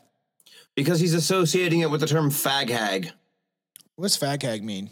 because 0.76 1.00
he's 1.00 1.14
associating 1.14 1.80
it 1.80 1.90
with 1.90 2.00
the 2.00 2.06
term 2.06 2.30
fag 2.30 2.70
hag. 2.70 3.10
What's 3.96 4.16
fag 4.16 4.44
hag 4.44 4.62
mean? 4.62 4.90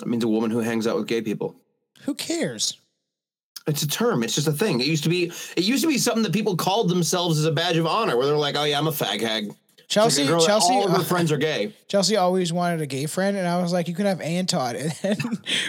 It 0.00 0.06
means 0.06 0.22
a 0.22 0.28
woman 0.28 0.52
who 0.52 0.60
hangs 0.60 0.86
out 0.86 0.94
with 0.94 1.08
gay 1.08 1.22
people. 1.22 1.56
Who 2.02 2.14
cares? 2.14 2.78
It's 3.66 3.82
a 3.82 3.88
term. 3.88 4.22
It's 4.22 4.34
just 4.34 4.46
a 4.46 4.52
thing. 4.52 4.80
It 4.80 4.86
used 4.86 5.04
to 5.04 5.08
be. 5.08 5.32
It 5.56 5.64
used 5.64 5.82
to 5.82 5.88
be 5.88 5.96
something 5.96 6.22
that 6.24 6.32
people 6.32 6.56
called 6.56 6.90
themselves 6.90 7.38
as 7.38 7.46
a 7.46 7.52
badge 7.52 7.76
of 7.76 7.86
honor, 7.86 8.16
where 8.16 8.26
they're 8.26 8.36
like, 8.36 8.56
"Oh 8.56 8.64
yeah, 8.64 8.78
I'm 8.78 8.86
a 8.86 8.92
fag 8.92 9.20
hag." 9.20 9.44
It's 9.46 9.56
like 9.78 9.88
Chelsea, 9.88 10.26
Chelsea, 10.26 10.74
all 10.74 10.84
of 10.86 10.90
her 10.90 10.98
uh, 10.98 11.04
friends 11.04 11.32
are 11.32 11.38
gay. 11.38 11.72
Chelsea 11.88 12.16
always 12.16 12.52
wanted 12.52 12.82
a 12.82 12.86
gay 12.86 13.06
friend, 13.06 13.36
and 13.36 13.46
I 13.48 13.62
was 13.62 13.72
like, 13.72 13.88
"You 13.88 13.94
can 13.94 14.06
have 14.06 14.20
Anton." 14.20 14.76
And 14.76 14.92
then, 15.02 15.16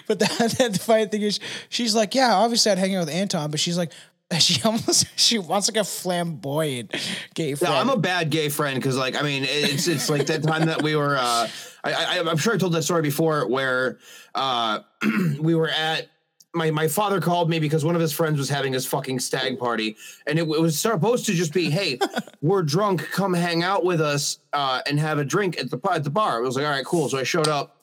but 0.08 0.20
the, 0.20 0.26
the 0.74 0.80
funny 0.80 1.06
thing 1.06 1.22
is, 1.22 1.40
she's 1.70 1.96
like, 1.96 2.16
"Yeah, 2.16 2.34
obviously 2.34 2.72
I'd 2.72 2.78
hang 2.80 2.96
out 2.96 3.06
with 3.06 3.16
Anton," 3.16 3.50
but 3.50 3.62
she's 3.62 3.78
like, 3.78 3.92
she 4.40 4.62
almost 4.64 5.08
she 5.18 5.38
wants 5.38 5.70
like 5.70 5.78
a 5.78 5.84
flamboyant 5.84 6.92
gay 7.34 7.52
No, 7.52 7.56
friend. 7.58 7.74
I'm 7.74 7.90
a 7.90 7.98
bad 7.98 8.30
gay 8.30 8.50
friend 8.50 8.76
because, 8.76 8.98
like, 8.98 9.16
I 9.16 9.22
mean, 9.22 9.46
it's 9.48 9.88
it's 9.88 10.10
like 10.10 10.26
that 10.28 10.44
time 10.44 10.66
that 10.66 10.82
we 10.82 10.96
were. 10.96 11.16
Uh, 11.16 11.48
I, 11.84 11.94
I 11.94 12.24
I'm 12.28 12.38
sure 12.38 12.54
I 12.54 12.58
told 12.58 12.74
that 12.74 12.84
story 12.84 13.04
before, 13.04 13.48
where 13.48 14.00
uh, 14.34 14.80
we 15.40 15.56
were 15.56 15.70
at. 15.70 16.08
My, 16.56 16.72
my 16.72 16.88
father 16.88 17.20
called 17.20 17.50
me 17.50 17.60
because 17.60 17.84
one 17.84 17.96
of 17.96 18.02
his 18.02 18.13
friends 18.13 18.39
was 18.39 18.48
having 18.50 18.72
his 18.72 18.86
fucking 18.86 19.20
stag 19.20 19.60
party, 19.60 19.98
and 20.26 20.39
it, 20.39 20.44
it 20.44 20.62
was 20.62 20.80
supposed 20.80 21.26
to 21.26 21.34
just 21.34 21.54
be, 21.54 21.70
"Hey, 21.70 22.00
we're 22.41 22.63
drunk, 22.63 23.02
come 23.12 23.34
hang 23.34 23.62
out 23.62 23.84
with 23.84 24.00
us 24.00 24.39
uh, 24.54 24.82
and 24.88 25.00
have 25.00 25.20
a 25.20 25.26
drink 25.26 25.60
at 25.60 25.70
the 25.70 25.80
at 25.91 26.04
the 26.04 26.10
bar." 26.10 26.38
I 26.38 26.39
was 26.39 26.56
like, 26.56 26.65
"All 26.65 26.72
right, 26.72 26.86
cool." 26.86 27.10
So 27.10 27.18
I 27.18 27.24
showed 27.24 27.50
up, 27.50 27.76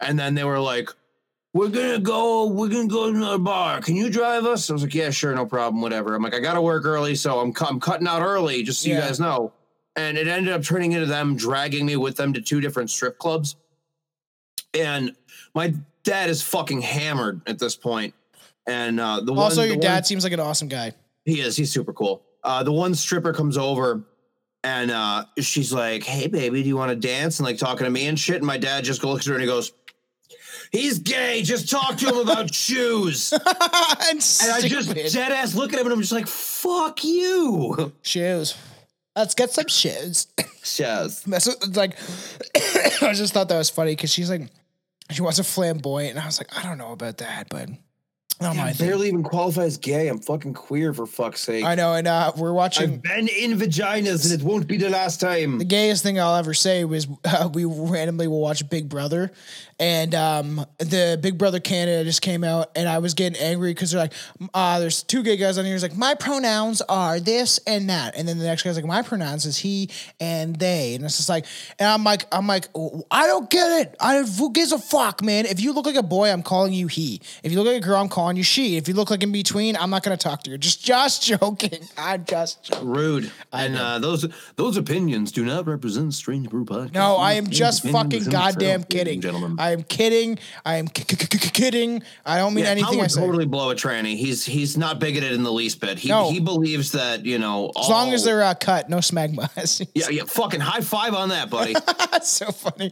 and 0.00 0.18
then 0.18 0.34
they 0.34 0.44
were 0.44 0.60
like, 0.60 0.90
we're 1.52 1.68
gonna 1.68 1.98
go 1.98 2.46
we're 2.46 2.68
gonna 2.68 2.86
go 2.86 3.10
to 3.10 3.16
another 3.16 3.38
bar. 3.38 3.80
Can 3.80 3.96
you 3.96 4.10
drive 4.10 4.44
us? 4.44 4.70
I 4.70 4.72
was 4.72 4.82
like 4.82 4.94
yeah 4.94 5.10
sure 5.10 5.34
no 5.34 5.46
problem 5.46 5.82
whatever. 5.82 6.14
I'm 6.14 6.22
like 6.22 6.34
i 6.34 6.40
gotta 6.40 6.62
work 6.62 6.84
early 6.84 7.14
so 7.14 7.40
i'm, 7.40 7.52
cu- 7.52 7.66
I'm 7.66 7.80
cutting 7.80 8.06
out 8.06 8.22
early 8.22 8.62
just 8.62 8.82
so 8.82 8.90
you 8.90 8.96
guys 8.96 9.18
know. 9.18 9.52
And 9.96 10.16
it 10.16 10.28
ended 10.28 10.52
up 10.52 10.62
turning 10.62 10.92
into 10.92 11.06
them 11.06 11.36
dragging 11.36 11.84
me 11.84 11.96
with 11.96 12.16
them 12.16 12.32
to 12.34 12.40
two 12.40 12.60
different 12.60 12.90
strip 12.90 13.18
clubs. 13.18 13.56
And 14.72 15.16
my 15.52 15.74
dad 16.04 16.30
is 16.30 16.42
fucking 16.42 16.80
hammered 16.82 17.40
at 17.46 17.58
this 17.58 17.74
point 17.74 18.14
and 18.70 19.00
uh 19.00 19.20
the 19.20 19.32
also, 19.34 19.60
one, 19.62 19.68
your 19.68 19.76
the 19.76 19.82
dad 19.82 19.94
one- 19.94 20.04
seems 20.04 20.24
like 20.24 20.32
an 20.32 20.40
awesome 20.40 20.68
guy. 20.68 20.92
he 21.24 21.40
is. 21.40 21.56
He's 21.56 21.72
super 21.72 21.92
cool. 21.92 22.22
Uh, 22.42 22.62
the 22.62 22.72
one 22.72 22.94
stripper 22.94 23.32
comes 23.32 23.58
over 23.58 24.04
and 24.64 24.90
uh, 24.90 25.24
she's 25.38 25.72
like, 25.72 26.04
"Hey, 26.04 26.26
baby, 26.26 26.62
do 26.62 26.68
you 26.68 26.76
want 26.76 26.90
to 26.90 26.96
dance?" 26.96 27.38
And 27.38 27.46
like 27.46 27.58
talking 27.58 27.84
to 27.84 27.90
me 27.90 28.06
and 28.06 28.18
shit. 28.18 28.36
And 28.36 28.46
my 28.46 28.56
dad 28.58 28.84
just 28.84 29.02
looks 29.04 29.26
at 29.26 29.30
her 29.30 29.34
and 29.34 29.42
he 29.42 29.46
goes, 29.46 29.72
"He's 30.72 30.98
gay. 30.98 31.42
Just 31.42 31.68
talk 31.70 31.96
to 31.98 32.08
him 32.08 32.16
about 32.16 32.52
shoes." 32.66 33.32
and 33.32 33.40
And 33.42 34.52
I 34.52 34.60
just 34.62 34.94
dead 35.14 35.32
ass 35.32 35.54
look 35.54 35.72
at 35.72 35.78
him 35.80 35.86
and 35.86 35.94
I'm 35.94 36.00
just 36.00 36.12
like, 36.12 36.26
"Fuck 36.26 37.04
you." 37.04 37.92
shoes. 38.02 38.56
Let's 39.16 39.34
get 39.34 39.50
some 39.50 39.66
shoes. 39.68 40.26
Shoes. 40.62 41.22
That's 41.22 41.46
what, 41.46 41.56
it's 41.62 41.76
like. 41.76 41.96
I 43.02 43.14
just 43.14 43.32
thought 43.32 43.48
that 43.48 43.56
was 43.58 43.70
funny 43.70 43.92
because 43.96 44.12
she's 44.12 44.28
like, 44.30 44.42
she 45.10 45.22
wants 45.22 45.38
a 45.38 45.44
flamboyant, 45.44 46.10
and 46.10 46.20
I 46.20 46.26
was 46.26 46.38
like, 46.38 46.54
I 46.56 46.62
don't 46.62 46.76
know 46.78 46.92
about 46.92 47.16
that, 47.18 47.48
but 47.48 47.70
not 48.40 48.56
my 48.56 48.68
I 48.68 48.72
thing. 48.72 48.86
barely 48.88 49.08
even 49.08 49.22
qualify 49.22 49.62
as 49.64 49.76
gay. 49.76 50.08
I'm 50.08 50.18
fucking 50.18 50.54
queer 50.54 50.92
for 50.94 51.06
fuck's 51.06 51.40
sake. 51.40 51.64
I 51.64 51.74
know, 51.74 51.94
and 51.94 52.06
uh, 52.08 52.32
we're 52.36 52.52
watching. 52.52 52.94
I've 52.94 53.02
been 53.02 53.28
in 53.28 53.58
vaginas 53.58 54.30
and 54.30 54.40
it 54.40 54.44
won't 54.44 54.66
be 54.66 54.76
the 54.76 54.90
last 54.90 55.20
time. 55.20 55.58
the 55.58 55.64
gayest 55.64 56.02
thing 56.02 56.18
I'll 56.18 56.36
ever 56.36 56.54
say 56.54 56.84
was 56.84 57.06
uh, 57.24 57.48
we 57.52 57.64
randomly 57.64 58.26
will 58.28 58.40
watch 58.40 58.68
Big 58.70 58.88
Brother, 58.88 59.32
and 59.80 60.14
um, 60.14 60.66
the 60.78 61.18
Big 61.20 61.38
Brother 61.38 61.58
Canada 61.58 62.04
just 62.04 62.20
came 62.20 62.44
out, 62.44 62.70
and 62.76 62.86
I 62.86 62.98
was 62.98 63.14
getting 63.14 63.40
angry 63.40 63.72
because 63.72 63.90
they're 63.90 64.00
like, 64.02 64.12
uh, 64.52 64.78
"There's 64.78 65.02
two 65.02 65.22
gay 65.22 65.38
guys 65.38 65.56
on 65.56 65.64
here." 65.64 65.72
He's 65.74 65.82
like, 65.82 65.96
"My 65.96 66.14
pronouns 66.14 66.82
are 66.82 67.18
this 67.18 67.58
and 67.66 67.88
that," 67.88 68.14
and 68.14 68.28
then 68.28 68.38
the 68.38 68.44
next 68.44 68.62
guy's 68.62 68.76
like, 68.76 68.84
"My 68.84 69.00
pronouns 69.00 69.46
is 69.46 69.56
he 69.56 69.88
and 70.20 70.54
they," 70.56 70.94
and 70.94 71.04
it's 71.04 71.16
just 71.16 71.30
like, 71.30 71.46
and 71.78 71.88
I'm 71.88 72.04
like, 72.04 72.26
I'm 72.30 72.46
like, 72.46 72.68
I 73.10 73.26
don't 73.26 73.48
get 73.48 73.80
it. 73.80 73.96
I 73.98 74.22
who 74.22 74.52
gives 74.52 74.72
a 74.72 74.78
fuck, 74.78 75.22
man? 75.22 75.46
If 75.46 75.60
you 75.60 75.72
look 75.72 75.86
like 75.86 75.96
a 75.96 76.02
boy, 76.02 76.30
I'm 76.30 76.42
calling 76.42 76.74
you 76.74 76.86
he. 76.86 77.22
If 77.42 77.50
you 77.50 77.58
look 77.58 77.66
like 77.66 77.82
a 77.82 77.86
girl, 77.86 78.00
I'm 78.00 78.10
calling 78.10 78.36
you 78.36 78.42
she. 78.42 78.76
If 78.76 78.86
you 78.86 78.92
look 78.92 79.10
like 79.10 79.22
in 79.22 79.32
between, 79.32 79.76
I'm 79.76 79.88
not 79.88 80.02
gonna 80.02 80.18
talk 80.18 80.42
to 80.42 80.50
you. 80.50 80.58
Just, 80.70 80.84
just 80.84 81.22
joking. 81.22 81.80
I'm 81.98 82.24
just 82.26 82.62
joking. 82.64 82.88
Rude. 82.88 83.32
and 83.52 83.76
uh, 83.76 83.98
those 83.98 84.26
those 84.56 84.76
opinions 84.76 85.32
do 85.32 85.42
not 85.44 85.66
represent 85.66 86.12
Strange 86.12 86.50
Brew 86.50 86.66
Podcast. 86.66 86.92
No, 86.92 87.16
I 87.16 87.32
am 87.34 87.48
just 87.48 87.88
fucking 87.88 88.24
goddamn 88.24 88.84
kidding. 88.84 89.20
gentlemen. 89.22 89.56
I 89.58 89.69
am 89.70 89.82
kidding. 89.82 90.38
I 90.64 90.76
am 90.76 90.88
k- 90.88 91.04
k- 91.04 91.16
k- 91.16 91.48
kidding. 91.50 92.02
I 92.24 92.38
don't 92.38 92.54
mean 92.54 92.64
Yeah, 92.64 92.70
anything 92.72 92.86
Tom 92.92 92.98
I 92.98 93.02
would 93.02 93.10
say. 93.10 93.20
totally 93.20 93.46
blow 93.46 93.70
a 93.70 93.74
tranny. 93.74 94.16
He's 94.16 94.44
he's 94.44 94.76
not 94.78 94.98
bigoted 94.98 95.32
in 95.32 95.42
the 95.42 95.52
least 95.52 95.80
bit. 95.80 95.98
He 95.98 96.08
No. 96.08 96.30
he 96.30 96.40
believes 96.40 96.92
that 96.92 97.24
you 97.24 97.38
know 97.38 97.72
as 97.78 97.88
long 97.88 98.12
as 98.12 98.24
they're 98.24 98.42
uh, 98.42 98.54
cut, 98.54 98.88
no 98.88 98.98
smegma. 98.98 99.48
yeah 99.94 100.08
yeah 100.10 100.22
fucking 100.24 100.60
high 100.60 100.80
five 100.80 101.14
on 101.14 101.30
that, 101.30 101.50
buddy. 101.50 101.72
That's 102.10 102.28
so 102.28 102.50
funny. 102.52 102.90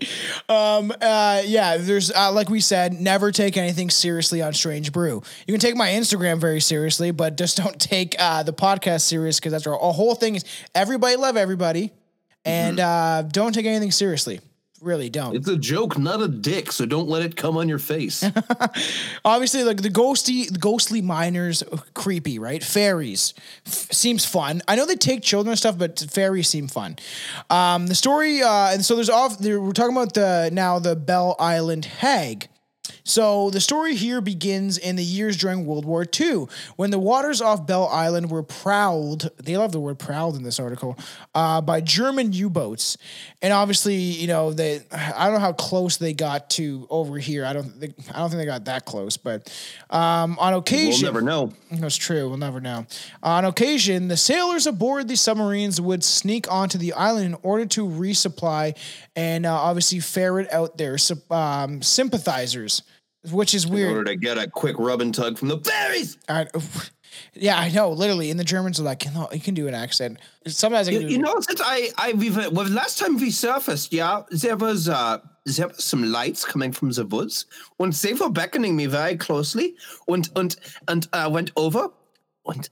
Um, 0.48 0.92
uh, 1.00 1.42
yeah, 1.44 1.76
there's 1.76 2.10
uh, 2.12 2.32
like 2.32 2.48
we 2.48 2.60
said, 2.60 2.92
never 2.94 3.32
take 3.32 3.56
anything 3.56 3.90
seriously 3.90 4.42
on 4.42 4.52
Strange 4.54 4.92
Brew. 4.92 5.22
You 5.46 5.52
can 5.52 5.60
take 5.60 5.76
my 5.76 5.88
Instagram 5.90 6.40
very 6.40 6.60
seriously, 6.60 7.10
but 7.10 7.36
just 7.36 7.56
don't 7.56 7.78
take 7.80 8.14
uh, 8.18 8.42
the 8.42 8.52
podcast 8.52 9.02
serious 9.02 9.38
because 9.38 9.52
that's 9.52 9.66
our, 9.66 9.78
our 9.78 9.92
whole 9.92 10.14
thing 10.14 10.34
is 10.34 10.44
everybody 10.74 11.16
love 11.16 11.36
everybody, 11.36 11.92
and 12.44 12.80
uh, 12.80 13.22
don't 13.22 13.52
take 13.54 13.66
anything 13.66 13.90
seriously. 13.90 14.40
Really 14.80 15.10
don't. 15.10 15.34
It's 15.34 15.48
a 15.48 15.56
joke, 15.56 15.98
not 15.98 16.22
a 16.22 16.28
dick, 16.28 16.70
so 16.70 16.86
don't 16.86 17.08
let 17.08 17.22
it 17.22 17.36
come 17.36 17.56
on 17.56 17.68
your 17.68 17.80
face. 17.80 18.24
Obviously, 19.24 19.64
like 19.64 19.82
the 19.82 19.90
ghosty, 19.90 20.48
the 20.48 20.58
ghostly 20.58 21.02
miners, 21.02 21.62
uh, 21.64 21.78
creepy, 21.94 22.38
right? 22.38 22.62
Fairies 22.62 23.34
f- 23.66 23.92
seems 23.92 24.24
fun. 24.24 24.62
I 24.68 24.76
know 24.76 24.86
they 24.86 24.94
take 24.94 25.22
children 25.22 25.50
and 25.50 25.58
stuff, 25.58 25.78
but 25.78 25.98
fairies 26.10 26.48
seem 26.48 26.68
fun. 26.68 26.96
Um, 27.50 27.88
the 27.88 27.96
story, 27.96 28.40
uh, 28.42 28.72
and 28.72 28.84
so 28.84 28.94
there's 28.94 29.10
off. 29.10 29.40
We're 29.40 29.72
talking 29.72 29.96
about 29.96 30.14
the 30.14 30.50
now 30.52 30.78
the 30.78 30.94
Bell 30.94 31.34
Island 31.40 31.84
Hag. 31.86 32.48
So 33.08 33.48
the 33.48 33.60
story 33.60 33.94
here 33.94 34.20
begins 34.20 34.76
in 34.76 34.96
the 34.96 35.02
years 35.02 35.38
during 35.38 35.64
World 35.64 35.86
War 35.86 36.04
II, 36.18 36.46
when 36.76 36.90
the 36.90 36.98
waters 36.98 37.40
off 37.40 37.66
Bell 37.66 37.88
Island 37.88 38.30
were 38.30 38.42
prowled. 38.42 39.30
They 39.42 39.56
love 39.56 39.72
the 39.72 39.80
word 39.80 39.98
"prowled" 39.98 40.36
in 40.36 40.42
this 40.42 40.60
article 40.60 40.98
uh, 41.34 41.62
by 41.62 41.80
German 41.80 42.34
U-boats, 42.34 42.98
and 43.40 43.50
obviously, 43.52 43.96
you 43.96 44.26
know, 44.26 44.52
they. 44.52 44.82
I 44.92 45.24
don't 45.24 45.34
know 45.34 45.40
how 45.40 45.54
close 45.54 45.96
they 45.96 46.12
got 46.12 46.50
to 46.50 46.86
over 46.90 47.16
here. 47.16 47.46
I 47.46 47.54
don't. 47.54 47.70
Think, 47.70 47.94
I 48.14 48.18
don't 48.18 48.28
think 48.28 48.40
they 48.40 48.46
got 48.46 48.66
that 48.66 48.84
close, 48.84 49.16
but 49.16 49.50
um, 49.88 50.38
on 50.38 50.52
we'll 50.52 50.60
occasion, 50.60 51.06
never 51.06 51.22
know. 51.22 51.52
that's 51.70 51.96
true. 51.96 52.28
We'll 52.28 52.36
never 52.36 52.60
know. 52.60 52.86
On 53.22 53.46
occasion, 53.46 54.08
the 54.08 54.18
sailors 54.18 54.66
aboard 54.66 55.08
the 55.08 55.16
submarines 55.16 55.80
would 55.80 56.04
sneak 56.04 56.50
onto 56.52 56.76
the 56.76 56.92
island 56.92 57.24
in 57.24 57.36
order 57.42 57.64
to 57.64 57.88
resupply 57.88 58.76
and 59.16 59.46
uh, 59.46 59.52
obviously 59.52 59.98
ferret 59.98 60.52
out 60.52 60.78
their 60.78 60.96
um, 61.30 61.82
sympathizers, 61.82 62.82
which 63.30 63.54
is 63.54 63.66
weird. 63.66 63.90
In 63.90 63.96
order 63.98 64.10
to 64.12 64.16
get 64.16 64.38
a 64.38 64.48
quick 64.48 64.76
rub 64.78 65.00
and 65.00 65.14
tug 65.14 65.38
from 65.38 65.48
the 65.48 65.58
fairies. 65.58 66.18
I, 66.28 66.46
yeah, 67.34 67.58
I 67.58 67.70
know. 67.70 67.90
Literally, 67.90 68.30
and 68.30 68.38
the 68.38 68.44
Germans 68.44 68.78
are 68.78 68.84
like, 68.84 69.04
no, 69.12 69.28
you 69.32 69.40
can 69.40 69.54
do 69.54 69.66
an 69.68 69.74
accent. 69.74 70.18
Sometimes 70.46 70.88
I 70.88 70.92
can 70.92 71.02
You, 71.02 71.08
do. 71.08 71.12
you 71.14 71.18
know, 71.20 71.34
since 71.40 71.60
I, 71.64 71.90
I, 71.98 72.12
we've, 72.12 72.36
well, 72.36 72.68
last 72.68 72.98
time 72.98 73.16
we 73.16 73.30
surfaced, 73.30 73.92
yeah, 73.92 74.22
there 74.30 74.56
was, 74.56 74.88
uh, 74.88 75.18
there 75.46 75.68
was 75.68 75.82
some 75.82 76.10
lights 76.12 76.44
coming 76.44 76.72
from 76.72 76.90
the 76.90 77.04
woods, 77.06 77.46
and 77.78 77.92
they 77.92 78.12
were 78.14 78.30
beckoning 78.30 78.76
me 78.76 78.86
very 78.86 79.16
closely, 79.16 79.76
and 80.06 80.28
and 80.36 80.56
and 80.86 81.08
uh, 81.12 81.28
went 81.32 81.50
over, 81.56 81.88
and 82.46 82.68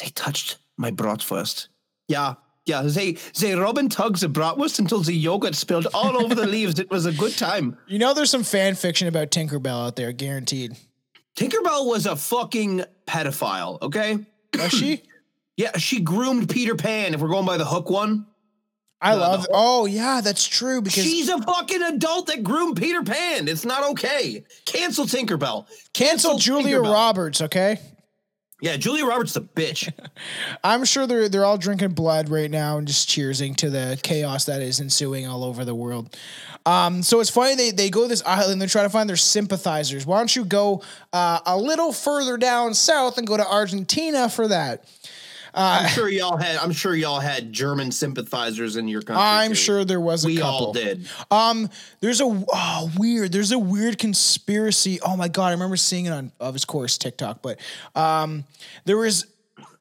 they 0.00 0.08
touched 0.08 0.58
my 0.76 0.90
bratwurst. 0.90 1.68
Yeah, 2.08 2.34
yeah, 2.66 2.82
they 2.82 3.12
they 3.38 3.54
rub 3.54 3.78
and 3.78 3.90
tug 3.90 4.18
the 4.18 4.26
bratwurst 4.28 4.78
until 4.78 5.00
the 5.00 5.14
yogurt 5.14 5.54
spilled 5.54 5.86
all 5.94 6.22
over 6.22 6.34
the 6.34 6.46
leaves. 6.56 6.78
It 6.78 6.90
was 6.90 7.06
a 7.06 7.12
good 7.12 7.36
time. 7.38 7.78
you 7.86 7.98
know, 7.98 8.12
there's 8.12 8.30
some 8.30 8.42
fan 8.44 8.74
fiction 8.74 9.08
about 9.08 9.30
Tinkerbell 9.30 9.86
out 9.86 9.96
there, 9.96 10.12
guaranteed. 10.12 10.76
Tinkerbell 11.36 11.86
was 11.86 12.06
a 12.06 12.16
fucking 12.16 12.84
pedophile. 13.06 13.80
Okay, 13.82 14.18
Was 14.58 14.70
she? 14.72 15.02
yeah, 15.56 15.76
she 15.76 16.00
groomed 16.00 16.48
Peter 16.48 16.74
Pan. 16.74 17.14
If 17.14 17.20
we're 17.20 17.28
going 17.28 17.46
by 17.46 17.56
the 17.56 17.64
hook 17.64 17.88
one. 17.90 18.26
I 18.98 19.10
No, 19.12 19.18
love. 19.20 19.46
oh 19.52 19.84
yeah, 19.84 20.22
that's 20.22 20.46
true 20.48 20.80
because 20.80 21.04
She's 21.04 21.28
a 21.28 21.40
fucking 21.42 21.82
adult 21.82 22.28
that 22.28 22.42
groomed 22.42 22.78
Peter 22.78 23.02
Pan. 23.02 23.46
It's 23.46 23.66
not 23.66 23.84
okay. 23.90 24.42
Cancel 24.64 25.04
Tinkerbell. 25.04 25.66
cancel 25.92 26.38
Julia 26.38 26.78
Tinkerbell. 26.78 26.92
Roberts. 26.92 27.42
Okay. 27.42 27.78
Yeah, 28.60 28.78
Julia 28.78 29.04
Roberts 29.04 29.34
the 29.34 29.42
bitch. 29.42 29.92
I'm 30.64 30.86
sure 30.86 31.06
they're 31.06 31.28
they're 31.28 31.44
all 31.44 31.58
drinking 31.58 31.90
blood 31.90 32.30
right 32.30 32.50
now 32.50 32.78
and 32.78 32.86
just 32.86 33.08
cheersing 33.08 33.54
to 33.56 33.68
the 33.68 34.00
chaos 34.02 34.46
that 34.46 34.62
is 34.62 34.80
ensuing 34.80 35.26
all 35.26 35.44
over 35.44 35.64
the 35.64 35.74
world. 35.74 36.16
Um, 36.64 37.02
so 37.02 37.20
it's 37.20 37.28
funny 37.28 37.54
they 37.54 37.70
they 37.70 37.90
go 37.90 38.02
to 38.02 38.08
this 38.08 38.22
island. 38.24 38.60
They're 38.60 38.68
trying 38.68 38.86
to 38.86 38.90
find 38.90 39.08
their 39.08 39.16
sympathizers. 39.16 40.06
Why 40.06 40.18
don't 40.18 40.34
you 40.34 40.46
go 40.46 40.82
uh, 41.12 41.40
a 41.44 41.56
little 41.56 41.92
further 41.92 42.38
down 42.38 42.72
south 42.72 43.18
and 43.18 43.26
go 43.26 43.36
to 43.36 43.46
Argentina 43.46 44.30
for 44.30 44.48
that? 44.48 44.84
I'm 45.56 45.88
sure 45.88 46.08
y'all 46.08 46.36
had. 46.36 46.56
I'm 46.56 46.72
sure 46.72 46.94
y'all 46.94 47.20
had 47.20 47.52
German 47.52 47.90
sympathizers 47.90 48.76
in 48.76 48.88
your 48.88 49.02
country. 49.02 49.22
I'm 49.22 49.50
too. 49.50 49.54
sure 49.56 49.84
there 49.84 50.00
was 50.00 50.24
a 50.24 50.28
we 50.28 50.36
couple. 50.36 50.66
all 50.66 50.72
did. 50.72 51.08
Um, 51.30 51.70
there's 52.00 52.20
a 52.20 52.24
oh, 52.24 52.92
weird. 52.98 53.32
There's 53.32 53.52
a 53.52 53.58
weird 53.58 53.98
conspiracy. 53.98 55.00
Oh 55.00 55.16
my 55.16 55.28
god, 55.28 55.48
I 55.48 55.50
remember 55.52 55.76
seeing 55.76 56.06
it 56.06 56.10
on, 56.10 56.32
of 56.40 56.66
course, 56.66 56.98
TikTok. 56.98 57.40
But 57.42 57.58
um, 57.94 58.44
there 58.84 58.98
was 58.98 59.26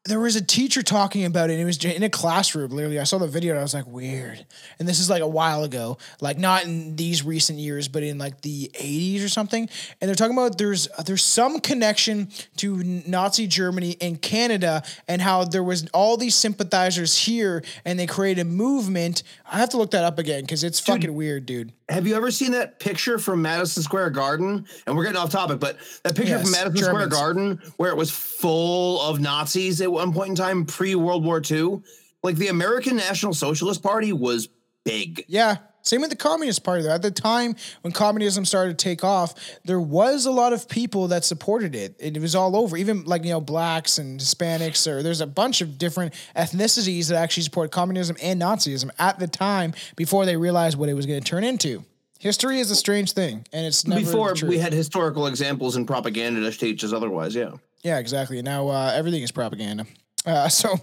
there 0.06 0.20
was 0.20 0.36
a 0.36 0.44
teacher 0.44 0.84
talking 0.84 1.26
about 1.26 1.50
it. 1.50 1.54
And 1.54 1.62
it 1.62 1.66
was 1.66 1.84
in 1.84 2.04
a 2.04 2.10
classroom. 2.10 2.72
Literally, 2.72 3.00
I 3.00 3.04
saw 3.04 3.18
the 3.18 3.28
video 3.28 3.54
and 3.54 3.60
I 3.60 3.64
was 3.64 3.74
like, 3.74 3.88
weird. 3.88 4.46
And 4.78 4.88
this 4.88 5.00
is 5.00 5.10
like 5.10 5.22
a 5.22 5.28
while 5.28 5.64
ago, 5.64 5.98
like 6.22 6.38
not 6.38 6.66
in 6.66 6.96
these 6.96 7.24
recent 7.24 7.58
years, 7.58 7.88
but 7.88 8.04
in 8.04 8.18
like 8.18 8.42
the 8.42 8.70
80s 8.76 9.26
or 9.26 9.30
something. 9.30 9.68
And 10.00 10.08
they're 10.08 10.16
talking 10.16 10.38
about 10.38 10.58
there's 10.58 10.88
there's 11.06 11.24
some 11.24 11.60
connection 11.60 12.30
to 12.58 12.84
Nazi 12.84 13.48
Germany 13.48 13.98
and 14.00 14.22
Canada 14.22 14.84
and 15.08 15.22
how 15.22 15.44
there 15.44 15.64
was 15.64 15.88
all 15.94 16.18
these 16.18 16.36
sympathizers 16.36 17.18
here 17.18 17.64
and 17.84 18.00
they 18.00 18.06
created 18.06 18.42
a 18.42 18.46
movement. 18.46 19.24
I 19.52 19.58
have 19.58 19.70
to 19.70 19.78
look 19.78 19.92
that 19.92 20.04
up 20.04 20.20
again 20.20 20.42
because 20.42 20.64
it's 20.64 20.80
fucking 20.80 21.14
weird, 21.14 21.48
dude. 21.48 21.72
Have 21.88 22.08
you 22.08 22.16
ever 22.16 22.32
seen 22.32 22.52
that 22.54 22.80
picture 22.80 23.20
from 23.20 23.44
Madison 23.44 23.84
Square 23.84 24.10
Garden? 24.12 24.66
And 24.88 24.96
we're 24.96 25.04
getting 25.04 25.20
off 25.20 25.30
topic, 25.30 25.60
but 25.60 25.78
that 26.04 26.16
picture 26.16 26.32
Yes, 26.34 26.42
from 26.42 26.52
Madison 26.52 26.78
Germans. 26.78 27.04
Square 27.04 27.08
Garden 27.10 27.62
where 27.78 27.92
it 27.92 27.98
was 27.98 28.10
full 28.10 29.02
of 29.02 29.20
Nazis 29.20 29.82
at 29.82 29.92
one 29.92 30.12
point 30.12 30.30
in 30.30 30.36
time, 30.36 30.66
pre 30.66 30.96
World 30.96 31.24
War 31.24 31.42
II. 31.50 31.82
Like 32.24 32.38
the 32.38 32.48
American 32.48 32.96
National 32.96 33.36
Socialist 33.36 33.84
Party 33.84 34.14
was 34.14 34.50
big. 34.84 35.26
Yeah. 35.28 35.58
Same 35.86 36.02
with 36.02 36.10
the 36.10 36.16
Communist 36.16 36.64
Party. 36.64 36.84
Though. 36.84 36.92
At 36.92 37.04
the 37.04 37.12
time 37.12 37.56
when 37.82 37.94
communism 37.94 38.44
started 38.44 38.78
to 38.78 38.84
take 38.84 39.04
off, 39.04 39.36
there 39.64 39.80
was 39.80 40.26
a 40.26 40.32
lot 40.32 40.52
of 40.52 40.68
people 40.68 41.10
that 41.10 41.24
supported 41.24 41.76
it. 41.76 41.96
It 42.00 42.20
was 42.20 42.36
all 42.36 42.56
over, 42.56 42.76
even 42.76 43.04
like 43.04 43.24
you 43.24 43.30
know 43.30 43.42
blacks 43.42 44.00
and 44.00 44.20
Hispanics, 44.20 44.88
or 44.88 45.04
there's 45.04 45.22
a 45.22 45.28
bunch 45.28 45.62
of 45.62 45.78
different 45.78 46.14
ethnicities 46.36 47.10
that 47.10 47.18
actually 47.18 47.44
support 47.44 47.72
communism 47.72 48.18
and 48.22 48.42
Nazism 48.42 48.90
at 48.98 49.20
the 49.20 49.28
time 49.28 49.74
before 49.96 50.26
they 50.26 50.36
realized 50.36 50.78
what 50.78 50.90
it 50.90 50.94
was 50.96 51.06
going 51.06 51.22
to 51.22 51.26
turn 51.26 51.44
into. 51.44 51.86
History 52.20 52.60
is 52.60 52.72
a 52.72 52.76
strange 52.76 53.12
thing, 53.12 53.46
and 53.54 53.66
it's 53.66 53.86
never 53.86 54.02
Before 54.02 54.34
we 54.48 54.58
had 54.58 54.74
historical 54.74 55.28
examples 55.28 55.76
and 55.76 55.86
propaganda 55.86 56.42
to 56.50 56.58
teach 56.58 56.84
us 56.84 56.94
otherwise, 56.94 57.36
yeah. 57.36 57.52
Yeah, 57.84 58.00
exactly. 58.00 58.42
Now 58.42 58.70
uh, 58.70 58.92
everything 58.96 59.22
is 59.22 59.32
propaganda. 59.32 59.86
Uh, 60.26 60.50
so, 60.50 60.76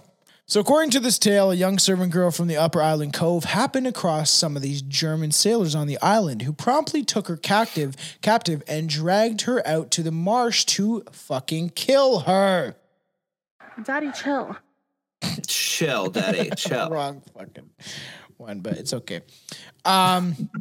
so 0.53 0.59
according 0.59 0.91
to 0.91 0.99
this 0.99 1.17
tale, 1.17 1.49
a 1.49 1.55
young 1.55 1.79
servant 1.79 2.11
girl 2.11 2.29
from 2.29 2.45
the 2.45 2.57
Upper 2.57 2.79
Island 2.79 3.11
Cove 3.11 3.43
happened 3.43 3.87
across 3.87 4.29
some 4.29 4.55
of 4.55 4.61
these 4.61 4.83
German 4.83 5.31
sailors 5.31 5.73
on 5.73 5.87
the 5.87 5.99
island, 5.99 6.43
who 6.43 6.53
promptly 6.53 7.03
took 7.03 7.27
her 7.27 7.37
captive, 7.37 7.95
captive, 8.21 8.61
and 8.67 8.87
dragged 8.87 9.41
her 9.41 9.67
out 9.67 9.89
to 9.89 10.03
the 10.03 10.11
marsh 10.11 10.63
to 10.65 11.05
fucking 11.11 11.71
kill 11.71 12.19
her. 12.19 12.75
Daddy, 13.83 14.11
chill. 14.11 14.55
Chill, 15.47 16.11
daddy, 16.11 16.51
chill. 16.55 16.87
Wrong 16.87 17.23
fucking 17.35 17.71
one, 18.37 18.59
but 18.59 18.73
it's 18.73 18.93
okay. 18.93 19.21
Um, 19.85 20.51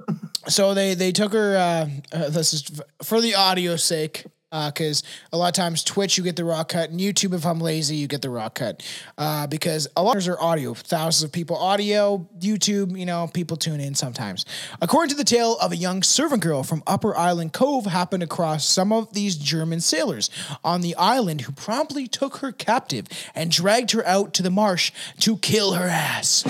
so 0.48 0.72
they 0.72 0.94
they 0.94 1.12
took 1.12 1.34
her. 1.34 1.54
Uh, 1.54 2.16
uh, 2.16 2.30
this 2.30 2.54
is 2.54 2.80
for 3.02 3.20
the 3.20 3.34
audio 3.34 3.76
sake. 3.76 4.24
Because 4.52 5.02
a 5.32 5.36
lot 5.36 5.48
of 5.48 5.54
times 5.54 5.82
Twitch 5.82 6.18
you 6.18 6.24
get 6.24 6.36
the 6.36 6.44
raw 6.44 6.62
cut, 6.62 6.90
and 6.90 7.00
YouTube 7.00 7.34
if 7.34 7.46
I'm 7.46 7.58
lazy 7.58 7.96
you 7.96 8.06
get 8.06 8.22
the 8.22 8.30
raw 8.30 8.48
cut. 8.48 8.82
Uh, 9.16 9.46
because 9.46 9.88
a 9.96 10.02
lot 10.02 10.16
of 10.16 10.28
are 10.28 10.40
audio, 10.40 10.74
thousands 10.74 11.24
of 11.24 11.32
people 11.32 11.56
audio, 11.56 12.28
YouTube, 12.38 12.98
you 12.98 13.06
know, 13.06 13.28
people 13.32 13.56
tune 13.56 13.80
in 13.80 13.94
sometimes. 13.94 14.44
According 14.80 15.10
to 15.10 15.16
the 15.16 15.24
tale 15.24 15.56
of 15.60 15.72
a 15.72 15.76
young 15.76 16.02
servant 16.02 16.42
girl 16.42 16.62
from 16.62 16.82
Upper 16.86 17.16
Island 17.16 17.52
Cove, 17.52 17.86
happened 17.86 18.22
across 18.22 18.64
some 18.64 18.92
of 18.92 19.12
these 19.12 19.36
German 19.36 19.80
sailors 19.80 20.30
on 20.62 20.80
the 20.80 20.94
island 20.96 21.42
who 21.42 21.52
promptly 21.52 22.06
took 22.06 22.38
her 22.38 22.52
captive 22.52 23.06
and 23.34 23.50
dragged 23.50 23.92
her 23.92 24.06
out 24.06 24.34
to 24.34 24.42
the 24.42 24.50
marsh 24.50 24.92
to 25.20 25.36
kill 25.38 25.72
her 25.72 25.88
ass. 25.88 26.44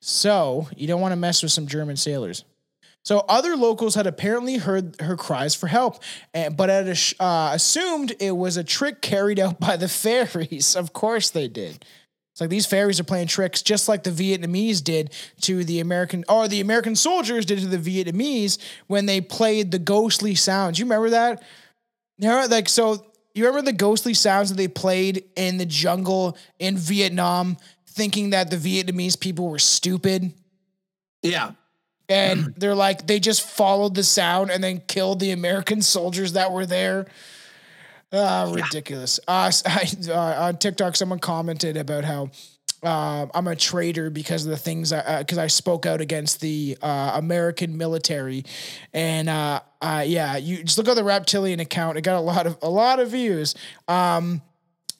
So 0.00 0.68
you 0.76 0.86
don't 0.86 1.00
want 1.00 1.12
to 1.12 1.16
mess 1.16 1.42
with 1.42 1.52
some 1.52 1.66
German 1.66 1.96
sailors. 1.96 2.44
So 3.04 3.24
other 3.28 3.54
locals 3.54 3.94
had 3.94 4.06
apparently 4.06 4.56
heard 4.56 4.98
her 5.00 5.16
cries 5.16 5.54
for 5.54 5.66
help, 5.66 6.02
but 6.32 6.70
had 6.70 6.88
uh, 7.20 7.50
assumed 7.52 8.14
it 8.18 8.32
was 8.32 8.56
a 8.56 8.64
trick 8.64 9.02
carried 9.02 9.38
out 9.38 9.60
by 9.60 9.76
the 9.76 9.88
fairies. 9.88 10.74
Of 10.74 10.92
course 10.92 11.30
they 11.30 11.48
did. 11.48 11.84
It's 12.32 12.40
like 12.40 12.50
these 12.50 12.66
fairies 12.66 12.98
are 12.98 13.04
playing 13.04 13.28
tricks, 13.28 13.62
just 13.62 13.88
like 13.88 14.02
the 14.02 14.10
Vietnamese 14.10 14.82
did 14.82 15.12
to 15.42 15.62
the 15.62 15.78
American, 15.78 16.24
or 16.28 16.48
the 16.48 16.60
American 16.60 16.96
soldiers 16.96 17.46
did 17.46 17.60
to 17.60 17.68
the 17.68 17.78
Vietnamese 17.78 18.58
when 18.88 19.06
they 19.06 19.20
played 19.20 19.70
the 19.70 19.78
ghostly 19.78 20.34
sounds. 20.34 20.78
You 20.78 20.84
remember 20.86 21.10
that? 21.10 21.42
Know, 22.18 22.46
like 22.50 22.68
so. 22.68 23.06
You 23.34 23.46
remember 23.46 23.64
the 23.64 23.76
ghostly 23.76 24.14
sounds 24.14 24.48
that 24.48 24.56
they 24.56 24.68
played 24.68 25.24
in 25.36 25.58
the 25.58 25.66
jungle 25.66 26.36
in 26.58 26.76
Vietnam, 26.76 27.56
thinking 27.86 28.30
that 28.30 28.50
the 28.50 28.56
Vietnamese 28.56 29.18
people 29.18 29.48
were 29.48 29.58
stupid 29.58 30.32
Yeah. 31.22 31.52
And 32.08 32.54
they're 32.56 32.74
like 32.74 33.06
they 33.06 33.18
just 33.18 33.42
followed 33.42 33.94
the 33.94 34.02
sound 34.04 34.50
and 34.50 34.62
then 34.62 34.82
killed 34.86 35.20
the 35.20 35.30
American 35.30 35.82
soldiers 35.82 36.32
that 36.34 36.52
were 36.52 36.66
there. 36.66 37.06
Ah, 38.12 38.50
ridiculous. 38.52 39.18
Uh, 39.26 39.46
s- 39.48 39.62
I, 40.08 40.12
uh, 40.12 40.44
on 40.46 40.58
TikTok, 40.58 40.96
someone 40.96 41.18
commented 41.18 41.76
about 41.76 42.04
how 42.04 42.30
um, 42.82 43.30
I'm 43.34 43.48
a 43.48 43.56
traitor 43.56 44.10
because 44.10 44.44
of 44.44 44.50
the 44.50 44.56
things 44.58 44.92
I 44.92 45.20
because 45.20 45.38
I 45.38 45.46
spoke 45.46 45.86
out 45.86 46.00
against 46.00 46.40
the 46.40 46.76
uh, 46.82 47.12
American 47.14 47.76
military, 47.78 48.44
and 48.92 49.28
uh, 49.28 49.60
uh, 49.80 50.04
yeah, 50.06 50.36
you 50.36 50.62
just 50.62 50.76
look 50.78 50.86
at 50.88 50.94
the 50.94 51.04
reptilian 51.04 51.60
account. 51.60 51.96
It 51.96 52.02
got 52.02 52.16
a 52.16 52.20
lot 52.20 52.46
of 52.46 52.58
a 52.62 52.68
lot 52.68 53.00
of 53.00 53.10
views. 53.10 53.54
Um, 53.88 54.42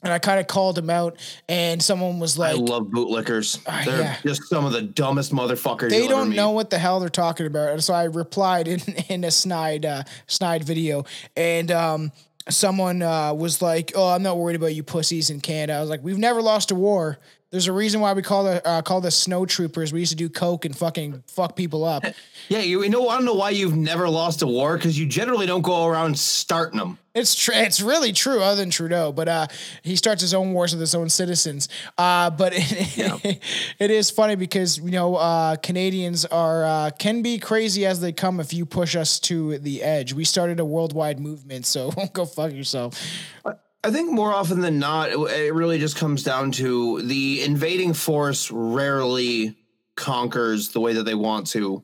and 0.05 0.13
I 0.13 0.19
kind 0.19 0.39
of 0.39 0.45
called 0.45 0.77
him 0.77 0.91
out, 0.91 1.17
and 1.49 1.81
someone 1.81 2.19
was 2.19 2.37
like, 2.37 2.51
I 2.51 2.57
love 2.57 2.83
bootlickers. 2.83 3.63
They're 3.85 4.01
yeah. 4.01 4.17
just 4.21 4.43
some 4.43 4.63
of 4.63 4.71
the 4.71 4.83
dumbest 4.83 5.33
motherfuckers. 5.33 5.89
they 5.89 6.07
don't 6.07 6.35
know 6.35 6.51
what 6.51 6.69
the 6.69 6.77
hell 6.77 6.99
they're 6.99 7.09
talking 7.09 7.47
about. 7.47 7.69
And 7.71 7.83
so 7.83 7.95
I 7.95 8.03
replied 8.03 8.67
in 8.67 8.81
in 9.09 9.23
a 9.23 9.31
snide 9.31 9.83
uh, 9.83 10.03
snide 10.27 10.63
video, 10.63 11.05
and 11.35 11.71
um, 11.71 12.11
someone 12.47 13.01
uh, 13.01 13.33
was 13.33 13.63
like, 13.63 13.93
"Oh, 13.95 14.09
I'm 14.09 14.21
not 14.21 14.37
worried 14.37 14.55
about 14.55 14.75
you 14.75 14.83
pussies 14.83 15.31
in 15.31 15.41
Canada." 15.41 15.79
I 15.79 15.81
was 15.81 15.89
like, 15.89 16.03
"We've 16.03 16.19
never 16.19 16.41
lost 16.41 16.69
a 16.69 16.75
war." 16.75 17.17
There's 17.49 17.67
a 17.67 17.73
reason 17.73 17.99
why 17.99 18.13
we 18.13 18.21
call 18.21 18.43
the 18.43 18.65
uh, 18.67 18.83
call 18.83 19.01
the 19.01 19.09
snow 19.09 19.47
troopers. 19.47 19.91
We 19.91 20.01
used 20.01 20.11
to 20.11 20.15
do 20.15 20.29
coke 20.29 20.65
and 20.65 20.77
fucking 20.77 21.23
fuck 21.27 21.55
people 21.55 21.83
up. 21.83 22.05
Yeah, 22.47 22.59
you, 22.59 22.83
you 22.83 22.89
know, 22.89 23.09
I 23.09 23.15
don't 23.15 23.25
know 23.25 23.33
why 23.33 23.49
you've 23.49 23.75
never 23.75 24.07
lost 24.07 24.43
a 24.43 24.45
war 24.45 24.77
because 24.77 24.99
you 24.99 25.07
generally 25.07 25.47
don't 25.47 25.63
go 25.63 25.87
around 25.87 26.15
starting 26.15 26.77
them. 26.77 26.99
It's 27.15 27.33
tr- 27.33 27.53
it's 27.53 27.81
really 27.81 28.11
true, 28.11 28.41
other 28.41 28.57
than 28.57 28.69
Trudeau. 28.69 29.13
But 29.13 29.29
uh, 29.29 29.47
he 29.81 29.95
starts 29.95 30.21
his 30.21 30.33
own 30.33 30.53
wars 30.53 30.73
with 30.73 30.81
his 30.81 30.93
own 30.93 31.09
citizens. 31.09 31.69
Uh, 31.97 32.29
but 32.29 32.51
it, 32.55 33.41
it 33.79 33.89
is 33.91 34.11
funny 34.11 34.35
because 34.35 34.77
you 34.77 34.91
know 34.91 35.15
uh, 35.15 35.55
Canadians 35.55 36.25
are 36.25 36.65
uh, 36.65 36.89
can 36.91 37.21
be 37.21 37.39
crazy 37.39 37.85
as 37.85 38.01
they 38.01 38.11
come 38.11 38.41
if 38.41 38.53
you 38.53 38.65
push 38.65 38.97
us 38.97 39.19
to 39.21 39.57
the 39.59 39.81
edge. 39.81 40.13
We 40.13 40.25
started 40.25 40.59
a 40.59 40.65
worldwide 40.65 41.19
movement, 41.19 41.65
so 41.65 41.91
go 42.13 42.25
fuck 42.25 42.51
yourself. 42.51 43.01
I 43.45 43.91
think 43.91 44.11
more 44.11 44.33
often 44.33 44.61
than 44.61 44.79
not, 44.79 45.09
it, 45.09 45.17
it 45.17 45.53
really 45.53 45.79
just 45.79 45.95
comes 45.95 46.23
down 46.23 46.51
to 46.53 47.01
the 47.03 47.43
invading 47.43 47.93
force 47.93 48.51
rarely 48.51 49.55
conquers 49.95 50.69
the 50.69 50.81
way 50.81 50.93
that 50.93 51.03
they 51.03 51.15
want 51.15 51.47
to. 51.47 51.83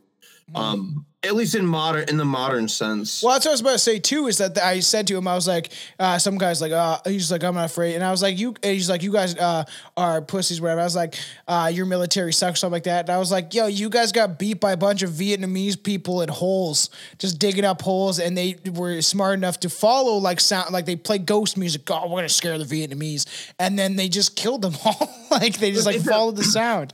Um, 0.54 1.06
at 1.24 1.36
least 1.36 1.54
in 1.54 1.66
modern, 1.66 2.10
in 2.10 2.18
the 2.18 2.26
modern 2.26 2.68
sense. 2.68 3.22
Well, 3.22 3.34
that's 3.34 3.46
what 3.46 3.52
I 3.52 3.54
was 3.54 3.62
about 3.62 3.72
to 3.74 3.78
say 3.80 4.00
too. 4.00 4.26
Is 4.26 4.40
that 4.40 4.58
I 4.58 4.80
said 4.80 5.06
to 5.08 5.18
him, 5.18 5.28
I 5.28 5.36
was 5.36 5.48
like, 5.48 5.72
uh, 6.00 6.18
some 6.18 6.38
guys 6.38 6.62
like, 6.62 6.72
uh, 6.72 6.98
he's 7.06 7.32
like, 7.32 7.44
I'm 7.44 7.54
not 7.54 7.66
afraid, 7.66 7.94
and 7.94 8.04
I 8.04 8.10
was 8.10 8.24
like, 8.24 8.40
you, 8.40 8.56
he's 8.64 8.90
like, 8.90 9.04
you 9.04 9.12
guys 9.12 9.36
uh, 9.36 9.66
are 9.96 10.22
pussies, 10.22 10.60
whatever. 10.60 10.82
I 10.82 10.84
was 10.84 10.96
like, 10.96 11.16
uh, 11.48 11.72
your 11.72 11.86
military 11.86 12.34
sucks, 12.34 12.60
something 12.60 12.74
like 12.74 12.84
that. 12.84 13.02
And 13.02 13.12
I 13.12 13.20
was 13.20 13.32
like, 13.32 13.54
yo, 13.54 13.68
you 13.68 13.90
guys 13.90 14.12
got 14.12 14.40
beat 14.40 14.60
by 14.60 14.72
a 14.72 14.78
bunch 14.78 15.04
of 15.04 15.12
Vietnamese 15.12 15.82
people 15.82 16.24
at 16.24 16.30
holes, 16.30 16.90
just 17.20 17.38
digging 17.38 17.66
up 17.66 17.84
holes, 17.84 18.20
and 18.20 18.36
they 18.36 18.56
were 18.74 19.02
smart 19.02 19.36
enough 19.36 19.60
to 19.60 19.70
follow 19.70 20.18
like 20.18 20.40
sound, 20.40 20.72
like 20.72 20.88
they 20.88 20.96
play 20.96 21.20
ghost 21.20 21.56
music. 21.56 21.84
Oh, 21.92 22.10
we're 22.10 22.18
gonna 22.18 22.30
scare 22.30 22.58
the 22.58 22.66
Vietnamese, 22.66 23.28
and 23.60 23.78
then 23.78 23.96
they 23.96 24.10
just 24.10 24.36
killed 24.36 24.64
them 24.64 24.74
all. 24.86 25.10
like 25.30 25.60
they 25.60 25.72
just 25.72 25.86
like 25.86 26.02
followed 26.02 26.36
the 26.36 26.44
sound. 26.44 26.94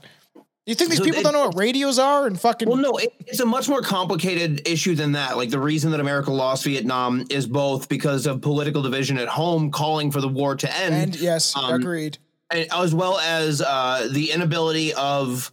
You 0.68 0.74
think 0.74 0.90
these 0.90 0.98
So 0.98 1.04
people 1.04 1.20
they- 1.20 1.22
don't 1.22 1.32
know 1.32 1.46
what 1.46 1.56
radios 1.58 1.98
are 1.98 2.26
and 2.26 2.38
fucking? 2.38 2.68
Well, 2.68 2.76
no, 2.76 2.98
it, 2.98 3.14
it's 3.26 3.40
a 3.40 3.46
much 3.46 3.70
more 3.70 3.80
complicated 3.80 4.68
issue 4.68 4.94
than 4.94 5.12
that. 5.12 5.38
Like 5.38 5.48
the 5.48 5.58
reason 5.58 5.92
that 5.92 6.00
America 6.00 6.30
lost 6.30 6.64
Vietnam 6.64 7.24
is 7.30 7.46
both 7.46 7.88
because 7.88 8.26
of 8.26 8.42
political 8.42 8.82
division 8.82 9.16
at 9.16 9.28
home, 9.28 9.70
calling 9.70 10.10
for 10.10 10.20
the 10.20 10.28
war 10.28 10.56
to 10.56 10.76
end, 10.76 10.94
and 10.94 11.16
yes, 11.16 11.56
um, 11.56 11.72
agreed. 11.72 12.18
and 12.52 12.68
as 12.70 12.94
well 12.94 13.18
as 13.18 13.62
uh, 13.62 14.08
the 14.12 14.30
inability 14.30 14.92
of 14.92 15.50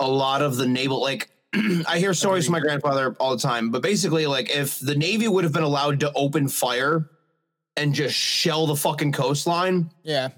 a 0.00 0.08
lot 0.08 0.42
of 0.42 0.56
the 0.56 0.66
naval 0.66 1.00
like 1.00 1.30
I 1.86 2.00
hear 2.00 2.12
stories 2.12 2.46
from 2.46 2.54
my 2.54 2.60
grandfather 2.60 3.14
all 3.20 3.36
the 3.36 3.40
time, 3.42 3.70
but 3.70 3.82
basically 3.82 4.26
like 4.26 4.50
if 4.50 4.80
the 4.80 4.96
Navy 4.96 5.28
would 5.28 5.44
have 5.44 5.52
been 5.52 5.62
allowed 5.62 6.00
to 6.00 6.12
open 6.14 6.48
fire 6.48 7.08
and 7.76 7.94
just 7.94 8.16
shell 8.16 8.66
the 8.66 8.74
fucking 8.74 9.12
coastline, 9.12 9.90
Yeah. 10.02 10.30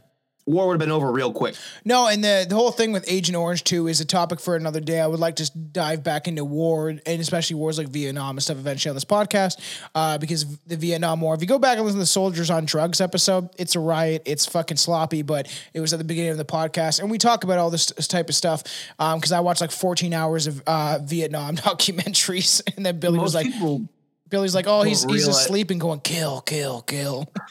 War 0.48 0.66
would 0.66 0.74
have 0.74 0.80
been 0.80 0.90
over 0.90 1.10
real 1.12 1.32
quick. 1.32 1.54
No, 1.84 2.08
and 2.08 2.24
the 2.24 2.46
the 2.48 2.54
whole 2.54 2.70
thing 2.70 2.92
with 2.92 3.04
Agent 3.06 3.36
Orange 3.36 3.64
too 3.64 3.86
is 3.86 4.00
a 4.00 4.04
topic 4.04 4.40
for 4.40 4.56
another 4.56 4.80
day. 4.80 5.00
I 5.00 5.06
would 5.06 5.20
like 5.20 5.36
to 5.36 5.50
dive 5.58 6.02
back 6.02 6.26
into 6.26 6.44
war 6.44 6.88
and 6.88 7.00
especially 7.06 7.56
wars 7.56 7.78
like 7.78 7.88
Vietnam 7.88 8.36
and 8.36 8.42
stuff 8.42 8.56
eventually 8.56 8.90
on 8.90 8.96
this 8.96 9.04
podcast, 9.04 9.60
uh, 9.94 10.18
because 10.18 10.58
the 10.66 10.76
Vietnam 10.76 11.20
War. 11.20 11.34
If 11.34 11.40
you 11.40 11.46
go 11.46 11.58
back 11.58 11.76
and 11.76 11.84
listen 11.84 11.98
to 11.98 12.02
the 12.02 12.06
Soldiers 12.06 12.50
on 12.50 12.64
Drugs 12.64 13.00
episode, 13.00 13.50
it's 13.58 13.76
a 13.76 13.80
riot. 13.80 14.22
It's 14.24 14.46
fucking 14.46 14.78
sloppy, 14.78 15.22
but 15.22 15.48
it 15.74 15.80
was 15.80 15.92
at 15.92 15.98
the 15.98 16.04
beginning 16.04 16.32
of 16.32 16.38
the 16.38 16.44
podcast, 16.44 17.00
and 17.00 17.10
we 17.10 17.18
talk 17.18 17.44
about 17.44 17.58
all 17.58 17.70
this, 17.70 17.86
this 17.86 18.08
type 18.08 18.28
of 18.28 18.34
stuff 18.34 18.62
because 18.98 19.32
I 19.32 19.40
watched 19.40 19.60
like 19.60 19.70
14 19.70 20.12
hours 20.14 20.46
of 20.46 20.62
uh, 20.66 20.98
Vietnam 21.02 21.56
documentaries, 21.56 22.62
and 22.76 22.84
then 22.84 22.98
Billy 22.98 23.18
was 23.18 23.34
like, 23.34 23.46
people 23.46 23.88
Billy's 24.28 24.54
like, 24.54 24.66
oh, 24.66 24.82
he's 24.82 25.04
he's 25.04 25.26
asleep 25.26 25.70
and 25.70 25.80
going 25.80 26.00
kill, 26.00 26.40
kill, 26.40 26.82
kill. 26.82 27.32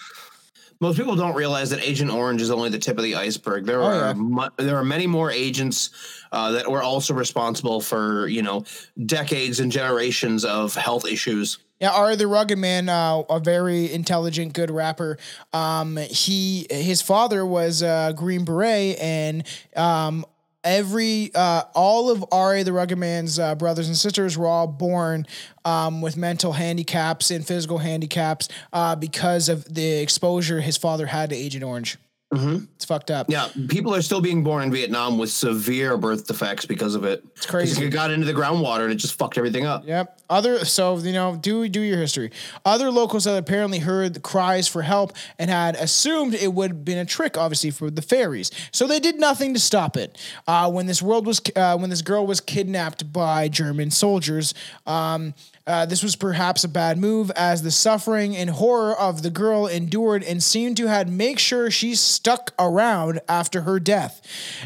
most 0.80 0.98
people 0.98 1.16
don't 1.16 1.36
realize 1.36 1.70
that 1.72 1.82
Agent 1.82 2.12
Orange 2.12 2.42
is 2.42 2.52
only 2.52 2.70
the 2.70 2.80
tip 2.80 2.98
of 2.98 3.04
the 3.04 3.16
iceberg. 3.16 3.66
There 3.66 3.82
Oh, 3.82 3.88
are 3.88 3.96
yeah. 4.08 4.14
mu- 4.14 4.50
there 4.58 4.78
are 4.78 4.84
many 4.84 5.08
more 5.08 5.32
agents 5.32 5.90
uh, 6.32 6.52
that 6.52 6.70
were 6.70 6.84
also 6.84 7.14
responsible 7.14 7.82
for 7.82 8.28
you 8.28 8.42
know 8.42 8.64
decades 9.06 9.60
and 9.60 9.72
generations 9.72 10.46
of 10.46 10.76
health 10.76 11.06
issues. 11.06 11.58
Yeah, 11.80 11.92
R.A. 11.92 12.16
the 12.16 12.26
Rugged 12.26 12.58
Man, 12.58 12.90
uh, 12.90 13.22
a 13.30 13.40
very 13.40 13.92
intelligent, 13.94 14.54
good 14.54 14.72
rapper. 14.72 15.20
Um, 15.54 15.96
he 15.98 16.66
his 16.72 17.04
father 17.04 17.46
was 17.46 17.84
uh, 17.84 18.14
Green 18.14 18.46
Beret, 18.46 18.98
and 19.00 19.44
um, 19.76 20.26
every 20.64 21.32
uh, 21.34 21.64
all 21.74 22.10
of 22.10 22.26
R.A. 22.32 22.64
the 22.64 22.74
Rugged 22.74 22.98
Man's 22.98 23.40
uh, 23.40 23.56
brothers 23.56 23.88
and 23.88 23.98
sisters 23.98 24.38
were 24.38 24.48
all 24.48 24.68
born 24.68 25.26
um, 25.66 26.02
with 26.02 26.18
mental 26.18 26.54
handicaps 26.54 27.32
and 27.32 27.46
physical 27.46 27.80
handicaps 27.80 28.50
uh, 28.74 28.96
because 28.96 29.50
of 29.50 29.74
the 29.74 30.02
exposure 30.02 30.62
his 30.62 30.78
father 30.78 31.08
had 31.08 31.30
to 31.30 31.36
Agent 31.36 31.64
Orange. 31.64 31.98
It's 32.30 32.84
fucked 32.84 33.10
up. 33.10 33.30
Yeah, 33.30 33.48
people 33.70 33.96
are 33.96 34.02
still 34.02 34.20
being 34.20 34.44
born 34.44 34.64
in 34.64 34.72
Vietnam 34.72 35.18
with 35.18 35.32
severe 35.32 35.98
birth 35.98 36.28
defects 36.28 36.66
because 36.66 36.94
of 36.94 37.06
it. 37.06 37.24
It's 37.38 37.46
crazy. 37.46 37.86
It 37.86 37.90
got 37.90 38.12
into 38.12 38.26
the 38.26 38.34
groundwater 38.34 38.84
and 38.84 38.92
it 38.92 38.98
just 38.98 39.18
fucked 39.18 39.38
everything 39.38 39.66
up. 39.66 39.88
Yep. 39.88 40.20
Other 40.30 40.66
so 40.66 40.98
you 40.98 41.14
know 41.14 41.38
do 41.38 41.70
do 41.70 41.80
your 41.80 41.98
history. 41.98 42.32
Other 42.66 42.92
locals 42.92 43.24
had 43.24 43.38
apparently 43.38 43.80
heard 43.80 44.14
the 44.14 44.20
cries 44.20 44.68
for 44.68 44.82
help 44.82 45.14
and 45.40 45.50
had 45.50 45.76
assumed 45.78 46.34
it 46.34 46.54
would 46.54 46.72
have 46.72 46.86
been 46.86 46.98
a 46.98 47.06
trick, 47.06 47.38
obviously 47.38 47.72
for 47.72 47.90
the 47.90 48.02
fairies. 48.02 48.52
So 48.72 48.88
they 48.88 49.00
did 49.00 49.20
nothing 49.20 49.54
to 49.54 49.60
stop 49.60 49.96
it. 49.96 50.18
Uh, 50.46 50.70
when 50.70 50.86
this 50.86 51.02
world 51.02 51.26
was 51.26 51.42
uh, 51.56 51.78
when 51.78 51.90
this 51.90 52.02
girl 52.02 52.28
was 52.28 52.42
kidnapped 52.42 53.14
by 53.14 53.48
German 53.48 53.90
soldiers. 53.90 54.54
Um, 54.86 55.34
uh, 55.68 55.86
this 55.86 56.02
was 56.02 56.16
perhaps 56.16 56.64
a 56.64 56.70
bad 56.70 56.98
move, 56.98 57.30
as 57.32 57.62
the 57.62 57.72
suffering 57.72 58.36
and 58.36 58.50
horror 58.50 58.98
of 58.98 59.22
the 59.22 59.30
girl 59.30 59.68
endured 59.68 60.24
and 60.24 60.42
seemed 60.42 60.78
to 60.78 60.88
had 60.88 61.10
make 61.10 61.38
sure 61.38 61.70
she 61.70 61.94
stuck 61.94 62.54
around 62.58 63.20
after 63.28 63.62
her 63.62 63.80
death. 63.80 64.22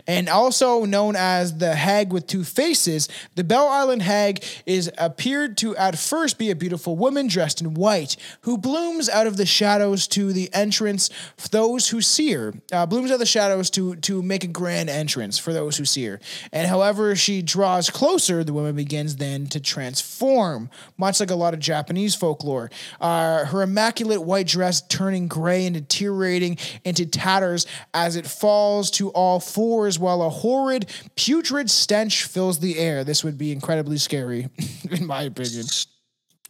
And 0.07 0.29
also 0.29 0.85
known 0.85 1.15
as 1.15 1.57
the 1.57 1.75
Hag 1.75 2.13
with 2.13 2.27
Two 2.27 2.43
Faces, 2.43 3.09
the 3.35 3.43
Bell 3.43 3.67
Island 3.67 4.03
Hag 4.03 4.43
is 4.65 4.91
appeared 4.97 5.57
to 5.57 5.75
at 5.75 5.97
first 5.97 6.37
be 6.37 6.51
a 6.51 6.55
beautiful 6.55 6.95
woman 6.95 7.27
dressed 7.27 7.61
in 7.61 7.73
white, 7.73 8.15
who 8.41 8.57
blooms 8.57 9.09
out 9.09 9.27
of 9.27 9.37
the 9.37 9.45
shadows 9.45 10.07
to 10.09 10.31
the 10.31 10.53
entrance 10.53 11.09
for 11.35 11.49
those 11.49 11.89
who 11.89 12.01
see 12.01 12.31
her. 12.33 12.53
Uh, 12.71 12.85
blooms 12.85 13.09
out 13.09 13.15
of 13.15 13.19
the 13.19 13.25
shadows 13.25 13.69
to 13.71 13.95
to 13.95 14.21
make 14.21 14.43
a 14.43 14.47
grand 14.47 14.89
entrance 14.89 15.39
for 15.39 15.53
those 15.53 15.77
who 15.77 15.85
see 15.85 16.05
her. 16.05 16.19
And 16.51 16.67
however 16.67 17.15
she 17.15 17.41
draws 17.41 17.89
closer, 17.89 18.43
the 18.43 18.53
woman 18.53 18.75
begins 18.75 19.15
then 19.15 19.47
to 19.47 19.59
transform, 19.59 20.69
much 21.01 21.19
like 21.19 21.31
a 21.31 21.35
lot 21.35 21.53
of 21.53 21.59
Japanese 21.59 22.15
folklore. 22.15 22.69
Uh, 23.01 23.43
her 23.45 23.63
immaculate 23.63 24.21
white 24.21 24.47
dress 24.47 24.81
turning 24.83 25.27
gray 25.27 25.65
and 25.65 25.73
deteriorating 25.75 26.57
into 26.85 27.07
tatters 27.07 27.65
as 27.93 28.15
it 28.15 28.27
falls 28.27 28.91
to 28.91 29.09
all 29.09 29.39
fours, 29.39 29.97
while 29.97 30.21
a 30.21 30.29
horrid, 30.29 30.89
putrid 31.15 31.69
stench 31.69 32.23
fills 32.23 32.59
the 32.59 32.77
air. 32.77 33.03
This 33.03 33.23
would 33.23 33.37
be 33.37 33.51
incredibly 33.51 33.97
scary, 33.97 34.47
in 34.91 35.05
my 35.07 35.23
opinion. 35.23 35.65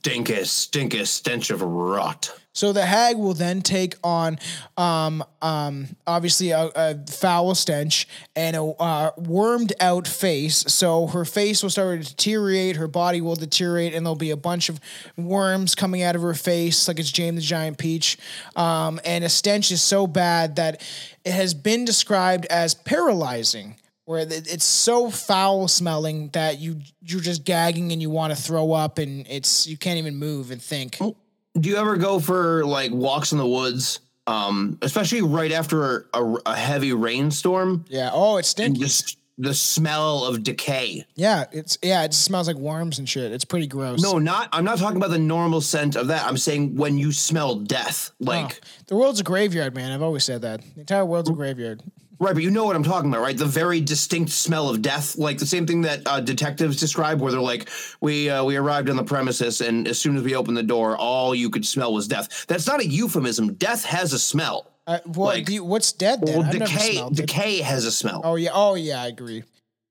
Stinkest, 0.04 0.58
stinkest 0.58 1.14
stench 1.14 1.52
of 1.52 1.62
rot. 1.62 2.34
So 2.54 2.74
the 2.74 2.88
hag 2.88 3.18
will 3.18 3.36
then 3.36 3.62
take 3.62 3.94
on, 4.04 4.40
um, 4.76 5.24
um, 5.44 5.90
obviously 6.08 6.50
a, 6.50 6.72
a 6.76 7.06
foul 7.06 7.54
stench 7.54 8.08
and 8.36 8.56
a 8.56 8.64
uh, 8.64 9.12
wormed 9.16 9.74
out 9.80 10.08
face. 10.08 10.58
So 10.58 11.06
her 11.06 11.24
face 11.24 11.62
will 11.62 11.70
start 11.70 12.02
to 12.02 12.10
deteriorate, 12.10 12.78
her 12.78 12.88
body 12.88 13.22
will 13.22 13.36
deteriorate, 13.36 13.94
and 13.94 14.04
there'll 14.04 14.16
be 14.16 14.32
a 14.32 14.38
bunch 14.38 14.70
of 14.70 14.80
worms 15.18 15.76
coming 15.76 16.02
out 16.02 16.16
of 16.16 16.24
her 16.24 16.34
face, 16.34 16.88
like 16.88 16.98
it's 16.98 17.12
James 17.12 17.36
the 17.36 17.42
Giant 17.42 17.78
Peach. 17.78 18.18
Um, 18.56 19.00
and 19.06 19.24
a 19.24 19.30
stench 19.30 19.72
is 19.72 19.84
so 19.84 20.08
bad 20.08 20.56
that 20.56 20.82
it 21.24 21.34
has 21.34 21.54
been 21.54 21.86
described 21.86 22.48
as 22.48 22.74
paralyzing. 22.74 23.76
Where 24.06 24.26
it's 24.28 24.66
so 24.66 25.10
foul 25.12 25.68
smelling 25.68 26.30
that 26.30 26.60
you 26.60 26.82
you're 27.02 27.22
just 27.22 27.44
gagging 27.46 27.92
and 27.92 28.02
you 28.02 28.10
want 28.10 28.36
to 28.36 28.42
throw 28.42 28.74
up 28.74 28.98
and 28.98 29.26
it's 29.30 29.68
you 29.68 29.78
can't 29.78 29.98
even 30.00 30.16
move 30.18 30.52
and 30.52 30.62
think. 30.62 30.98
Do 30.98 31.70
you 31.70 31.78
ever 31.78 31.98
go 31.98 32.20
for 32.20 32.66
like 32.66 32.92
walks 32.92 33.32
in 33.32 33.38
the 33.38 33.48
woods, 33.48 34.00
um, 34.28 34.78
especially 34.82 35.22
right 35.22 35.52
after 35.52 36.08
a, 36.14 36.36
a 36.46 36.56
heavy 36.56 36.94
rainstorm? 36.94 37.86
Yeah. 37.90 38.10
Oh, 38.12 38.38
it's 38.38 38.50
And 38.54 38.76
stinky. 38.76 38.80
just 38.82 39.18
the 39.38 39.54
smell 39.54 40.26
of 40.26 40.44
decay. 40.44 41.06
Yeah, 41.16 41.46
it's 41.52 41.78
yeah, 41.84 42.04
it 42.04 42.14
smells 42.14 42.48
like 42.48 42.58
worms 42.58 43.00
and 43.00 43.08
shit. 43.08 43.32
It's 43.32 43.46
pretty 43.46 43.68
gross. 43.68 44.02
No, 44.02 44.18
not. 44.18 44.50
I'm 44.52 44.64
not 44.66 44.78
talking 44.78 44.98
about 44.98 45.10
the 45.12 45.20
normal 45.20 45.62
scent 45.62 45.96
of 45.96 46.08
that. 46.08 46.26
I'm 46.26 46.38
saying 46.38 46.76
when 46.76 46.98
you 46.98 47.12
smell 47.12 47.56
death, 47.56 48.12
like 48.20 48.62
the 48.88 48.96
world's 48.96 49.20
a 49.20 49.24
graveyard, 49.24 49.74
man. 49.76 49.92
I've 49.92 50.02
always 50.02 50.24
said 50.24 50.42
that. 50.42 50.62
The 50.76 50.82
entire 50.82 51.06
world's 51.06 51.30
a 51.30 51.34
graveyard. 51.34 51.82
Right, 52.22 52.36
but 52.36 52.44
you 52.44 52.52
know 52.52 52.66
what 52.66 52.76
I'm 52.76 52.84
talking 52.84 53.10
about, 53.10 53.22
right? 53.24 53.36
The 53.36 53.48
very 53.48 53.82
distinct 53.82 54.30
smell 54.32 54.70
of 54.70 54.84
death, 54.84 55.18
like 55.18 55.40
the 55.40 55.46
same 55.48 55.66
thing 55.66 55.82
that 55.82 56.04
uh, 56.06 56.20
detectives 56.20 56.80
describe, 56.80 57.20
where 57.20 57.32
they're 57.32 57.42
like, 57.42 57.68
"We 58.00 58.30
uh, 58.30 58.44
we 58.44 58.58
arrived 58.58 58.92
on 58.92 58.96
the 58.96 59.04
premises, 59.04 59.60
and 59.60 59.88
as 59.88 60.00
soon 60.00 60.16
as 60.16 60.22
we 60.22 60.36
opened 60.36 60.56
the 60.56 60.62
door, 60.62 60.96
all 60.96 61.34
you 61.34 61.50
could 61.50 61.66
smell 61.66 61.92
was 61.92 62.08
death." 62.08 62.46
That's 62.46 62.68
not 62.68 62.80
a 62.80 62.86
euphemism. 62.86 63.56
Death 63.56 63.84
has 63.86 64.14
a 64.14 64.20
smell. 64.20 64.68
Uh, 64.86 65.00
what, 65.06 65.38
Like- 65.38 65.50
you- 65.50 65.64
what's 65.64 65.92
dead 65.94 66.22
then? 66.22 66.38
Well, 66.38 66.44
never 66.54 66.60
decay 66.60 66.98
it. 66.98 67.14
decay 67.14 67.62
has 67.62 67.86
a 67.86 67.92
smell. 67.92 68.22
Oh 68.24 68.36
yeah. 68.36 68.52
Oh 68.54 68.76
yeah. 68.76 69.02
I 69.02 69.08
agree. 69.08 69.44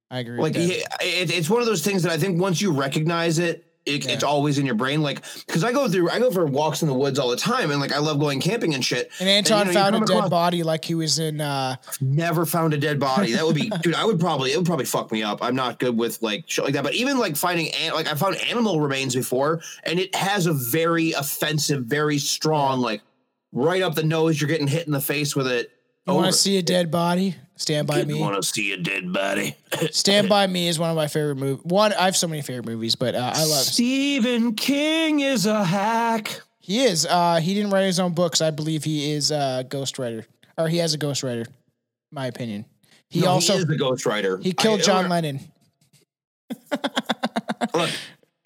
I 0.09 0.20
agree. 0.20 0.39
like 0.41 0.55
it, 0.57 0.87
it's 1.01 1.51
one 1.51 1.61
of 1.61 1.66
those 1.66 1.83
things 1.83 2.05
that 2.05 2.12
I 2.12 2.16
think 2.18 2.41
once 2.41 2.61
you 2.61 2.70
recognize 2.70 3.41
it, 3.41 3.64
it 3.87 4.07
it's 4.07 4.22
always 4.22 4.59
in 4.59 4.66
your 4.66 4.74
brain. 4.74 5.03
Like 5.03 5.22
because 5.47 5.64
I 5.64 5.72
go 5.72 5.89
through, 5.89 6.11
I 6.11 6.18
go 6.18 6.31
for 6.31 6.45
walks 6.47 6.83
in 6.83 6.89
the 6.89 6.95
woods 6.95 7.18
all 7.18 7.28
the 7.31 7.37
time, 7.37 7.70
and 7.70 7.81
like 7.81 7.93
I 7.93 7.99
love 7.99 8.18
going 8.20 8.41
camping 8.41 8.74
and 8.74 8.85
shit. 8.85 9.11
and 9.20 9.28
Anton 9.28 9.66
you 9.68 9.72
know, 9.72 9.81
found 9.81 9.95
a 9.95 9.99
come 9.99 10.07
dead 10.07 10.16
across- 10.16 10.31
body 10.31 10.62
like 10.62 10.85
he 10.85 10.95
was 10.95 11.18
in. 11.18 11.41
uh 11.41 11.76
Never 12.01 12.45
found 12.47 12.74
a 12.74 12.78
dead 12.78 13.01
body. 13.01 13.33
That 13.33 13.45
would 13.47 13.57
be, 13.57 13.70
dude. 13.83 13.95
I 13.95 14.05
would 14.05 14.20
probably, 14.20 14.53
it 14.53 14.57
would 14.57 14.66
probably 14.66 14.85
fuck 14.87 15.11
me 15.11 15.22
up. 15.22 15.43
I'm 15.43 15.55
not 15.57 15.78
good 15.78 15.97
with 15.97 16.20
like 16.22 16.45
shit 16.47 16.64
like 16.64 16.74
that. 16.74 16.85
But 16.85 16.95
even 16.95 17.18
like 17.18 17.37
finding, 17.37 17.68
an, 17.74 17.93
like 17.95 18.07
I 18.07 18.14
found 18.14 18.37
animal 18.37 18.81
remains 18.81 19.14
before, 19.14 19.61
and 19.85 19.99
it 19.99 20.14
has 20.14 20.47
a 20.47 20.53
very 20.53 21.12
offensive, 21.12 21.85
very 21.87 22.18
strong, 22.18 22.81
like 22.81 23.03
right 23.53 23.83
up 23.83 23.95
the 23.95 24.03
nose. 24.05 24.41
You're 24.41 24.49
getting 24.49 24.68
hit 24.68 24.87
in 24.87 24.93
the 24.93 25.01
face 25.01 25.35
with 25.35 25.47
it. 25.47 25.70
You 26.11 26.17
want 26.17 26.27
to 26.33 26.39
see 26.39 26.59
a 26.59 26.63
dead 26.63 26.91
body? 26.91 27.37
Stand 27.57 27.87
by 27.87 28.05
me. 28.05 28.19
Want 28.19 28.37
to 28.37 28.43
see 28.43 28.73
a 28.73 28.77
dead 28.79 29.13
body? 29.13 29.55
Stand 29.91 30.29
by 30.31 30.47
Me 30.47 30.67
is 30.67 30.79
one 30.79 30.89
of 30.91 30.97
my 30.97 31.09
favorite 31.09 31.37
movies. 31.37 31.63
One, 31.65 31.93
I 31.93 32.07
have 32.07 32.17
so 32.17 32.27
many 32.27 32.41
favorite 32.43 32.65
movies, 32.67 32.95
but 32.97 33.15
uh, 33.15 33.33
I 33.35 33.45
love. 33.45 33.65
Stephen 33.65 34.55
King 34.55 35.21
is 35.21 35.45
a 35.47 35.63
hack. 35.63 36.41
He 36.59 36.81
is. 36.81 37.05
Uh, 37.07 37.37
he 37.37 37.53
didn't 37.55 37.71
write 37.71 37.85
his 37.85 38.01
own 38.01 38.15
books. 38.15 38.41
I 38.41 38.51
believe 38.51 38.83
he 38.85 39.13
is 39.13 39.31
a 39.31 39.67
ghostwriter, 39.69 40.25
or 40.57 40.69
he 40.69 40.79
has 40.79 40.95
a 40.95 40.99
ghostwriter. 40.99 41.47
My 42.11 42.27
opinion. 42.27 42.65
He 43.09 43.21
No, 43.21 43.29
also 43.33 43.55
he 43.55 43.59
is 43.61 43.67
the 43.67 43.77
ghostwriter. 43.77 44.43
he 44.43 44.53
killed 44.53 44.81
I- 44.81 44.85
John 44.85 45.09
Lennon. 45.11 45.41
Look, 47.75 47.91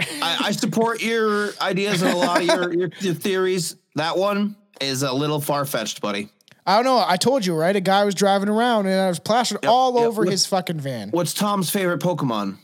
I, 0.01 0.39
I 0.47 0.51
support 0.53 1.03
your 1.03 1.51
ideas 1.61 2.03
and 2.03 2.13
a 2.13 2.17
lot 2.17 2.41
of 2.41 2.47
your, 2.47 2.73
your, 2.75 2.91
your 3.01 3.15
theories. 3.15 3.77
That 3.95 4.19
one 4.19 4.57
is 4.81 5.03
a 5.03 5.13
little 5.13 5.41
far 5.41 5.65
fetched, 5.65 6.01
buddy. 6.01 6.29
I 6.67 6.77
don't 6.77 6.85
know. 6.85 7.05
I 7.07 7.17
told 7.17 7.45
you 7.45 7.55
right. 7.55 7.75
A 7.77 7.81
guy 7.81 8.05
was 8.05 8.15
driving 8.15 8.49
around 8.49 8.87
and 8.87 8.99
I 8.99 9.09
was 9.09 9.19
plastered 9.19 9.67
all 9.67 9.95
yep. 9.99 10.05
over 10.09 10.23
What- 10.23 10.31
his 10.31 10.47
fucking 10.47 10.81
van. 10.81 11.11
What's 11.11 11.35
Tom's 11.35 11.69
favorite 11.71 12.01
Pokemon? 12.01 12.57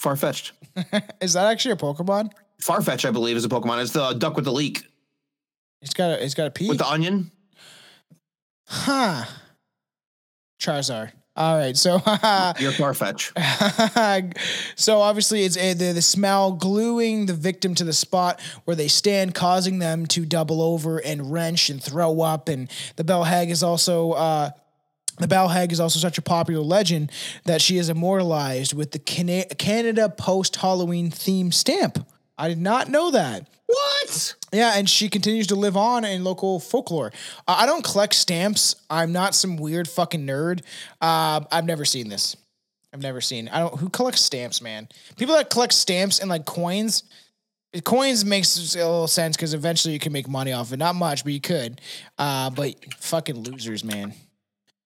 Farfetch'd. 0.00 0.52
Is 1.20 1.34
that 1.34 1.46
actually 1.46 1.72
a 1.72 1.76
Pokemon? 1.76 2.30
Farfetch, 2.60 3.06
I 3.06 3.10
believe, 3.10 3.36
is 3.36 3.44
a 3.44 3.48
Pokemon. 3.48 3.82
It's 3.82 3.92
the 3.92 4.12
duck 4.14 4.36
with 4.36 4.44
the 4.44 4.52
leak 4.52 4.84
It's 5.80 5.94
got 5.94 6.10
a 6.10 6.24
it's 6.24 6.34
got 6.34 6.46
a 6.46 6.50
pea. 6.50 6.68
with 6.68 6.78
the 6.78 6.88
onion. 6.88 7.30
huh. 8.66 9.24
Charizard. 10.60 11.12
All 11.34 11.56
right. 11.56 11.76
So. 11.76 11.92
You're 12.58 12.72
Farfetch. 12.72 13.32
so 14.76 15.00
obviously 15.00 15.44
it's 15.44 15.56
uh, 15.56 15.74
the, 15.76 15.92
the 15.92 16.02
smell 16.02 16.52
gluing 16.52 17.26
the 17.26 17.34
victim 17.34 17.74
to 17.76 17.84
the 17.84 17.92
spot 17.92 18.40
where 18.64 18.76
they 18.76 18.88
stand 18.88 19.34
causing 19.34 19.78
them 19.78 20.06
to 20.06 20.26
double 20.26 20.60
over 20.60 20.98
and 20.98 21.32
wrench 21.32 21.70
and 21.70 21.82
throw 21.82 22.20
up 22.20 22.48
and 22.48 22.70
the 22.96 23.04
bell 23.04 23.24
hag 23.24 23.50
is 23.50 23.62
also 23.62 24.12
uh, 24.12 24.50
the 25.18 25.28
bell 25.28 25.48
hag 25.48 25.72
is 25.72 25.80
also 25.80 25.98
such 25.98 26.18
a 26.18 26.22
popular 26.22 26.62
legend 26.62 27.10
that 27.44 27.60
she 27.62 27.78
is 27.78 27.88
immortalized 27.88 28.74
with 28.74 28.92
the 28.92 28.98
Cana- 28.98 29.46
canada 29.56 30.08
post 30.08 30.56
halloween 30.56 31.10
theme 31.10 31.52
stamp 31.52 32.06
i 32.38 32.48
did 32.48 32.58
not 32.58 32.88
know 32.88 33.10
that 33.10 33.46
What? 33.66 34.34
yeah, 34.52 34.72
and 34.76 34.88
she 34.88 35.08
continues 35.08 35.46
to 35.48 35.54
live 35.54 35.76
on 35.76 36.04
in 36.04 36.24
local 36.24 36.60
folklore. 36.60 37.12
Uh, 37.48 37.56
I 37.58 37.66
don't 37.66 37.82
collect 37.84 38.14
stamps. 38.14 38.76
I'm 38.90 39.12
not 39.12 39.34
some 39.34 39.56
weird 39.56 39.88
fucking 39.88 40.26
nerd. 40.26 40.60
Uh, 41.00 41.40
I've 41.50 41.64
never 41.64 41.84
seen 41.86 42.08
this. 42.10 42.36
I've 42.92 43.00
never 43.00 43.22
seen. 43.22 43.48
I 43.48 43.60
don't. 43.60 43.78
Who 43.78 43.88
collects 43.88 44.20
stamps, 44.20 44.60
man? 44.60 44.88
People 45.16 45.34
that 45.36 45.48
collect 45.48 45.72
stamps 45.72 46.18
and 46.18 46.28
like 46.28 46.44
coins. 46.44 47.04
Coins 47.84 48.22
makes 48.26 48.74
a 48.74 48.78
little 48.78 49.06
sense 49.06 49.34
because 49.34 49.54
eventually 49.54 49.94
you 49.94 49.98
can 50.00 50.12
make 50.12 50.28
money 50.28 50.52
off 50.52 50.70
it. 50.74 50.76
Not 50.76 50.94
much, 50.94 51.24
but 51.24 51.32
you 51.32 51.40
could. 51.40 51.80
Uh, 52.18 52.50
but 52.50 52.74
fucking 52.96 53.36
losers, 53.44 53.82
man. 53.82 54.12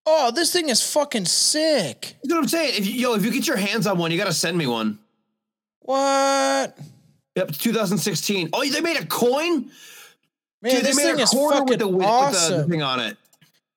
Oh, 0.07 0.31
this 0.31 0.53
thing 0.53 0.69
is 0.69 0.81
fucking 0.93 1.25
sick. 1.25 2.15
You 2.23 2.29
know 2.29 2.37
what 2.37 2.43
I'm 2.43 2.49
saying? 2.49 2.75
If 2.79 2.87
you, 2.87 2.93
yo, 2.93 3.15
if 3.15 3.25
you 3.25 3.33
get 3.33 3.49
your 3.49 3.57
hands 3.57 3.89
on 3.89 3.99
one, 3.99 4.13
you 4.13 4.19
got 4.19 4.27
to 4.27 4.33
send 4.33 4.57
me 4.57 4.69
one. 4.69 5.01
What? 5.81 6.79
Yep, 7.37 7.53
2016. 7.53 8.51
Oh, 8.53 8.67
they 8.69 8.81
made 8.81 8.97
a 8.97 9.07
coin? 9.07 9.71
Man, 10.63 10.75
Dude, 10.75 10.85
they 10.85 10.95
made 10.95 11.03
thing 11.03 11.21
a 11.21 11.23
is 11.25 11.31
quarter 11.31 11.59
fucking 11.59 11.69
with 11.69 11.79
the, 11.81 11.89
with, 11.89 12.07
awesome. 12.07 12.57
with 12.57 12.67
the 12.67 12.71
thing 12.73 12.83
on 12.83 12.99
it. 13.01 13.17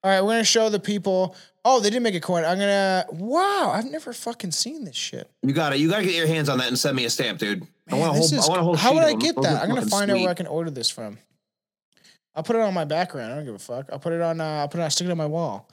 All 0.01 0.09
right, 0.09 0.21
we're 0.21 0.29
gonna 0.31 0.43
show 0.45 0.69
the 0.69 0.79
people. 0.79 1.35
Oh, 1.65 1.81
they 1.81 1.89
did 1.89 2.01
make 2.01 2.15
a 2.15 2.21
coin. 2.21 2.45
I'm 2.45 2.57
gonna. 2.57 3.05
Wow, 3.11 3.71
I've 3.75 3.83
never 3.91 4.13
fucking 4.13 4.51
seen 4.51 4.85
this 4.85 4.95
shit. 4.95 5.29
You 5.43 5.51
got 5.51 5.73
it. 5.73 5.79
You 5.79 5.89
got 5.89 5.97
to 5.97 6.05
get 6.05 6.15
your 6.15 6.25
hands 6.25 6.47
on 6.47 6.57
that 6.59 6.69
and 6.69 6.79
send 6.79 6.95
me 6.95 7.03
a 7.03 7.09
stamp, 7.09 7.37
dude. 7.39 7.67
I 7.89 7.91
Man, 7.91 7.99
want 7.99 8.15
a 8.15 8.19
this 8.21 8.29
whole. 8.31 8.39
is- 8.39 8.45
I 8.45 8.49
want 8.49 8.61
a 8.61 8.63
whole. 8.63 8.75
how 8.77 8.93
would 8.93 9.03
I 9.03 9.13
get 9.13 9.35
that? 9.41 9.61
I'm 9.61 9.67
gonna 9.67 9.85
find 9.85 10.09
out 10.09 10.17
where 10.21 10.29
I 10.29 10.33
can 10.35 10.47
order 10.47 10.71
this 10.71 10.89
from. 10.89 11.17
I'll 12.33 12.43
put 12.43 12.55
it 12.55 12.61
on 12.61 12.73
my 12.73 12.85
background. 12.85 13.33
I 13.33 13.35
don't 13.35 13.43
give 13.45 13.55
a 13.55 13.59
fuck. 13.59 13.89
I'll 13.91 13.99
put 13.99 14.13
it 14.13 14.21
on. 14.21 14.39
Uh, 14.39 14.45
I'll 14.45 14.69
put 14.69 14.79
it. 14.79 14.83
I'll 14.83 14.89
stick 14.89 15.05
it 15.07 15.11
on 15.11 15.17
my 15.17 15.25
wall. 15.25 15.67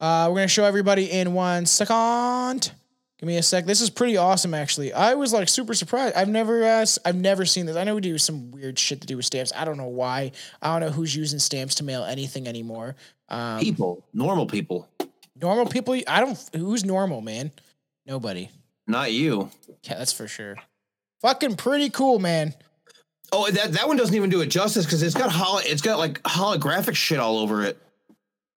Uh, 0.00 0.26
we're 0.28 0.36
gonna 0.38 0.48
show 0.48 0.64
everybody 0.64 1.08
in 1.12 1.32
one 1.34 1.64
second. 1.66 2.72
Give 3.18 3.26
me 3.26 3.36
a 3.36 3.42
sec. 3.42 3.66
This 3.66 3.80
is 3.80 3.90
pretty 3.90 4.16
awesome, 4.16 4.54
actually. 4.54 4.92
I 4.92 5.14
was 5.14 5.32
like 5.32 5.48
super 5.48 5.74
surprised. 5.74 6.14
I've 6.14 6.28
never, 6.28 6.62
uh, 6.64 6.86
I've 7.04 7.16
never 7.16 7.44
seen 7.44 7.66
this. 7.66 7.76
I 7.76 7.82
know 7.82 7.96
we 7.96 8.00
do 8.00 8.16
some 8.16 8.52
weird 8.52 8.78
shit 8.78 9.00
to 9.00 9.06
do 9.08 9.16
with 9.16 9.24
stamps. 9.26 9.52
I 9.56 9.64
don't 9.64 9.76
know 9.76 9.88
why. 9.88 10.30
I 10.62 10.72
don't 10.78 10.88
know 10.88 10.94
who's 10.94 11.16
using 11.16 11.40
stamps 11.40 11.74
to 11.76 11.84
mail 11.84 12.04
anything 12.04 12.46
anymore. 12.46 12.94
Um, 13.28 13.58
People, 13.58 14.04
normal 14.14 14.46
people, 14.46 14.88
normal 15.34 15.66
people. 15.66 16.00
I 16.06 16.20
don't. 16.20 16.38
Who's 16.54 16.84
normal, 16.84 17.20
man? 17.20 17.50
Nobody. 18.06 18.50
not 18.86 19.12
you. 19.12 19.50
Yeah, 19.82 19.98
that's 19.98 20.12
for 20.12 20.28
sure. 20.28 20.56
Fucking 21.20 21.56
pretty 21.56 21.90
cool, 21.90 22.20
man. 22.20 22.54
Oh, 23.32 23.50
that 23.50 23.72
that 23.72 23.88
one 23.88 23.96
doesn't 23.96 24.14
even 24.14 24.30
do 24.30 24.40
it 24.42 24.46
justice 24.46 24.84
because 24.84 25.02
it's 25.02 25.14
got 25.16 25.30
holo, 25.32 25.60
It's 25.64 25.82
got 25.82 25.98
like 25.98 26.22
holographic 26.22 26.94
shit 26.94 27.18
all 27.18 27.38
over 27.38 27.64
it. 27.64 27.76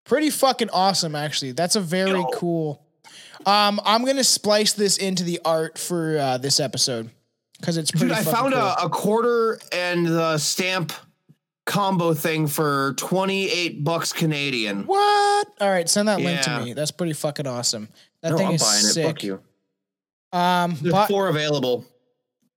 Pretty 0.05 0.29
fucking 0.29 0.69
awesome, 0.69 1.15
actually. 1.15 1.51
That's 1.53 1.75
a 1.75 1.81
very 1.81 2.11
Yo. 2.11 2.27
cool. 2.33 2.85
Um, 3.45 3.79
I'm 3.85 4.05
gonna 4.05 4.23
splice 4.23 4.73
this 4.73 4.97
into 4.97 5.23
the 5.23 5.39
art 5.45 5.77
for 5.77 6.17
uh, 6.17 6.37
this 6.37 6.59
episode 6.59 7.09
because 7.59 7.77
it's 7.77 7.91
pretty. 7.91 8.07
Dude, 8.07 8.17
I 8.17 8.23
found 8.23 8.53
cool. 8.53 8.61
a, 8.61 8.75
a 8.85 8.89
quarter 8.89 9.59
and 9.71 10.05
the 10.05 10.37
stamp 10.37 10.93
combo 11.65 12.13
thing 12.13 12.47
for 12.47 12.93
28 12.97 13.83
bucks 13.83 14.13
Canadian. 14.13 14.85
What? 14.85 15.47
All 15.59 15.69
right, 15.69 15.87
send 15.87 16.07
that 16.07 16.19
link 16.19 16.41
to 16.41 16.59
me. 16.63 16.73
That's 16.73 16.91
pretty 16.91 17.13
fucking 17.13 17.47
awesome. 17.47 17.87
That 18.21 18.31
No, 18.31 18.37
thing 18.37 18.47
I'm 18.47 18.53
is 18.55 18.61
buying 18.63 18.81
sick. 18.81 19.03
it. 19.03 19.07
Fuck 19.07 19.23
you. 19.23 19.41
Um, 20.33 20.77
There's 20.81 20.91
but, 20.93 21.07
four 21.07 21.27
available. 21.27 21.85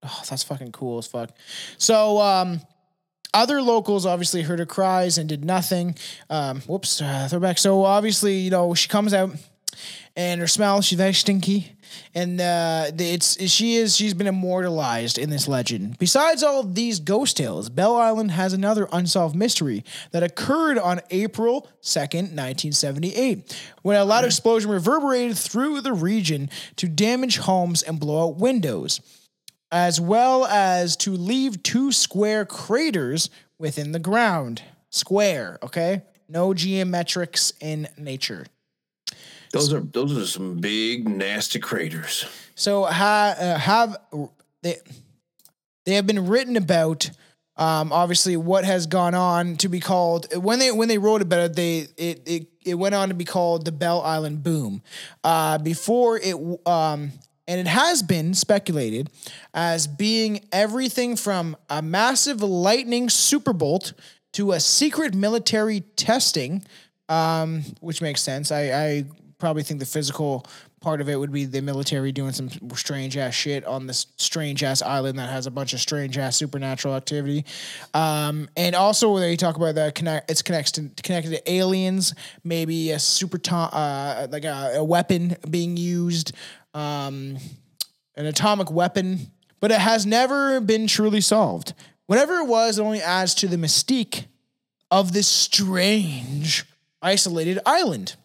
oh, 0.02 0.22
that's 0.28 0.42
fucking 0.42 0.72
cool 0.72 0.98
as 0.98 1.06
fuck. 1.06 1.30
So, 1.78 2.20
um, 2.20 2.60
other 3.32 3.60
locals 3.60 4.06
obviously 4.06 4.42
heard 4.42 4.58
her 4.60 4.66
cries 4.66 5.18
and 5.18 5.28
did 5.28 5.44
nothing. 5.44 5.96
Um, 6.30 6.60
whoops, 6.62 7.02
uh, 7.02 7.26
throwback. 7.28 7.58
So 7.58 7.84
obviously, 7.84 8.38
you 8.38 8.50
know, 8.50 8.74
she 8.74 8.88
comes 8.88 9.12
out 9.12 9.30
and 10.16 10.40
her 10.40 10.46
smell, 10.46 10.80
she's 10.80 10.98
very 10.98 11.12
stinky. 11.12 11.72
And 12.14 12.40
uh, 12.40 12.90
it's 12.98 13.40
she 13.50 13.76
is 13.76 13.96
she's 13.96 14.14
been 14.14 14.26
immortalized 14.26 15.16
in 15.16 15.30
this 15.30 15.46
legend. 15.46 15.98
Besides 15.98 16.42
all 16.42 16.62
these 16.62 16.98
ghost 16.98 17.36
tales, 17.36 17.68
Bell 17.68 17.96
Island 17.96 18.32
has 18.32 18.52
another 18.52 18.88
unsolved 18.92 19.36
mystery 19.36 19.84
that 20.10 20.22
occurred 20.22 20.78
on 20.78 21.00
April 21.10 21.68
2nd, 21.82 22.34
1978, 22.34 23.56
when 23.82 23.96
a 23.96 24.04
loud 24.04 24.24
explosion 24.24 24.70
reverberated 24.70 25.36
through 25.36 25.80
the 25.82 25.92
region 25.92 26.50
to 26.76 26.88
damage 26.88 27.38
homes 27.38 27.82
and 27.82 28.00
blow 28.00 28.28
out 28.28 28.36
windows 28.36 29.00
as 29.74 30.00
well 30.00 30.44
as 30.44 30.96
to 30.96 31.10
leave 31.10 31.60
two 31.64 31.90
square 31.90 32.44
craters 32.44 33.28
within 33.58 33.90
the 33.90 33.98
ground. 33.98 34.62
Square, 34.90 35.58
okay? 35.64 36.02
No 36.28 36.54
geometrics 36.54 37.52
in 37.60 37.88
nature. 37.98 38.46
Those 39.54 39.72
are 39.72 39.80
those 39.80 40.18
are 40.18 40.26
some 40.26 40.56
big 40.56 41.08
nasty 41.08 41.60
craters. 41.60 42.26
So 42.56 42.84
ha, 42.84 43.34
uh, 43.38 43.58
have 43.58 43.96
they 44.62 44.78
they 45.84 45.94
have 45.94 46.06
been 46.06 46.26
written 46.26 46.56
about 46.56 47.10
um, 47.56 47.92
obviously 47.92 48.36
what 48.36 48.64
has 48.64 48.86
gone 48.86 49.14
on 49.14 49.56
to 49.58 49.68
be 49.68 49.78
called 49.78 50.26
when 50.34 50.58
they 50.58 50.72
when 50.72 50.88
they 50.88 50.98
wrote 50.98 51.22
about 51.22 51.40
it 51.40 51.56
they 51.56 51.86
it 51.96 52.22
it, 52.26 52.46
it 52.64 52.74
went 52.74 52.96
on 52.96 53.10
to 53.10 53.14
be 53.14 53.24
called 53.24 53.64
the 53.64 53.72
Bell 53.72 54.02
Island 54.02 54.42
boom. 54.42 54.82
Uh, 55.22 55.58
before 55.58 56.18
it 56.18 56.34
um, 56.66 57.12
and 57.46 57.60
it 57.60 57.68
has 57.68 58.02
been 58.02 58.34
speculated 58.34 59.08
as 59.52 59.86
being 59.86 60.40
everything 60.50 61.14
from 61.14 61.56
a 61.70 61.80
massive 61.80 62.42
lightning 62.42 63.06
superbolt 63.06 63.92
to 64.32 64.50
a 64.50 64.58
secret 64.58 65.14
military 65.14 65.80
testing 65.94 66.64
um, 67.08 67.62
which 67.80 68.00
makes 68.00 68.22
sense. 68.22 68.50
I, 68.50 68.62
I 68.72 69.04
probably 69.44 69.62
think 69.62 69.78
the 69.78 69.84
physical 69.84 70.46
part 70.80 71.02
of 71.02 71.10
it 71.10 71.16
would 71.16 71.30
be 71.30 71.44
the 71.44 71.60
military 71.60 72.12
doing 72.12 72.32
some 72.32 72.48
strange 72.74 73.14
ass 73.18 73.34
shit 73.34 73.62
on 73.66 73.86
this 73.86 74.06
strange 74.16 74.64
ass 74.64 74.80
island 74.80 75.18
that 75.18 75.28
has 75.28 75.46
a 75.46 75.50
bunch 75.50 75.74
of 75.74 75.80
strange 75.80 76.16
ass 76.16 76.34
supernatural 76.34 76.94
activity. 76.94 77.44
Um, 77.92 78.48
and 78.56 78.74
also 78.74 79.18
they 79.18 79.36
talk 79.36 79.56
about 79.56 79.74
that 79.74 79.94
connect 79.94 80.30
it's 80.30 80.40
connected 80.40 81.02
connected 81.02 81.32
to 81.32 81.52
aliens, 81.52 82.14
maybe 82.42 82.90
a 82.92 82.98
super 82.98 83.36
to- 83.36 83.54
uh, 83.54 84.28
like 84.30 84.46
a, 84.46 84.76
a 84.76 84.84
weapon 84.84 85.36
being 85.50 85.76
used, 85.76 86.32
um, 86.72 87.36
an 88.16 88.24
atomic 88.24 88.70
weapon, 88.70 89.30
but 89.60 89.70
it 89.70 89.78
has 89.78 90.06
never 90.06 90.58
been 90.58 90.86
truly 90.86 91.20
solved. 91.20 91.74
Whatever 92.06 92.38
it 92.38 92.46
was, 92.46 92.78
it 92.78 92.82
only 92.82 93.02
adds 93.02 93.34
to 93.34 93.46
the 93.46 93.56
mystique 93.56 94.24
of 94.90 95.12
this 95.12 95.28
strange 95.28 96.64
isolated 97.02 97.58
island. 97.66 98.16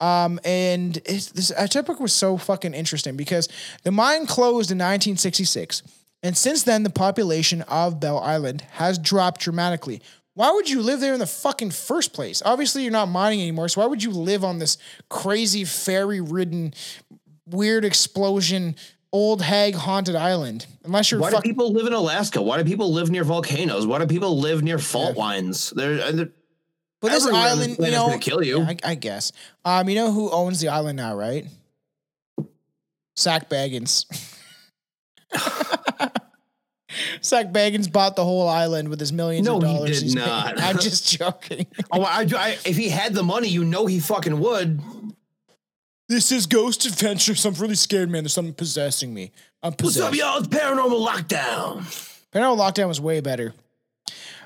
Um, 0.00 0.40
and 0.44 0.96
it's, 1.04 1.30
this 1.30 1.52
topic 1.70 2.00
was 2.00 2.12
so 2.12 2.36
fucking 2.36 2.74
interesting 2.74 3.16
because 3.16 3.48
the 3.84 3.90
mine 3.90 4.26
closed 4.26 4.70
in 4.70 4.78
1966, 4.78 5.82
and 6.22 6.36
since 6.36 6.62
then 6.62 6.82
the 6.82 6.90
population 6.90 7.62
of 7.62 8.00
Bell 8.00 8.18
Island 8.18 8.62
has 8.72 8.98
dropped 8.98 9.40
dramatically. 9.40 10.02
Why 10.34 10.50
would 10.50 10.68
you 10.68 10.82
live 10.82 10.98
there 11.00 11.14
in 11.14 11.20
the 11.20 11.26
fucking 11.26 11.70
first 11.70 12.12
place? 12.12 12.42
Obviously, 12.44 12.82
you're 12.82 12.90
not 12.90 13.08
mining 13.08 13.40
anymore, 13.40 13.68
so 13.68 13.80
why 13.80 13.86
would 13.86 14.02
you 14.02 14.10
live 14.10 14.42
on 14.42 14.58
this 14.58 14.78
crazy 15.08 15.64
fairy 15.64 16.20
ridden, 16.20 16.74
weird 17.46 17.84
explosion, 17.84 18.74
old 19.12 19.42
hag 19.42 19.76
haunted 19.76 20.16
island? 20.16 20.66
Unless 20.82 21.12
you're 21.12 21.20
Why 21.20 21.30
do 21.30 21.40
people 21.40 21.72
live 21.72 21.86
in 21.86 21.92
Alaska? 21.92 22.42
Why 22.42 22.58
do 22.60 22.64
people 22.64 22.92
live 22.92 23.10
near 23.10 23.22
volcanoes? 23.22 23.86
Why 23.86 24.00
do 24.00 24.08
people 24.08 24.40
live 24.40 24.64
near 24.64 24.78
fault 24.78 25.16
lines? 25.16 25.70
They're, 25.70 26.02
uh, 26.02 26.10
they're 26.10 26.32
But 27.04 27.12
this 27.12 27.26
Everyone 27.26 27.42
island, 27.46 27.76
you 27.80 27.90
know, 27.90 28.18
kill 28.18 28.42
you. 28.42 28.60
Yeah, 28.60 28.70
I, 28.82 28.92
I 28.92 28.94
guess. 28.94 29.30
Um, 29.62 29.90
you 29.90 29.94
know 29.94 30.10
who 30.10 30.30
owns 30.30 30.58
the 30.58 30.68
island 30.68 30.96
now, 30.96 31.14
right? 31.14 31.44
Sack 33.14 33.50
Baggins. 33.50 34.06
Sack 37.20 37.48
Baggins 37.52 37.92
bought 37.92 38.16
the 38.16 38.24
whole 38.24 38.48
island 38.48 38.88
with 38.88 39.00
his 39.00 39.12
millions 39.12 39.46
No, 39.46 39.56
of 39.56 39.62
dollars. 39.62 40.00
No, 40.02 40.04
he's 40.04 40.14
made. 40.14 40.26
not. 40.26 40.58
I'm 40.60 40.78
just 40.78 41.18
joking. 41.18 41.66
oh, 41.92 42.00
I, 42.02 42.26
I, 42.34 42.58
if 42.64 42.76
he 42.78 42.88
had 42.88 43.12
the 43.12 43.22
money, 43.22 43.48
you 43.48 43.64
know 43.64 43.84
he 43.84 44.00
fucking 44.00 44.40
would. 44.40 44.80
this 46.08 46.32
is 46.32 46.46
Ghost 46.46 46.86
Adventures. 46.86 47.44
I'm 47.44 47.52
really 47.54 47.74
scared, 47.74 48.08
man. 48.08 48.22
There's 48.24 48.32
something 48.32 48.54
possessing 48.54 49.12
me. 49.12 49.30
I'm 49.62 49.74
possessed. 49.74 50.04
What's 50.10 50.20
up, 50.22 50.26
y'all? 50.26 50.38
It's 50.38 50.48
paranormal 50.48 51.06
lockdown. 51.06 51.82
Paranormal 52.32 52.58
Lockdown 52.58 52.88
was 52.88 53.00
way 53.00 53.20
better. 53.20 53.52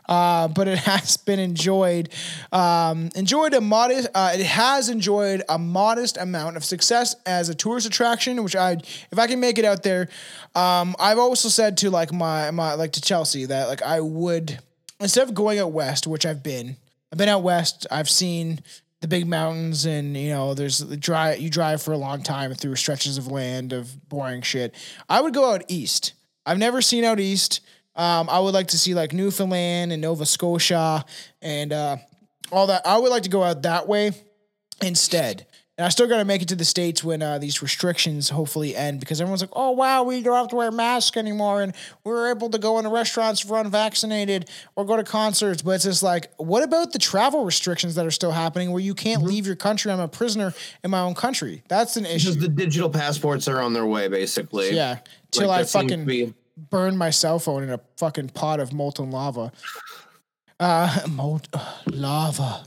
Uh, 0.08 0.48
but 0.48 0.66
it 0.66 0.78
has 0.78 1.16
been 1.16 1.38
enjoyed, 1.38 2.08
um, 2.50 3.10
enjoyed 3.14 3.54
a 3.54 3.60
modest. 3.60 4.08
Uh, 4.14 4.32
it 4.34 4.44
has 4.46 4.88
enjoyed 4.88 5.42
a 5.48 5.58
modest 5.58 6.16
amount 6.16 6.56
of 6.56 6.64
success 6.64 7.14
as 7.26 7.48
a 7.48 7.54
tourist 7.54 7.86
attraction. 7.86 8.42
Which 8.42 8.56
I, 8.56 8.78
if 9.12 9.18
I 9.18 9.26
can 9.26 9.40
make 9.40 9.58
it 9.58 9.64
out 9.64 9.82
there, 9.82 10.08
um, 10.54 10.96
I've 10.98 11.18
also 11.18 11.48
said 11.48 11.76
to 11.78 11.90
like 11.90 12.12
my 12.12 12.50
my 12.50 12.74
like 12.74 12.92
to 12.92 13.00
Chelsea 13.00 13.44
that 13.46 13.68
like 13.68 13.82
I 13.82 14.00
would 14.00 14.60
instead 15.00 15.28
of 15.28 15.34
going 15.34 15.58
out 15.58 15.72
west, 15.72 16.06
which 16.06 16.26
I've 16.26 16.42
been, 16.42 16.76
I've 17.12 17.18
been 17.18 17.28
out 17.28 17.42
west. 17.42 17.86
I've 17.90 18.10
seen 18.10 18.60
the 19.00 19.08
big 19.08 19.26
mountains, 19.26 19.86
and 19.86 20.16
you 20.16 20.30
know, 20.30 20.54
there's 20.54 20.78
the 20.78 20.96
dry. 20.96 21.34
You 21.34 21.50
drive 21.50 21.82
for 21.82 21.92
a 21.92 21.98
long 21.98 22.22
time 22.22 22.54
through 22.54 22.76
stretches 22.76 23.18
of 23.18 23.28
land 23.28 23.72
of 23.72 24.08
boring 24.08 24.42
shit. 24.42 24.74
I 25.08 25.20
would 25.20 25.34
go 25.34 25.52
out 25.52 25.64
east. 25.68 26.14
I've 26.44 26.58
never 26.58 26.80
seen 26.80 27.04
out 27.04 27.20
east. 27.20 27.60
Um, 27.98 28.30
I 28.30 28.38
would 28.38 28.54
like 28.54 28.68
to 28.68 28.78
see 28.78 28.94
like 28.94 29.12
Newfoundland 29.12 29.92
and 29.92 30.00
Nova 30.00 30.24
Scotia 30.24 31.04
and 31.42 31.72
uh, 31.72 31.96
all 32.52 32.68
that. 32.68 32.86
I 32.86 32.96
would 32.96 33.10
like 33.10 33.24
to 33.24 33.28
go 33.28 33.42
out 33.42 33.62
that 33.62 33.86
way 33.88 34.12
instead. 34.80 35.46
And 35.76 35.84
I 35.84 35.90
still 35.90 36.08
got 36.08 36.16
to 36.16 36.24
make 36.24 36.42
it 36.42 36.48
to 36.48 36.56
the 36.56 36.64
states 36.64 37.04
when 37.04 37.22
uh, 37.22 37.38
these 37.38 37.62
restrictions 37.62 38.30
hopefully 38.30 38.74
end 38.74 38.98
because 38.98 39.20
everyone's 39.20 39.42
like, 39.42 39.52
"Oh 39.52 39.70
wow, 39.70 40.02
we 40.02 40.20
don't 40.22 40.34
have 40.34 40.48
to 40.48 40.56
wear 40.56 40.72
masks 40.72 41.16
anymore, 41.16 41.62
and 41.62 41.72
we're 42.02 42.30
able 42.32 42.50
to 42.50 42.58
go 42.58 42.78
into 42.78 42.90
restaurants 42.90 43.44
if 43.44 43.48
we're 43.50 43.60
unvaccinated 43.60 44.50
or 44.74 44.84
go 44.84 44.96
to 44.96 45.04
concerts." 45.04 45.62
But 45.62 45.72
it's 45.76 45.84
just 45.84 46.02
like, 46.02 46.32
what 46.36 46.64
about 46.64 46.92
the 46.92 46.98
travel 46.98 47.44
restrictions 47.44 47.94
that 47.94 48.04
are 48.04 48.10
still 48.10 48.32
happening 48.32 48.72
where 48.72 48.82
you 48.82 48.92
can't 48.92 49.22
leave 49.22 49.46
your 49.46 49.54
country? 49.54 49.92
I'm 49.92 50.00
a 50.00 50.08
prisoner 50.08 50.52
in 50.82 50.90
my 50.90 50.98
own 50.98 51.14
country. 51.14 51.62
That's 51.68 51.96
an 51.96 52.06
issue. 52.06 52.30
Because 52.30 52.38
the 52.38 52.48
digital 52.48 52.90
passports 52.90 53.46
are 53.46 53.60
on 53.60 53.72
their 53.72 53.86
way, 53.86 54.08
basically. 54.08 54.74
yeah, 54.74 54.98
till 55.30 55.46
Like, 55.46 55.58
I 55.58 55.62
that 55.62 55.68
seems 55.68 55.84
to 55.84 55.88
fucking 55.90 56.06
be- 56.06 56.34
burn 56.70 56.96
my 56.96 57.10
cell 57.10 57.38
phone 57.38 57.62
in 57.62 57.70
a 57.70 57.80
fucking 57.96 58.30
pot 58.30 58.60
of 58.60 58.72
molten 58.72 59.10
lava. 59.10 59.52
Uh, 60.60 61.00
molt 61.08 61.48
uh, 61.52 61.72
lava. 61.86 62.64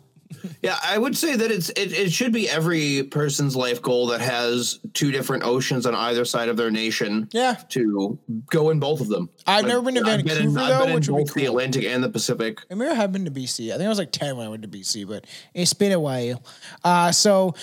Yeah, 0.61 0.77
I 0.83 0.97
would 0.97 1.17
say 1.17 1.35
that 1.35 1.51
it's 1.51 1.69
it, 1.71 1.91
it 1.91 2.11
should 2.11 2.31
be 2.31 2.49
every 2.49 3.03
person's 3.03 3.55
life 3.55 3.81
goal 3.81 4.07
that 4.07 4.21
has 4.21 4.79
two 4.93 5.11
different 5.11 5.43
oceans 5.43 5.85
on 5.85 5.93
either 5.93 6.23
side 6.25 6.49
of 6.49 6.55
their 6.57 6.71
nation. 6.71 7.27
Yeah. 7.31 7.55
To 7.69 8.17
go 8.49 8.69
in 8.69 8.79
both 8.79 9.01
of 9.01 9.09
them. 9.09 9.29
I've 9.45 9.65
never 9.65 9.81
been 9.81 9.95
to 9.95 10.01
I've 10.01 10.23
been 10.23 10.37
in- 10.37 10.53
Vancouver, 10.53 10.59
I've 10.59 10.67
though, 10.69 10.79
been 10.79 10.89
in 10.89 10.95
which 10.95 11.09
would 11.09 11.17
be 11.17 11.23
both 11.25 11.33
the. 11.33 11.45
Atlantic 11.45 11.83
and 11.83 12.03
the 12.03 12.09
Pacific. 12.09 12.59
I 12.61 12.73
remember 12.73 12.93
I 12.93 12.95
have 12.95 13.11
been 13.11 13.25
to 13.25 13.31
BC. 13.31 13.67
I 13.71 13.77
think 13.77 13.85
I 13.85 13.89
was 13.89 13.99
like 13.99 14.11
10 14.11 14.37
when 14.37 14.45
I 14.45 14.49
went 14.49 14.61
to 14.63 14.69
BC, 14.69 15.07
but 15.07 15.25
it's 15.53 15.73
been 15.73 15.91
a 15.91 15.99
while. 15.99 16.41
Uh, 16.83 17.11
so, 17.11 17.53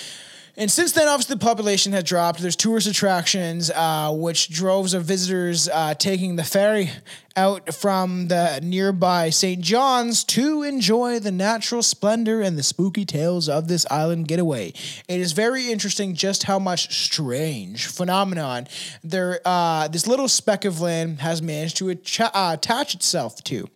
and 0.58 0.68
since 0.68 0.90
then, 0.90 1.06
obviously, 1.06 1.36
the 1.36 1.44
population 1.44 1.92
has 1.92 2.02
dropped. 2.02 2.40
There's 2.40 2.56
tourist 2.56 2.88
attractions, 2.88 3.70
uh, 3.70 4.12
which 4.12 4.50
droves 4.50 4.92
of 4.92 5.04
visitors 5.04 5.68
uh, 5.68 5.94
taking 5.94 6.34
the 6.34 6.42
ferry 6.42 6.90
out 7.36 7.72
from 7.72 8.26
the 8.26 8.58
nearby 8.60 9.30
St. 9.30 9.60
John's 9.60 10.24
to 10.24 10.64
enjoy 10.64 11.20
the 11.20 11.30
natural 11.30 11.80
splendor 11.80 12.40
and 12.42 12.58
the 12.58 12.64
spooky 12.64 13.04
tales 13.04 13.48
of 13.48 13.68
this 13.68 13.86
island 13.88 14.26
getaway. 14.26 14.72
It 15.06 15.20
is 15.20 15.30
very 15.30 15.70
interesting 15.70 16.16
just 16.16 16.42
how 16.42 16.58
much 16.58 17.06
strange 17.06 17.86
phenomenon 17.86 18.66
there 19.04 19.40
uh, 19.44 19.86
this 19.86 20.08
little 20.08 20.26
speck 20.26 20.64
of 20.64 20.80
land 20.80 21.20
has 21.20 21.40
managed 21.40 21.76
to 21.76 21.92
uh, 21.92 22.50
attach 22.52 22.96
itself 22.96 23.44
to. 23.44 23.68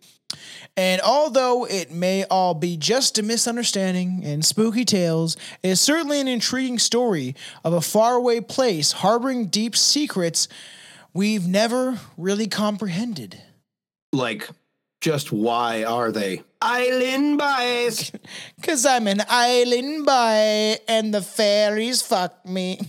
And 0.75 1.01
although 1.01 1.65
it 1.65 1.91
may 1.91 2.25
all 2.25 2.53
be 2.53 2.77
just 2.77 3.17
a 3.19 3.23
misunderstanding 3.23 4.21
and 4.23 4.43
spooky 4.43 4.85
tales, 4.85 5.35
it 5.61 5.69
is 5.69 5.81
certainly 5.81 6.19
an 6.19 6.27
intriguing 6.27 6.79
story 6.79 7.35
of 7.63 7.73
a 7.73 7.81
faraway 7.81 8.39
place 8.39 8.91
harboring 8.91 9.47
deep 9.47 9.75
secrets 9.75 10.47
we've 11.13 11.47
never 11.47 11.99
really 12.17 12.47
comprehended. 12.47 13.41
Like, 14.11 14.49
just 15.01 15.31
why 15.31 15.83
are 15.83 16.11
they 16.11 16.41
island 16.61 17.37
boys? 17.37 18.11
Cause 18.63 18.85
I'm 18.85 19.07
an 19.07 19.21
island 19.27 20.05
boy 20.05 20.77
and 20.87 21.13
the 21.13 21.21
fairies 21.21 22.01
fuck 22.01 22.45
me. 22.45 22.79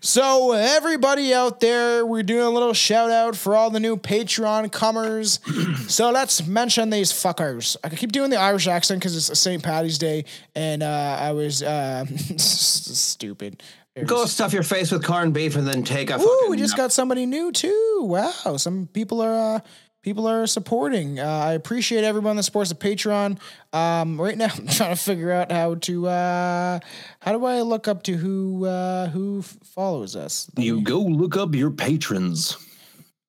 So 0.00 0.52
everybody 0.52 1.34
out 1.34 1.60
there, 1.60 2.04
we're 2.04 2.22
doing 2.22 2.44
a 2.44 2.50
little 2.50 2.72
shout 2.72 3.10
out 3.10 3.36
for 3.36 3.54
all 3.54 3.70
the 3.70 3.80
new 3.80 3.96
Patreon 3.96 4.70
comers. 4.72 5.40
so 5.88 6.10
let's 6.10 6.46
mention 6.46 6.90
these 6.90 7.12
fuckers. 7.12 7.76
I 7.84 7.88
keep 7.90 8.12
doing 8.12 8.30
the 8.30 8.38
Irish 8.38 8.66
accent 8.66 9.00
because 9.00 9.16
it's 9.16 9.38
St. 9.38 9.62
Patty's 9.62 9.98
Day, 9.98 10.24
and 10.54 10.82
uh, 10.82 11.16
I 11.20 11.32
was 11.32 11.62
uh, 11.62 12.04
stupid. 12.36 13.62
Go 14.06 14.24
stuff 14.24 14.54
your 14.54 14.62
face 14.62 14.90
with 14.90 15.04
corned 15.04 15.34
beef 15.34 15.54
and 15.54 15.68
then 15.68 15.82
take 15.82 16.08
a 16.08 16.18
Ooh, 16.18 16.46
we 16.48 16.56
just 16.56 16.78
got 16.78 16.92
somebody 16.92 17.26
new 17.26 17.52
too. 17.52 18.00
Wow, 18.04 18.56
some 18.56 18.88
people 18.90 19.20
are 19.20 19.56
uh, 19.56 19.60
people 20.02 20.26
are 20.26 20.46
supporting. 20.46 21.18
Uh, 21.18 21.24
I 21.26 21.52
appreciate 21.52 22.04
everyone 22.04 22.36
that 22.36 22.42
supports 22.42 22.70
the 22.70 22.76
Patreon. 22.76 23.38
Um, 23.72 24.20
right 24.20 24.36
now, 24.36 24.50
I'm 24.56 24.66
trying 24.66 24.94
to 24.94 25.00
figure 25.02 25.32
out 25.32 25.50
how 25.50 25.76
to 25.76 26.08
uh, 26.08 26.80
how 27.20 27.32
do 27.32 27.44
I 27.44 27.62
look 27.62 27.88
up 27.88 28.02
to 28.04 28.14
who 28.16 28.66
uh, 28.66 29.08
who 29.08 29.40
f- 29.40 29.56
follows 29.64 30.14
us. 30.16 30.50
You 30.56 30.82
go 30.82 31.00
look 31.00 31.36
up 31.36 31.54
your 31.54 31.70
patrons. 31.70 32.56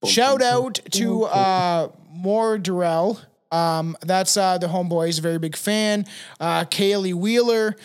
Shout 0.05 0.41
out 0.41 0.81
to 0.91 1.23
uh, 1.23 1.87
More 2.11 2.57
Durrell. 2.57 3.21
Um, 3.53 3.95
that's 4.01 4.35
uh, 4.35 4.57
the 4.57 4.67
homeboy. 4.67 5.05
He's 5.05 5.19
a 5.19 5.21
very 5.21 5.39
big 5.39 5.55
fan. 5.55 6.05
Uh, 6.41 6.65
Kaylee 6.65 7.13
Wheeler. 7.13 7.77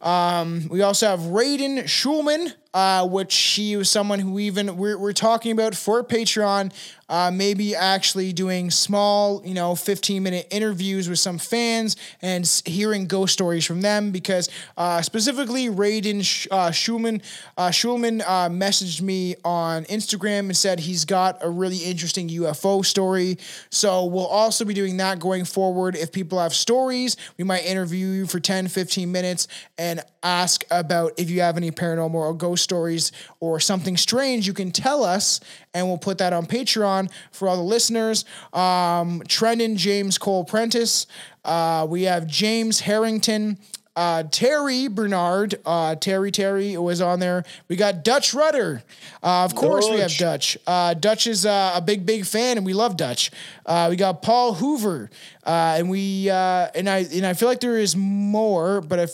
Um, 0.00 0.68
we 0.70 0.82
also 0.82 1.08
have 1.08 1.20
Raiden 1.20 1.82
Schulman, 1.84 2.54
uh, 2.76 3.06
which 3.06 3.32
she 3.32 3.74
was 3.74 3.88
someone 3.88 4.18
who 4.18 4.38
even 4.38 4.76
we're, 4.76 4.98
we're 4.98 5.14
talking 5.14 5.50
about 5.50 5.74
for 5.74 6.04
Patreon, 6.04 6.70
uh, 7.08 7.30
maybe 7.32 7.74
actually 7.74 8.34
doing 8.34 8.70
small, 8.70 9.40
you 9.46 9.54
know, 9.54 9.74
15 9.74 10.22
minute 10.22 10.46
interviews 10.50 11.08
with 11.08 11.18
some 11.18 11.38
fans 11.38 11.96
and 12.20 12.46
hearing 12.66 13.06
ghost 13.06 13.32
stories 13.32 13.64
from 13.64 13.80
them 13.80 14.10
because 14.10 14.50
uh, 14.76 15.00
specifically 15.00 15.68
Raiden 15.68 16.22
Sh- 16.22 16.48
uh, 16.50 16.68
Schulman, 16.68 17.22
uh, 17.56 17.68
Schulman 17.68 18.22
uh, 18.26 18.50
messaged 18.50 19.00
me 19.00 19.36
on 19.42 19.84
Instagram 19.84 20.40
and 20.40 20.56
said 20.56 20.80
he's 20.80 21.06
got 21.06 21.38
a 21.42 21.48
really 21.48 21.78
interesting 21.78 22.28
UFO 22.28 22.84
story. 22.84 23.38
So 23.70 24.04
we'll 24.04 24.26
also 24.26 24.66
be 24.66 24.74
doing 24.74 24.98
that 24.98 25.18
going 25.18 25.46
forward. 25.46 25.96
If 25.96 26.12
people 26.12 26.40
have 26.40 26.52
stories, 26.52 27.16
we 27.38 27.44
might 27.44 27.64
interview 27.64 28.08
you 28.08 28.26
for 28.26 28.38
10, 28.38 28.68
15 28.68 29.10
minutes 29.10 29.48
and 29.78 30.02
ask 30.22 30.62
about 30.70 31.12
if 31.16 31.30
you 31.30 31.40
have 31.40 31.56
any 31.56 31.70
paranormal 31.70 32.14
or 32.14 32.34
ghost 32.34 32.65
stories 32.66 33.12
or 33.40 33.58
something 33.60 33.96
strange 33.96 34.46
you 34.46 34.52
can 34.52 34.70
tell 34.70 35.00
us 35.16 35.40
and 35.72 35.86
we'll 35.86 36.04
put 36.08 36.18
that 36.18 36.32
on 36.32 36.44
patreon 36.46 37.08
for 37.30 37.48
all 37.48 37.56
the 37.56 37.62
listeners 37.76 38.24
um, 38.52 39.22
trendon 39.36 39.76
james 39.76 40.18
cole 40.18 40.44
prentice 40.44 41.06
uh, 41.44 41.86
we 41.88 42.02
have 42.10 42.26
james 42.26 42.80
harrington 42.80 43.56
Uh, 43.96 44.22
Terry 44.30 44.88
Bernard, 44.88 45.54
uh, 45.64 45.94
Terry 45.96 46.30
Terry 46.30 46.76
was 46.76 47.00
on 47.00 47.18
there. 47.18 47.44
We 47.68 47.76
got 47.76 48.04
Dutch 48.04 48.34
Rudder. 48.34 48.82
Uh, 49.22 49.48
of 49.48 49.54
course, 49.54 49.88
we 49.88 50.00
have 50.04 50.12
Dutch. 50.12 50.52
Dutch. 50.52 50.58
Uh, 50.66 50.92
Dutch 50.92 51.26
is 51.26 51.46
uh, 51.46 51.72
a 51.74 51.80
big, 51.80 52.04
big 52.04 52.26
fan, 52.26 52.58
and 52.58 52.66
we 52.66 52.74
love 52.74 52.98
Dutch. 52.98 53.30
Uh, 53.64 53.86
we 53.88 53.96
got 53.96 54.20
Paul 54.20 54.52
Hoover, 54.60 55.08
uh, 55.48 55.78
and 55.78 55.88
we 55.88 56.28
uh, 56.28 56.68
and 56.76 56.90
I 56.90 57.08
and 57.10 57.24
I 57.24 57.32
feel 57.32 57.48
like 57.48 57.60
there 57.60 57.80
is 57.80 57.96
more, 57.96 58.82
but 58.82 58.98
if 58.98 59.12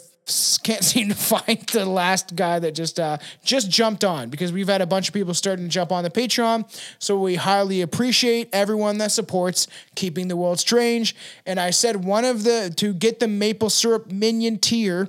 can't 0.63 0.85
seem 0.85 1.09
to 1.09 1.15
find 1.15 1.59
the 1.73 1.85
last 1.85 2.37
guy 2.37 2.59
that 2.59 2.75
just 2.75 3.01
uh, 3.01 3.19
just 3.45 3.71
jumped 3.71 4.05
on 4.05 4.31
because 4.31 4.53
we've 4.53 4.69
had 4.69 4.81
a 4.81 4.87
bunch 4.87 5.09
of 5.09 5.15
people 5.15 5.35
starting 5.35 5.65
to 5.65 5.71
jump 5.71 5.93
on 5.93 6.05
the 6.05 6.11
Patreon. 6.11 6.65
So 6.99 7.19
we 7.19 7.35
highly 7.37 7.81
appreciate 7.81 8.49
everyone 8.53 8.99
that 8.99 9.13
supports 9.13 9.67
keeping 9.95 10.29
the 10.29 10.37
world 10.37 10.61
strange. 10.61 11.15
And 11.47 11.59
I 11.59 11.71
said 11.71 12.05
one 12.05 12.25
of 12.25 12.45
the 12.45 12.73
to 12.77 12.93
get 12.93 13.21
the 13.21 13.29
maple 13.29 13.71
syrup 13.71 14.11
minion 14.11 14.59
tier 14.59 15.09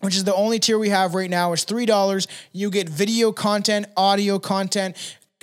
which 0.00 0.14
is 0.14 0.22
the 0.22 0.34
only 0.34 0.60
tier 0.60 0.78
we 0.78 0.90
have 0.90 1.16
right 1.16 1.28
now 1.28 1.52
is 1.52 1.64
three 1.64 1.86
dollars 1.86 2.28
you 2.52 2.70
get 2.70 2.88
video 2.88 3.32
content 3.32 3.86
audio 3.96 4.38
content 4.38 4.96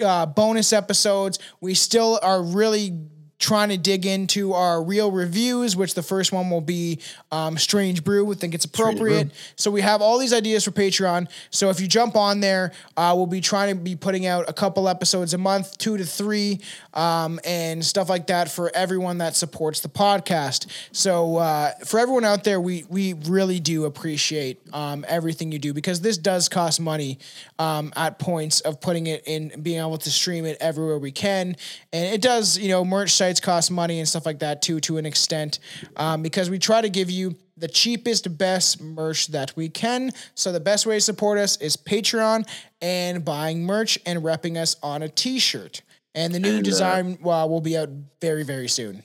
uh, 0.04 0.26
bonus 0.26 0.72
episodes 0.72 1.40
we 1.60 1.74
still 1.74 2.20
are 2.24 2.42
really 2.42 2.98
trying 3.46 3.70
to 3.70 3.78
dig 3.78 4.08
into 4.08 4.54
our 4.54 4.82
real 4.82 5.12
reviews 5.12 5.76
which 5.76 5.94
the 5.94 6.02
first 6.02 6.32
one 6.32 6.50
will 6.50 6.62
be 6.62 7.00
um, 7.32 7.60
strange 7.60 8.04
brew. 8.04 8.26
We 8.26 8.34
think 8.34 8.56
it's 8.56 8.66
appropriate. 8.66 9.30
So 9.56 9.70
we 9.70 9.82
have 9.82 10.02
all 10.02 10.18
these 10.18 10.34
ideas 10.34 10.64
for 10.64 10.72
patreon. 10.72 11.30
So 11.52 11.70
if 11.70 11.80
you 11.80 11.88
jump 11.88 12.16
on 12.16 12.40
there 12.40 12.72
uh, 12.98 13.14
we'll 13.16 13.28
be 13.28 13.42
trying 13.42 13.78
to 13.78 13.80
be 13.80 13.96
putting 13.96 14.26
out 14.26 14.50
a 14.50 14.54
couple 14.54 14.90
episodes 14.90 15.36
a 15.36 15.38
month 15.38 15.78
two 15.78 15.96
to 15.96 16.06
three 16.06 16.60
um, 16.96 17.40
and 17.46 17.86
stuff 17.86 18.10
like 18.10 18.26
that 18.28 18.50
for 18.50 18.72
everyone 18.76 19.20
that 19.20 19.36
supports 19.36 19.82
the 19.82 19.90
podcast. 19.90 20.66
So 20.92 21.38
uh, 21.38 21.72
for 21.86 22.00
everyone 22.00 22.26
out 22.26 22.44
there 22.44 22.60
we 22.60 22.84
we 22.90 23.14
really 23.14 23.60
do 23.60 23.86
appreciate 23.86 24.60
um, 24.74 25.06
everything 25.08 25.52
you 25.52 25.60
do 25.60 25.72
because 25.72 26.02
this 26.02 26.18
does 26.18 26.50
cost 26.50 26.82
money 26.82 27.20
um, 27.60 27.94
at 27.96 28.18
points 28.18 28.62
of 28.62 28.82
putting 28.82 29.06
it 29.06 29.22
in 29.28 29.52
being 29.62 29.80
able 29.80 30.00
to 30.00 30.10
stream 30.10 30.46
it 30.46 30.58
everywhere 30.60 30.98
we 30.98 31.12
can. 31.12 31.56
And 31.94 32.14
it 32.14 32.22
does 32.22 32.58
you 32.58 32.70
know 32.70 32.84
merch 32.84 33.12
sites 33.12 33.35
cost 33.40 33.72
money 33.72 34.00
and 34.00 34.08
stuff 34.08 34.26
like 34.26 34.40
that 34.40 34.62
too 34.62 34.80
to 34.82 34.98
an 34.98 35.06
extent 35.06 35.60
um, 35.98 36.22
because 36.22 36.50
we 36.50 36.60
try 36.60 36.82
to 36.82 36.90
give 36.90 37.10
you 37.10 37.36
the 37.58 37.68
cheapest 37.68 38.38
best 38.38 38.82
merch 38.82 39.28
that 39.28 39.56
we 39.56 39.70
can 39.70 40.12
so 40.34 40.52
the 40.52 40.60
best 40.60 40.86
way 40.86 40.96
to 40.96 41.02
support 41.02 41.38
us 41.38 41.58
is 41.58 41.78
patreon 41.78 42.48
and 42.82 43.24
buying 43.24 43.66
merch 43.66 43.98
and 44.06 44.22
repping 44.24 44.58
us 44.58 44.76
on 44.84 45.02
a 45.02 45.10
t-shirt 45.10 45.82
and 46.14 46.34
the 46.34 46.40
new 46.40 46.50
And, 46.50 46.60
uh, 46.60 46.62
design 46.62 47.18
uh, 47.24 47.46
will 47.50 47.62
be 47.62 47.78
out 47.78 47.90
very 48.22 48.44
very 48.44 48.68
soon 48.68 49.04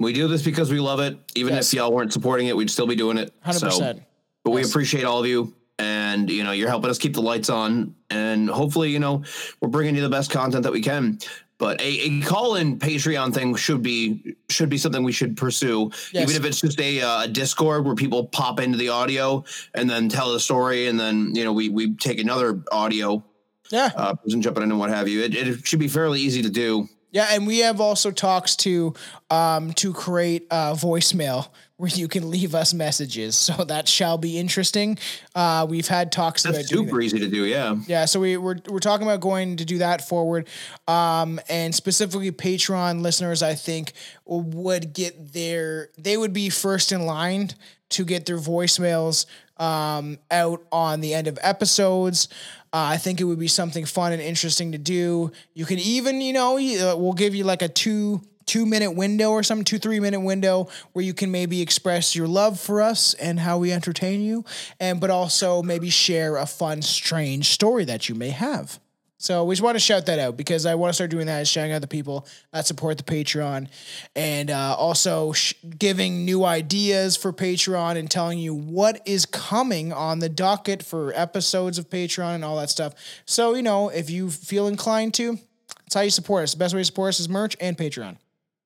We 0.00 0.12
do 0.12 0.28
this 0.28 0.42
because 0.42 0.70
we 0.70 0.78
love 0.78 1.00
it. 1.00 1.18
Even 1.34 1.54
Yes. 1.54 1.72
if 1.72 1.76
y'all 1.76 1.92
weren't 1.92 2.12
supporting 2.12 2.46
it, 2.46 2.56
we'd 2.56 2.70
still 2.70 2.86
be 2.86 2.94
doing 2.94 3.18
it. 3.18 3.32
100%. 3.44 3.72
So, 3.72 4.00
but 4.44 4.52
we 4.52 4.62
appreciate 4.62 5.02
all 5.04 5.18
of 5.18 5.26
you, 5.26 5.52
and 5.80 6.30
you 6.30 6.44
know 6.44 6.52
you're 6.52 6.68
helping 6.68 6.88
us 6.88 6.98
keep 6.98 7.14
the 7.14 7.20
lights 7.20 7.50
on, 7.50 7.96
and 8.08 8.48
hopefully 8.48 8.90
you 8.90 9.00
know 9.00 9.24
we're 9.60 9.68
bringing 9.68 9.96
you 9.96 10.02
the 10.02 10.08
best 10.08 10.30
content 10.30 10.62
that 10.62 10.72
we 10.72 10.80
can. 10.82 11.18
But 11.58 11.80
a, 11.80 11.84
a 12.06 12.20
call 12.20 12.54
in 12.54 12.78
Patreon 12.78 13.34
thing 13.34 13.56
should 13.56 13.82
be 13.82 14.36
should 14.48 14.68
be 14.68 14.78
something 14.78 15.02
we 15.02 15.10
should 15.12 15.36
pursue, 15.36 15.90
Yes. 16.12 16.30
even 16.30 16.36
if 16.40 16.48
it's 16.48 16.60
just 16.60 16.80
a, 16.80 17.00
uh, 17.00 17.22
a 17.24 17.28
Discord 17.28 17.84
where 17.84 17.96
people 17.96 18.26
pop 18.26 18.60
into 18.60 18.78
the 18.78 18.90
audio 18.90 19.44
and 19.74 19.90
then 19.90 20.08
tell 20.08 20.32
the 20.32 20.38
story, 20.40 20.86
and 20.86 20.98
then 20.98 21.34
you 21.34 21.42
know 21.44 21.52
we 21.52 21.68
we 21.68 21.94
take 21.96 22.20
another 22.20 22.62
audio 22.70 23.24
yeah 23.70 23.90
uh, 23.96 24.14
person 24.14 24.40
jumping 24.40 24.62
in 24.62 24.70
and 24.70 24.78
what 24.78 24.90
have 24.90 25.08
you. 25.08 25.22
It, 25.22 25.34
it 25.34 25.66
should 25.66 25.80
be 25.80 25.88
fairly 25.88 26.20
easy 26.20 26.42
to 26.42 26.50
do. 26.50 26.88
Yeah, 27.10 27.26
and 27.30 27.46
we 27.46 27.58
have 27.60 27.80
also 27.80 28.10
talks 28.12 28.54
to 28.56 28.94
um 29.30 29.72
to 29.74 29.92
create 29.92 30.46
a 30.52 30.74
voicemail 30.74 31.48
where 31.78 31.88
you 31.88 32.08
can 32.08 32.30
leave 32.30 32.54
us 32.54 32.74
messages. 32.74 33.36
So 33.48 33.64
that 33.64 33.88
shall 33.88 34.18
be 34.18 34.38
interesting. 34.38 34.98
Uh 35.34 35.66
we've 35.68 35.88
had 35.88 36.12
talks 36.12 36.44
about 36.44 36.56
That's 36.56 36.68
doing 36.68 36.86
super 36.86 37.00
easy 37.00 37.18
to 37.20 37.28
do. 37.28 37.44
Yeah. 37.44 37.76
Yeah, 37.86 38.04
so 38.04 38.20
we, 38.20 38.36
we're 38.36 38.58
we're 38.68 38.78
talking 38.80 39.06
about 39.06 39.20
going 39.20 39.56
to 39.56 39.64
do 39.64 39.78
that 39.78 40.06
forward, 40.06 40.46
um, 40.86 41.40
and 41.48 41.74
specifically 41.74 42.30
Patreon 42.30 43.00
listeners, 43.00 43.42
I 43.42 43.54
think 43.54 43.92
would 44.26 44.92
get 44.92 45.32
their 45.32 45.88
they 45.96 46.16
would 46.16 46.34
be 46.34 46.50
first 46.50 46.92
in 46.92 47.06
line 47.06 47.50
to 47.90 48.04
get 48.04 48.26
their 48.26 48.36
voicemails 48.36 49.24
um, 49.56 50.18
out 50.30 50.62
on 50.70 51.00
the 51.00 51.14
end 51.14 51.26
of 51.26 51.38
episodes. 51.42 52.28
Uh, 52.72 52.92
I 52.92 52.96
think 52.98 53.20
it 53.20 53.24
would 53.24 53.38
be 53.38 53.48
something 53.48 53.86
fun 53.86 54.12
and 54.12 54.20
interesting 54.20 54.72
to 54.72 54.78
do. 54.78 55.32
You 55.54 55.64
can 55.64 55.78
even, 55.78 56.20
you 56.20 56.34
know, 56.34 56.58
uh, 56.58 56.96
we'll 56.96 57.14
give 57.14 57.34
you 57.34 57.44
like 57.44 57.62
a 57.62 57.68
two 57.68 58.20
two 58.48 58.66
minute 58.66 58.92
window 58.92 59.30
or 59.30 59.42
something, 59.44 59.64
two 59.64 59.78
three 59.78 60.00
minute 60.00 60.20
window 60.20 60.68
where 60.92 61.04
you 61.04 61.14
can 61.14 61.30
maybe 61.30 61.62
express 61.62 62.16
your 62.16 62.26
love 62.26 62.58
for 62.58 62.82
us 62.82 63.14
and 63.14 63.38
how 63.38 63.58
we 63.58 63.72
entertain 63.72 64.20
you, 64.20 64.44
and 64.80 65.00
but 65.00 65.10
also 65.10 65.62
maybe 65.62 65.90
share 65.90 66.36
a 66.36 66.46
fun, 66.46 66.82
strange 66.82 67.50
story 67.50 67.84
that 67.84 68.08
you 68.08 68.14
may 68.14 68.30
have. 68.30 68.80
So 69.20 69.44
we 69.44 69.56
just 69.56 69.62
want 69.64 69.74
to 69.74 69.80
shout 69.80 70.06
that 70.06 70.20
out 70.20 70.36
because 70.36 70.64
I 70.64 70.76
want 70.76 70.90
to 70.90 70.94
start 70.94 71.10
doing 71.10 71.26
that, 71.26 71.40
is 71.40 71.48
shouting 71.48 71.72
out 71.72 71.80
the 71.80 71.88
people 71.88 72.24
that 72.52 72.66
support 72.66 72.98
the 72.98 73.02
Patreon, 73.02 73.66
and 74.14 74.48
uh, 74.48 74.76
also 74.78 75.32
sh- 75.32 75.54
giving 75.76 76.24
new 76.24 76.44
ideas 76.44 77.16
for 77.16 77.32
Patreon 77.32 77.96
and 77.96 78.08
telling 78.08 78.38
you 78.38 78.54
what 78.54 79.00
is 79.06 79.26
coming 79.26 79.92
on 79.92 80.20
the 80.20 80.28
docket 80.28 80.84
for 80.84 81.12
episodes 81.14 81.78
of 81.78 81.90
Patreon 81.90 82.36
and 82.36 82.44
all 82.44 82.56
that 82.58 82.70
stuff. 82.70 82.94
So 83.24 83.54
you 83.54 83.62
know, 83.62 83.88
if 83.88 84.08
you 84.08 84.30
feel 84.30 84.68
inclined 84.68 85.14
to, 85.14 85.36
that's 85.80 85.94
how 85.94 86.02
you 86.02 86.10
support 86.10 86.44
us. 86.44 86.52
The 86.52 86.58
best 86.58 86.72
way 86.72 86.80
to 86.80 86.84
support 86.84 87.08
us 87.08 87.18
is 87.18 87.28
merch 87.28 87.56
and 87.60 87.76
Patreon. 87.76 88.18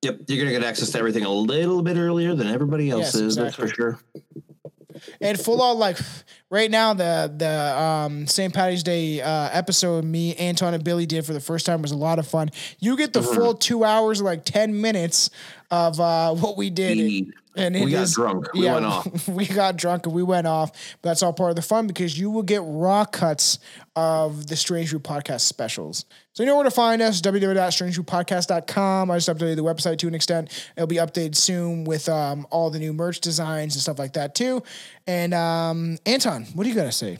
Yep, 0.03 0.19
you're 0.27 0.43
gonna 0.43 0.51
get 0.51 0.63
access 0.67 0.89
to 0.91 0.99
everything 0.99 1.23
a 1.23 1.29
little 1.31 1.81
bit 1.81 1.95
earlier 1.95 2.35
than 2.35 2.47
everybody 2.47 2.89
else 2.89 3.13
Yes, 3.13 3.15
is. 3.15 3.35
That's 3.37 3.55
for 3.55 3.67
sure. 3.69 3.99
And 5.21 5.39
full 5.39 5.61
on 5.61 5.79
like 5.79 5.97
right 6.53 6.69
now 6.71 6.93
the 6.93 7.33
the 7.35 7.81
um 7.81 8.27
St. 8.27 8.53
Patty's 8.53 8.83
Day 8.83 9.19
uh 9.21 9.49
episode 9.51 10.05
me, 10.05 10.35
Anton 10.35 10.73
and 10.75 10.83
Billy 10.83 11.05
did 11.07 11.25
for 11.25 11.33
the 11.33 11.39
first 11.41 11.65
time 11.65 11.81
was 11.81 11.91
a 11.91 11.97
lot 11.97 12.19
of 12.19 12.27
fun. 12.27 12.49
You 12.79 12.95
get 12.95 13.11
the 13.11 13.19
Mm-hmm. 13.21 13.35
full 13.35 13.53
two 13.55 13.83
hours, 13.83 14.21
like 14.21 14.45
ten 14.45 14.79
minutes 14.79 15.29
of 15.71 15.99
uh 15.99 16.33
what 16.35 16.55
we 16.55 16.69
did. 16.69 16.97
We- 16.97 17.31
and 17.55 17.75
we 17.75 17.91
got 17.91 18.01
is- 18.05 18.15
drunk. 18.15 18.51
We 18.55 18.65
went 18.65 18.83
off. 18.83 19.27
we 19.29 19.45
got 19.45 19.75
drunk 19.77 20.07
and 20.07 20.15
we 20.15 20.23
went 20.23 20.47
off. 20.47 20.71
But 21.03 21.09
that's 21.09 21.21
all 21.21 21.33
part 21.33 21.51
of 21.51 21.55
the 21.55 21.61
fun 21.61 21.85
because 21.85 22.17
you 22.17 22.31
will 22.31 22.41
get 22.41 22.61
raw 22.65 23.05
cuts 23.05 23.59
of 23.95 24.47
the 24.47 24.55
Strange 24.55 24.89
Brew 24.89 24.97
podcast 24.99 25.41
specials. 25.41 26.05
So 26.33 26.41
you 26.41 26.47
know 26.47 26.55
where 26.55 26.63
to 26.63 26.71
find 26.71 26.99
us, 26.99 27.21
www.strangebrewpodcast.com. 27.21 29.11
I 29.11 29.17
just 29.17 29.29
updated 29.29 29.57
the 29.57 29.63
website 29.63 29.99
to 29.99 30.07
an 30.07 30.15
extent. 30.15 30.49
It'll 30.75 30.87
be 30.87 30.95
updated 30.95 31.35
soon 31.35 31.83
with 31.83 32.09
um, 32.09 32.47
all 32.49 32.71
the 32.71 32.79
new 32.79 32.91
merch 32.91 33.19
designs 33.19 33.75
and 33.75 33.83
stuff 33.83 33.99
like 33.99 34.13
that 34.13 34.33
too. 34.33 34.63
And 35.05 35.35
um, 35.35 35.99
Anton, 36.07 36.42
what 36.53 36.63
do 36.63 36.69
you 36.69 36.75
got 36.75 36.85
to 36.85 36.91
say? 36.91 37.17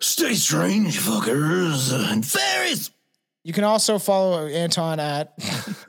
Stay 0.00 0.34
strange, 0.34 0.98
fuckers 0.98 1.92
and 2.12 2.24
fairies. 2.24 2.90
You 3.44 3.52
can 3.52 3.64
also 3.64 3.98
follow 3.98 4.46
Anton 4.46 5.00
at 5.00 5.32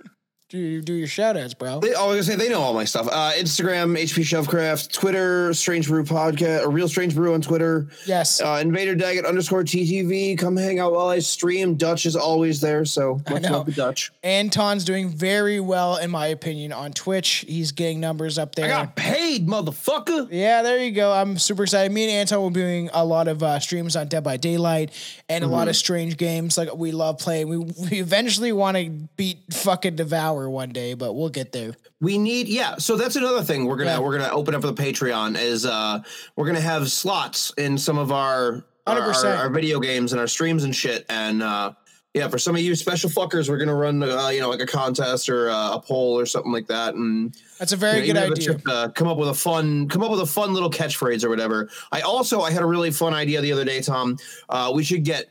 do 0.50 0.82
do 0.82 0.94
your 0.94 1.08
shout 1.08 1.38
outs, 1.38 1.54
bro. 1.54 1.80
They, 1.80 1.94
oh, 1.94 2.06
I 2.06 2.16
was 2.16 2.28
gonna 2.28 2.40
say 2.40 2.44
they 2.48 2.52
know 2.52 2.60
all 2.62 2.74
my 2.74 2.84
stuff. 2.84 3.08
Uh, 3.12 3.32
Instagram, 3.38 3.96
HP 3.96 4.24
Shelfcraft, 4.24 4.92
Twitter, 4.92 5.54
Strange 5.54 5.88
Brew 5.88 6.04
Podcast, 6.04 6.64
or 6.66 6.72
Real 6.72 6.88
Strange 6.90 7.14
Brew 7.14 7.36
on 7.36 7.42
Twitter. 7.42 7.88
Yes. 8.08 8.42
Uh, 8.42 8.58
Invader 8.60 8.96
Daggett 8.96 9.26
underscore 9.26 9.64
TTV. 9.64 10.36
Come 10.40 10.58
hang 10.58 10.80
out 10.80 10.92
while 10.94 11.08
I 11.10 11.20
stream. 11.20 11.76
Dutch 11.76 12.08
is 12.08 12.16
always 12.16 12.62
there, 12.62 12.84
so 12.86 13.22
much 13.30 13.44
know. 13.44 13.52
love 13.52 13.66
to 13.68 13.72
Dutch. 13.74 14.12
Anton's 14.24 14.86
doing 14.86 15.10
very 15.10 15.60
well, 15.60 15.98
in 15.98 16.10
my 16.10 16.26
opinion, 16.28 16.74
on 16.74 16.94
Twitch. 16.94 17.46
He's 17.48 17.72
getting 17.72 18.00
numbers 18.00 18.40
up 18.40 18.56
there. 18.56 18.66
I 18.66 18.70
got 18.70 18.96
paid, 18.96 19.48
motherfucker. 19.48 20.30
Yeah, 20.32 20.64
there 20.64 20.84
you 20.84 20.92
go. 20.92 21.12
I'm 21.14 21.38
super 21.38 21.64
excited. 21.64 21.92
Me 21.92 22.06
and 22.06 22.12
Anton 22.12 22.40
will 22.40 22.50
be 22.50 22.62
doing 22.62 22.90
a 22.92 23.06
lot 23.06 23.28
of 23.28 23.44
uh, 23.44 23.60
streams 23.60 23.96
on 23.96 24.08
Dead 24.08 24.24
by 24.24 24.38
Daylight 24.38 24.92
and 25.30 25.44
a 25.44 25.48
lot 25.48 25.60
Mm-hmm. 25.60 25.70
of 25.70 25.76
strange 25.76 26.18
games. 26.18 26.58
Like 26.58 26.74
we 26.74 26.92
love 26.92 27.20
playing. 27.20 27.50
We 27.50 27.58
we 27.58 28.00
eventually 28.00 28.52
want 28.52 28.78
to 28.78 28.90
beat 29.16 29.40
fucking 29.54 29.96
Devour 29.98 30.39
one 30.48 30.70
day, 30.70 30.94
but 30.94 31.14
we'll 31.14 31.30
get 31.30 31.52
there. 31.52 31.74
We 32.00 32.20
need 32.20 32.48
yeah. 32.48 32.76
So 32.78 32.96
that's 32.96 33.16
another 33.16 33.42
thing 33.44 33.66
we're 33.66 33.78
gonna 33.78 33.90
Yeah. 33.94 34.00
we're 34.00 34.16
gonna 34.20 34.32
open 34.32 34.54
up 34.54 34.62
for 34.62 34.68
the 34.72 34.80
Patreon 34.80 35.42
is 35.42 35.66
uh 35.66 36.02
we're 36.36 36.46
gonna 36.46 36.62
have 36.62 36.92
slots 36.92 37.52
in 37.58 37.80
some 37.80 37.98
of 37.98 38.12
our 38.12 38.64
our, 38.86 39.02
our, 39.02 39.26
our 39.36 39.50
video 39.50 39.80
games 39.80 40.12
and 40.14 40.22
our 40.22 40.28
streams 40.28 40.64
and 40.64 40.76
shit. 40.76 41.06
And 41.10 41.42
uh 41.42 41.74
yeah, 42.16 42.28
for 42.28 42.40
some 42.40 42.56
of 42.56 42.62
you 42.62 42.74
special 42.76 43.08
fuckers, 43.10 43.50
we're 43.50 43.58
gonna 43.60 43.76
run 43.76 44.02
uh, 44.02 44.30
you 44.30 44.40
know 44.42 44.50
like 44.50 44.62
a 44.62 44.66
contest 44.66 45.30
or 45.30 45.50
uh, 45.50 45.76
a 45.76 45.80
poll 45.82 46.18
or 46.20 46.26
something 46.26 46.52
like 46.52 46.66
that. 46.68 46.96
And 46.96 47.36
That's 47.60 47.72
a 47.72 47.76
very 47.78 48.08
you 48.08 48.14
know, 48.14 48.28
good 48.30 48.40
idea. 48.40 48.60
uh, 48.68 48.90
come 48.90 49.08
up 49.08 49.18
with 49.18 49.30
a 49.30 49.34
fun 49.34 49.88
come 49.90 50.02
up 50.02 50.10
with 50.10 50.22
a 50.22 50.26
fun 50.26 50.54
little 50.54 50.72
catchphrase 50.72 51.24
or 51.24 51.30
whatever. 51.30 51.70
I 51.92 52.02
also 52.02 52.42
I 52.42 52.50
had 52.52 52.64
a 52.64 52.66
really 52.66 52.90
fun 52.92 53.14
idea 53.14 53.42
the 53.42 53.52
other 53.52 53.64
day, 53.66 53.82
Tom. 53.82 54.18
Uh, 54.50 54.72
we 54.74 54.84
should 54.84 55.04
get 55.04 55.28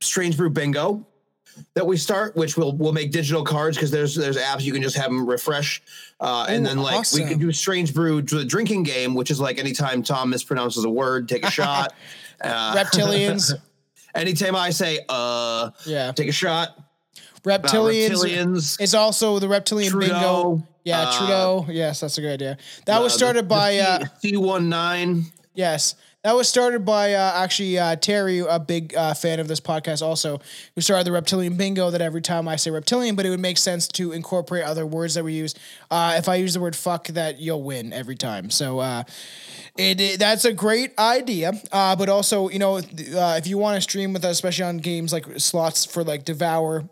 Strange 0.00 0.36
Brew 0.36 0.50
Bingo 0.50 1.06
that 1.74 1.86
we 1.86 1.96
start, 1.96 2.36
which 2.36 2.56
will 2.56 2.76
will 2.76 2.92
make 2.92 3.10
digital 3.12 3.44
cards 3.44 3.76
because 3.76 3.90
there's 3.90 4.14
there's 4.14 4.36
apps 4.36 4.62
you 4.62 4.72
can 4.72 4.82
just 4.82 4.96
have 4.96 5.06
them 5.06 5.26
refresh, 5.28 5.82
uh, 6.20 6.46
and 6.48 6.64
then 6.66 6.78
like 6.78 6.92
we 6.94 6.98
awesome. 6.98 7.28
could 7.28 7.40
do 7.40 7.52
Strange 7.52 7.94
Brew 7.94 8.22
to 8.22 8.34
the 8.38 8.44
drinking 8.44 8.82
game, 8.84 9.14
which 9.14 9.30
is 9.30 9.40
like 9.40 9.58
anytime 9.58 10.02
Tom 10.02 10.30
mispronounces 10.32 10.84
a 10.84 10.90
word, 10.90 11.28
take 11.28 11.44
a 11.44 11.50
shot. 11.58 11.92
Uh, 12.40 12.74
Reptilians. 12.76 13.52
anytime 14.14 14.56
I 14.56 14.70
say 14.70 15.00
uh, 15.08 15.70
Yeah. 15.86 16.12
take 16.12 16.28
a 16.28 16.32
shot. 16.32 16.70
Uh, 16.76 16.80
Reptilians. 17.50 18.08
reptilians. 18.10 18.80
It's 18.80 18.94
also 18.94 19.38
the 19.38 19.48
reptilian 19.48 19.90
Trudeau. 19.92 20.08
bingo 20.56 20.68
Yeah, 20.84 21.02
Uh, 21.02 21.18
Trudeau. 21.18 21.66
Yes, 21.70 22.00
that's 22.00 22.18
a 22.18 22.20
good 22.20 22.32
idea. 22.34 22.58
That 22.86 23.00
was 23.02 23.14
started 23.14 23.48
by 23.48 23.78
uh, 23.78 24.04
C 24.20 24.36
one 24.36 24.68
nine. 24.68 25.24
yes, 25.54 25.94
that 26.28 26.34
was 26.36 26.46
started 26.46 26.84
by 26.84 27.14
uh, 27.14 27.32
actually 27.42 27.78
uh, 27.78 27.96
Terry, 27.96 28.40
a 28.40 28.58
big 28.58 28.94
uh, 28.94 29.14
fan 29.14 29.40
of 29.40 29.48
this 29.48 29.60
podcast, 29.60 30.02
also 30.02 30.40
who 30.74 30.82
started 30.82 31.06
the 31.06 31.12
reptilian 31.12 31.56
bingo. 31.56 31.90
That 31.90 32.02
every 32.02 32.20
time 32.20 32.46
I 32.48 32.56
say 32.56 32.70
reptilian, 32.70 33.16
but 33.16 33.24
it 33.24 33.30
would 33.30 33.40
make 33.40 33.56
sense 33.56 33.88
to 33.88 34.12
incorporate 34.12 34.64
other 34.64 34.84
words 34.84 35.14
that 35.14 35.24
we 35.24 35.32
use. 35.32 35.54
Uh, 35.90 36.16
if 36.18 36.28
I 36.28 36.34
use 36.34 36.52
the 36.52 36.60
word 36.60 36.76
fuck, 36.76 37.06
that 37.08 37.40
you'll 37.40 37.62
win 37.62 37.92
every 37.94 38.16
time. 38.16 38.50
So. 38.50 38.78
Uh, 38.80 39.04
it, 39.78 40.00
it- 40.00 40.18
that's 40.18 40.44
a 40.44 40.52
great 40.52 40.90
idea, 40.98 41.52
uh, 41.72 41.94
but 41.96 42.08
also 42.08 42.48
you 42.50 42.58
know 42.58 42.76
uh, 42.78 43.36
if 43.38 43.46
you 43.46 43.56
want 43.56 43.76
to 43.76 43.80
stream 43.80 44.12
with 44.12 44.24
us, 44.24 44.32
especially 44.32 44.64
on 44.64 44.78
games 44.78 45.12
like 45.12 45.24
slots 45.38 45.84
for 45.86 46.02
like 46.04 46.24
Devour, 46.24 46.84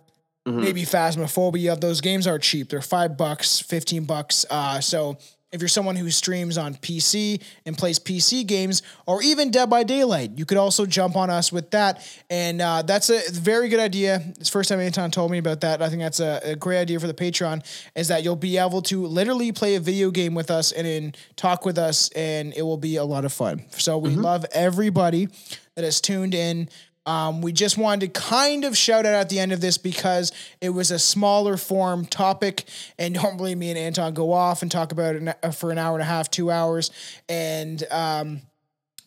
maybe 0.46 0.82
Phasmophobia. 0.82 1.78
Those 1.80 2.00
games 2.00 2.26
are 2.26 2.38
cheap. 2.38 2.68
They're 2.70 2.80
five 2.80 3.16
bucks, 3.16 3.58
fifteen 3.60 4.04
bucks. 4.04 4.46
Uh, 4.48 4.80
so 4.80 5.18
if 5.56 5.60
you're 5.62 5.68
someone 5.68 5.96
who 5.96 6.10
streams 6.10 6.56
on 6.56 6.74
PC 6.74 7.42
and 7.64 7.76
plays 7.76 7.98
PC 7.98 8.46
games, 8.46 8.82
or 9.06 9.22
even 9.22 9.50
Dead 9.50 9.68
by 9.68 9.82
Daylight, 9.82 10.32
you 10.36 10.44
could 10.44 10.58
also 10.58 10.86
jump 10.86 11.16
on 11.16 11.30
us 11.30 11.50
with 11.50 11.70
that. 11.72 12.06
And 12.30 12.60
uh, 12.60 12.82
that's 12.82 13.10
a 13.10 13.20
very 13.32 13.68
good 13.68 13.80
idea. 13.80 14.22
It's 14.38 14.50
the 14.50 14.52
first 14.52 14.68
time 14.68 14.78
Anton 14.80 15.10
told 15.10 15.30
me 15.30 15.38
about 15.38 15.62
that. 15.62 15.82
I 15.82 15.88
think 15.88 16.02
that's 16.02 16.20
a, 16.20 16.40
a 16.44 16.56
great 16.56 16.78
idea 16.78 17.00
for 17.00 17.06
the 17.06 17.14
Patreon. 17.14 17.64
Is 17.96 18.08
that 18.08 18.22
you'll 18.22 18.36
be 18.36 18.58
able 18.58 18.82
to 18.82 19.06
literally 19.06 19.50
play 19.50 19.74
a 19.74 19.80
video 19.80 20.10
game 20.10 20.34
with 20.34 20.50
us 20.50 20.72
and 20.72 20.86
then 20.86 21.14
talk 21.34 21.64
with 21.64 21.78
us, 21.78 22.10
and 22.10 22.52
it 22.54 22.62
will 22.62 22.76
be 22.76 22.96
a 22.96 23.04
lot 23.04 23.24
of 23.24 23.32
fun. 23.32 23.64
So 23.70 23.98
we 23.98 24.10
love 24.10 24.44
everybody 24.52 25.28
that 25.74 25.84
has 25.84 26.00
tuned 26.00 26.34
in. 26.34 26.68
Um, 27.06 27.40
we 27.40 27.52
just 27.52 27.78
wanted 27.78 28.12
to 28.12 28.20
kind 28.20 28.64
of 28.64 28.76
shout 28.76 29.06
out 29.06 29.14
at 29.14 29.28
the 29.28 29.38
end 29.38 29.52
of 29.52 29.60
this 29.60 29.78
because 29.78 30.32
it 30.60 30.70
was 30.70 30.90
a 30.90 30.98
smaller 30.98 31.56
form 31.56 32.04
topic, 32.04 32.64
and 32.98 33.14
normally 33.14 33.54
me 33.54 33.70
and 33.70 33.78
Anton 33.78 34.12
go 34.12 34.32
off 34.32 34.62
and 34.62 34.70
talk 34.70 34.92
about 34.92 35.14
it 35.14 35.52
for 35.52 35.70
an 35.70 35.78
hour 35.78 35.94
and 35.94 36.02
a 36.02 36.06
half, 36.06 36.30
two 36.30 36.50
hours, 36.50 36.90
and 37.28 37.84
um, 37.92 38.42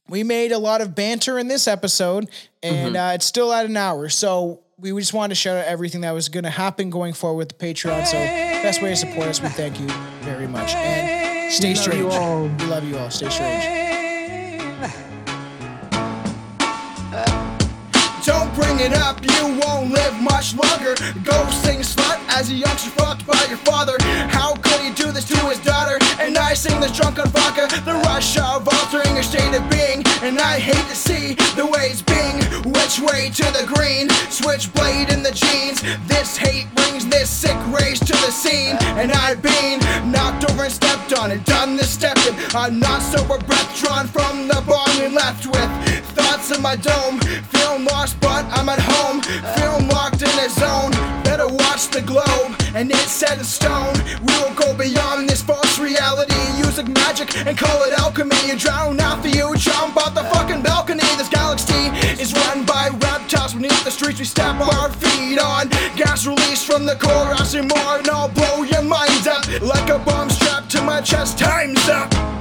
we 0.08 0.24
made 0.24 0.52
a 0.52 0.58
lot 0.58 0.82
of 0.82 0.96
banter 0.96 1.38
in 1.38 1.48
this 1.48 1.68
episode, 1.68 2.30
and 2.64 2.96
uh, 2.96 3.12
it's 3.14 3.26
still 3.26 3.52
at 3.54 3.66
an 3.66 3.78
hour. 3.78 4.10
So 4.10 4.62
we 4.80 4.98
just 4.98 5.14
wanted 5.14 5.30
to 5.30 5.36
shout 5.36 5.58
out 5.58 5.66
everything 5.66 6.02
that 6.02 6.12
was 6.14 6.30
going 6.30 6.46
to 6.46 6.50
happen 6.50 6.90
going 6.90 7.14
forward 7.14 7.38
with 7.38 7.50
the 7.50 7.66
Patreon. 7.66 8.08
So 8.08 8.18
best 8.18 8.82
way 8.82 8.90
to 8.90 8.96
support 8.96 9.28
us, 9.28 9.42
we 9.42 9.50
thank 9.50 9.80
you 9.80 9.88
very 10.22 10.48
much, 10.48 10.74
and 10.74 11.52
stay 11.52 11.74
strange. 11.74 12.02
We 12.02 12.68
love 12.68 12.86
you 12.86 12.98
all. 12.98 13.10
Stay 13.10 13.30
strange. 13.30 13.89
Don't 18.30 18.54
bring 18.54 18.80
it 18.80 18.94
up, 18.94 19.18
you 19.26 19.60
won't 19.60 19.90
live 19.92 20.22
much 20.22 20.54
longer. 20.54 20.94
Go 21.24 21.50
sing 21.66 21.80
slut 21.80 22.20
as 22.30 22.52
a 22.52 22.54
youngster 22.54 22.92
fucked 22.92 23.26
by 23.26 23.44
your 23.50 23.58
father. 23.58 23.98
How 24.30 24.54
could 24.54 24.80
he 24.82 24.92
do 24.92 25.12
this 25.12 25.26
to 25.30 25.38
his 25.50 25.58
daughter? 25.62 25.98
And 26.20 26.38
I 26.38 26.54
sing 26.54 26.80
this 26.80 26.96
drunk 26.96 27.18
on 27.18 27.28
vodka, 27.30 27.66
the 27.86 27.96
rush 28.06 28.38
of 28.38 28.70
altering 28.70 29.16
your 29.16 29.24
state 29.24 29.56
of 29.58 29.68
being. 29.72 30.04
And 30.22 30.38
I 30.40 30.60
hate 30.60 30.86
to 30.94 30.96
see 30.96 31.34
the 31.58 31.66
way 31.66 31.90
it's 31.90 32.04
being. 32.04 32.38
Which 32.72 33.00
way 33.00 33.32
to 33.34 33.46
the 33.58 33.66
green? 33.66 34.08
Switchblade 34.30 35.10
in 35.10 35.24
the 35.24 35.32
jeans. 35.32 35.82
This 36.06 36.38
hate 36.38 36.68
brings 36.76 37.08
this 37.08 37.32
sick 37.32 37.58
rage 37.74 38.00
to 38.02 38.14
the 38.14 38.32
scene. 38.32 38.78
And 39.02 39.12
I've 39.12 39.42
been 39.42 39.80
knocked 40.12 40.48
over 40.52 40.66
and 40.66 40.72
stepped 40.72 41.18
on 41.18 41.32
and 41.32 41.44
done 41.46 41.78
this 41.78 41.90
stepping. 41.90 42.36
I'm 42.54 42.78
not 42.80 43.02
sober 43.02 43.40
breath 43.40 43.76
drawn 43.82 44.06
from 44.06 44.48
the 44.48 44.62
bong 44.68 45.02
and 45.02 45.16
left 45.16 45.48
with 45.48 45.99
thoughts 46.12 46.56
in 46.56 46.62
my 46.62 46.76
dome. 46.76 47.20
Feeling 47.54 47.86
lost, 47.86 48.20
but 48.20 48.46
I'm 48.58 48.70
at 48.70 48.80
home. 48.80 49.22
Feeling 49.58 49.88
locked 49.90 50.22
in 50.22 50.36
a 50.40 50.50
zone. 50.50 50.92
Better 51.24 51.48
watch 51.48 51.90
the 51.90 52.02
globe, 52.02 52.56
and 52.76 52.90
it's 52.92 53.12
set 53.12 53.38
in 53.38 53.44
stone. 53.44 53.94
We 54.26 54.34
will 54.42 54.54
go 54.54 54.76
beyond 54.76 55.30
this 55.30 55.42
false 55.42 55.80
reality. 55.80 56.36
Use 56.58 56.78
like 56.78 56.90
magic 56.90 57.36
and 57.46 57.58
call 57.58 57.84
it 57.84 57.94
alchemy. 58.00 58.36
You 58.48 58.58
drown 58.58 59.00
out 59.00 59.24
the 59.24 59.30
you 59.30 59.56
jump 59.56 59.98
off 59.98 60.16
the 60.16 60.24
fucking 60.34 60.62
balcony. 60.62 61.08
This 61.18 61.30
galaxy 61.30 61.90
is 62.22 62.34
run 62.34 62.66
by 62.66 62.90
reptiles 62.90 63.54
beneath 63.54 63.84
the 63.84 63.92
streets 63.92 64.20
we 64.20 64.26
step 64.26 64.56
our 64.60 64.92
feet 64.92 65.40
on. 65.40 65.70
Gas 65.96 66.26
released 66.26 66.66
from 66.66 66.86
the 66.86 66.96
core, 66.96 67.34
I 67.34 67.44
see 67.44 67.62
more, 67.62 67.98
and 67.98 68.08
I'll 68.10 68.30
blow 68.30 68.64
your 68.64 68.84
mind 68.84 69.28
up 69.28 69.46
like 69.62 69.90
a 69.90 70.00
bomb 70.00 70.30
strapped 70.30 70.72
to 70.72 70.82
my 70.82 71.02
chest. 71.02 71.38
Time's 71.38 71.88
up. 71.90 72.39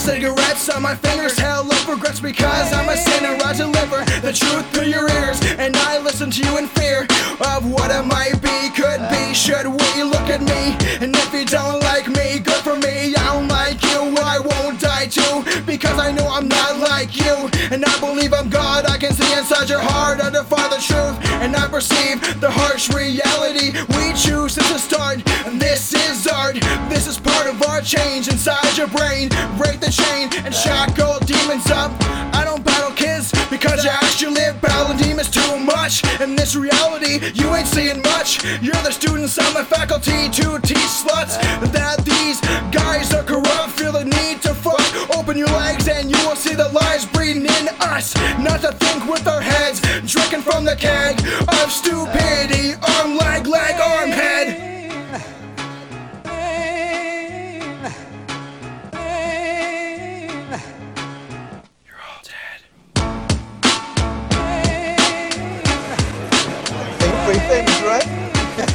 Cigarettes 0.00 0.70
on 0.70 0.80
my 0.80 0.94
fingers, 0.94 1.38
hell 1.38 1.62
regrets 1.90 2.20
because 2.20 2.72
I'm 2.72 2.88
a 2.88 2.96
sinner. 2.96 3.36
I 3.42 3.52
deliver 3.52 4.04
the 4.20 4.32
truth 4.32 4.66
through 4.70 4.86
your 4.86 5.10
ears, 5.10 5.40
and 5.58 5.76
I 5.76 5.98
listen 5.98 6.30
to 6.30 6.42
you 6.42 6.58
in 6.58 6.66
fear 6.68 7.02
of 7.40 7.66
what 7.70 7.90
it 7.90 8.04
might 8.04 8.38
be, 8.40 8.70
could 8.70 9.02
be. 9.10 9.34
Should 9.34 9.66
we 9.66 10.02
look 10.04 10.28
at 10.30 10.40
me? 10.40 10.76
And 11.02 11.14
if 11.16 11.32
you 11.34 11.44
don't 11.44 11.80
like 11.80 12.06
me, 12.06 12.38
good 12.38 12.62
for 12.62 12.76
me. 12.76 13.14
I 13.16 13.34
don't 13.34 13.48
like 13.48 13.82
you, 13.82 14.14
I 14.22 14.38
won't 14.38 14.78
die 14.80 15.06
too, 15.06 15.42
because 15.66 15.98
I 15.98 16.12
know 16.12 16.28
I'm 16.28 16.46
not 16.46 16.78
like 16.78 17.16
you. 17.16 17.50
And 17.72 17.84
I 17.84 17.98
believe 17.98 18.32
I'm 18.32 18.48
God, 18.48 18.86
I 18.86 18.96
can 18.96 19.12
see 19.12 19.32
inside 19.36 19.68
your 19.68 19.80
heart, 19.82 20.20
I 20.20 20.30
defy 20.30 20.68
the 20.68 20.78
truth, 20.78 21.16
and 21.42 21.56
I 21.56 21.66
perceive 21.66 22.20
the 22.40 22.50
harsh 22.50 22.90
reality 22.90 23.72
we 23.96 24.14
choose 24.14 24.54
since 24.54 24.70
the 24.70 24.78
start. 24.78 25.26
And 25.46 25.60
this 25.60 25.92
is 25.92 26.26
art, 26.28 26.54
this 26.88 27.06
is 27.08 27.18
part 27.18 27.46
of 27.48 27.60
our 27.64 27.80
change 27.80 28.28
inside 28.28 28.76
your 28.76 28.88
brain. 28.88 29.28
Break 29.58 29.80
the 29.80 29.90
chain 29.90 30.30
and 30.44 30.54
shackle 30.54 31.18
demons 31.26 31.66
up. 31.70 31.79
I 31.88 32.44
don't 32.44 32.62
battle 32.64 32.92
kids 32.92 33.32
because 33.48 33.84
you 33.84 33.90
actually 33.90 34.34
live 34.34 34.60
battling 34.60 34.98
demons 34.98 35.30
too 35.30 35.58
much. 35.58 36.04
In 36.20 36.36
this 36.36 36.54
reality, 36.54 37.32
you 37.32 37.54
ain't 37.54 37.66
seeing 37.66 38.02
much. 38.02 38.44
You're 38.60 38.82
the 38.84 38.90
students 38.90 39.38
on 39.38 39.54
my 39.54 39.64
faculty 39.64 40.28
to 40.28 40.60
teach 40.60 40.92
sluts 41.00 41.40
that 41.72 42.04
these 42.04 42.40
guys 42.70 43.14
are 43.14 43.22
corrupt. 43.22 43.70
Feel 43.78 43.92
the 43.92 44.04
need 44.04 44.42
to 44.42 44.52
fuck. 44.54 44.84
Open 45.16 45.38
your 45.38 45.48
legs 45.48 45.88
and 45.88 46.10
you 46.10 46.18
will 46.28 46.36
see 46.36 46.54
the 46.54 46.68
lies 46.68 47.06
breeding 47.06 47.46
in 47.46 47.68
us. 47.80 48.14
Not 48.38 48.60
to 48.60 48.72
think 48.72 49.10
with 49.10 49.26
our 49.26 49.40
heads, 49.40 49.80
drinking 50.04 50.42
from 50.42 50.64
the 50.66 50.76
keg 50.76 51.18
of 51.48 51.72
stupidity. 51.72 52.74
Arm, 52.98 53.16
leg, 53.16 53.46
leg, 53.46 53.80
arm, 53.80 54.10
head. 54.10 54.69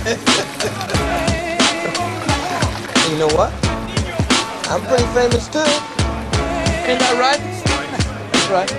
You 0.05 0.11
know 3.17 3.27
what? 3.33 3.51
I'm 4.69 4.81
pretty 4.81 5.07
famous 5.15 5.47
too. 5.47 5.65
Ain't 6.85 6.99
that 6.99 7.17
right? 7.17 7.41
That's 8.31 8.49
right. 8.51 8.71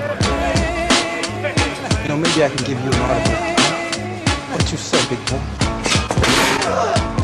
You 2.02 2.08
know, 2.10 2.16
maybe 2.16 2.44
I 2.44 2.48
can 2.48 2.64
give 2.64 2.78
you 2.78 2.90
an 2.92 3.00
autograph. 3.00 3.58
What 4.52 4.70
you 4.70 4.78
say, 4.78 5.04
big 5.08 5.18
boy? 5.26 7.15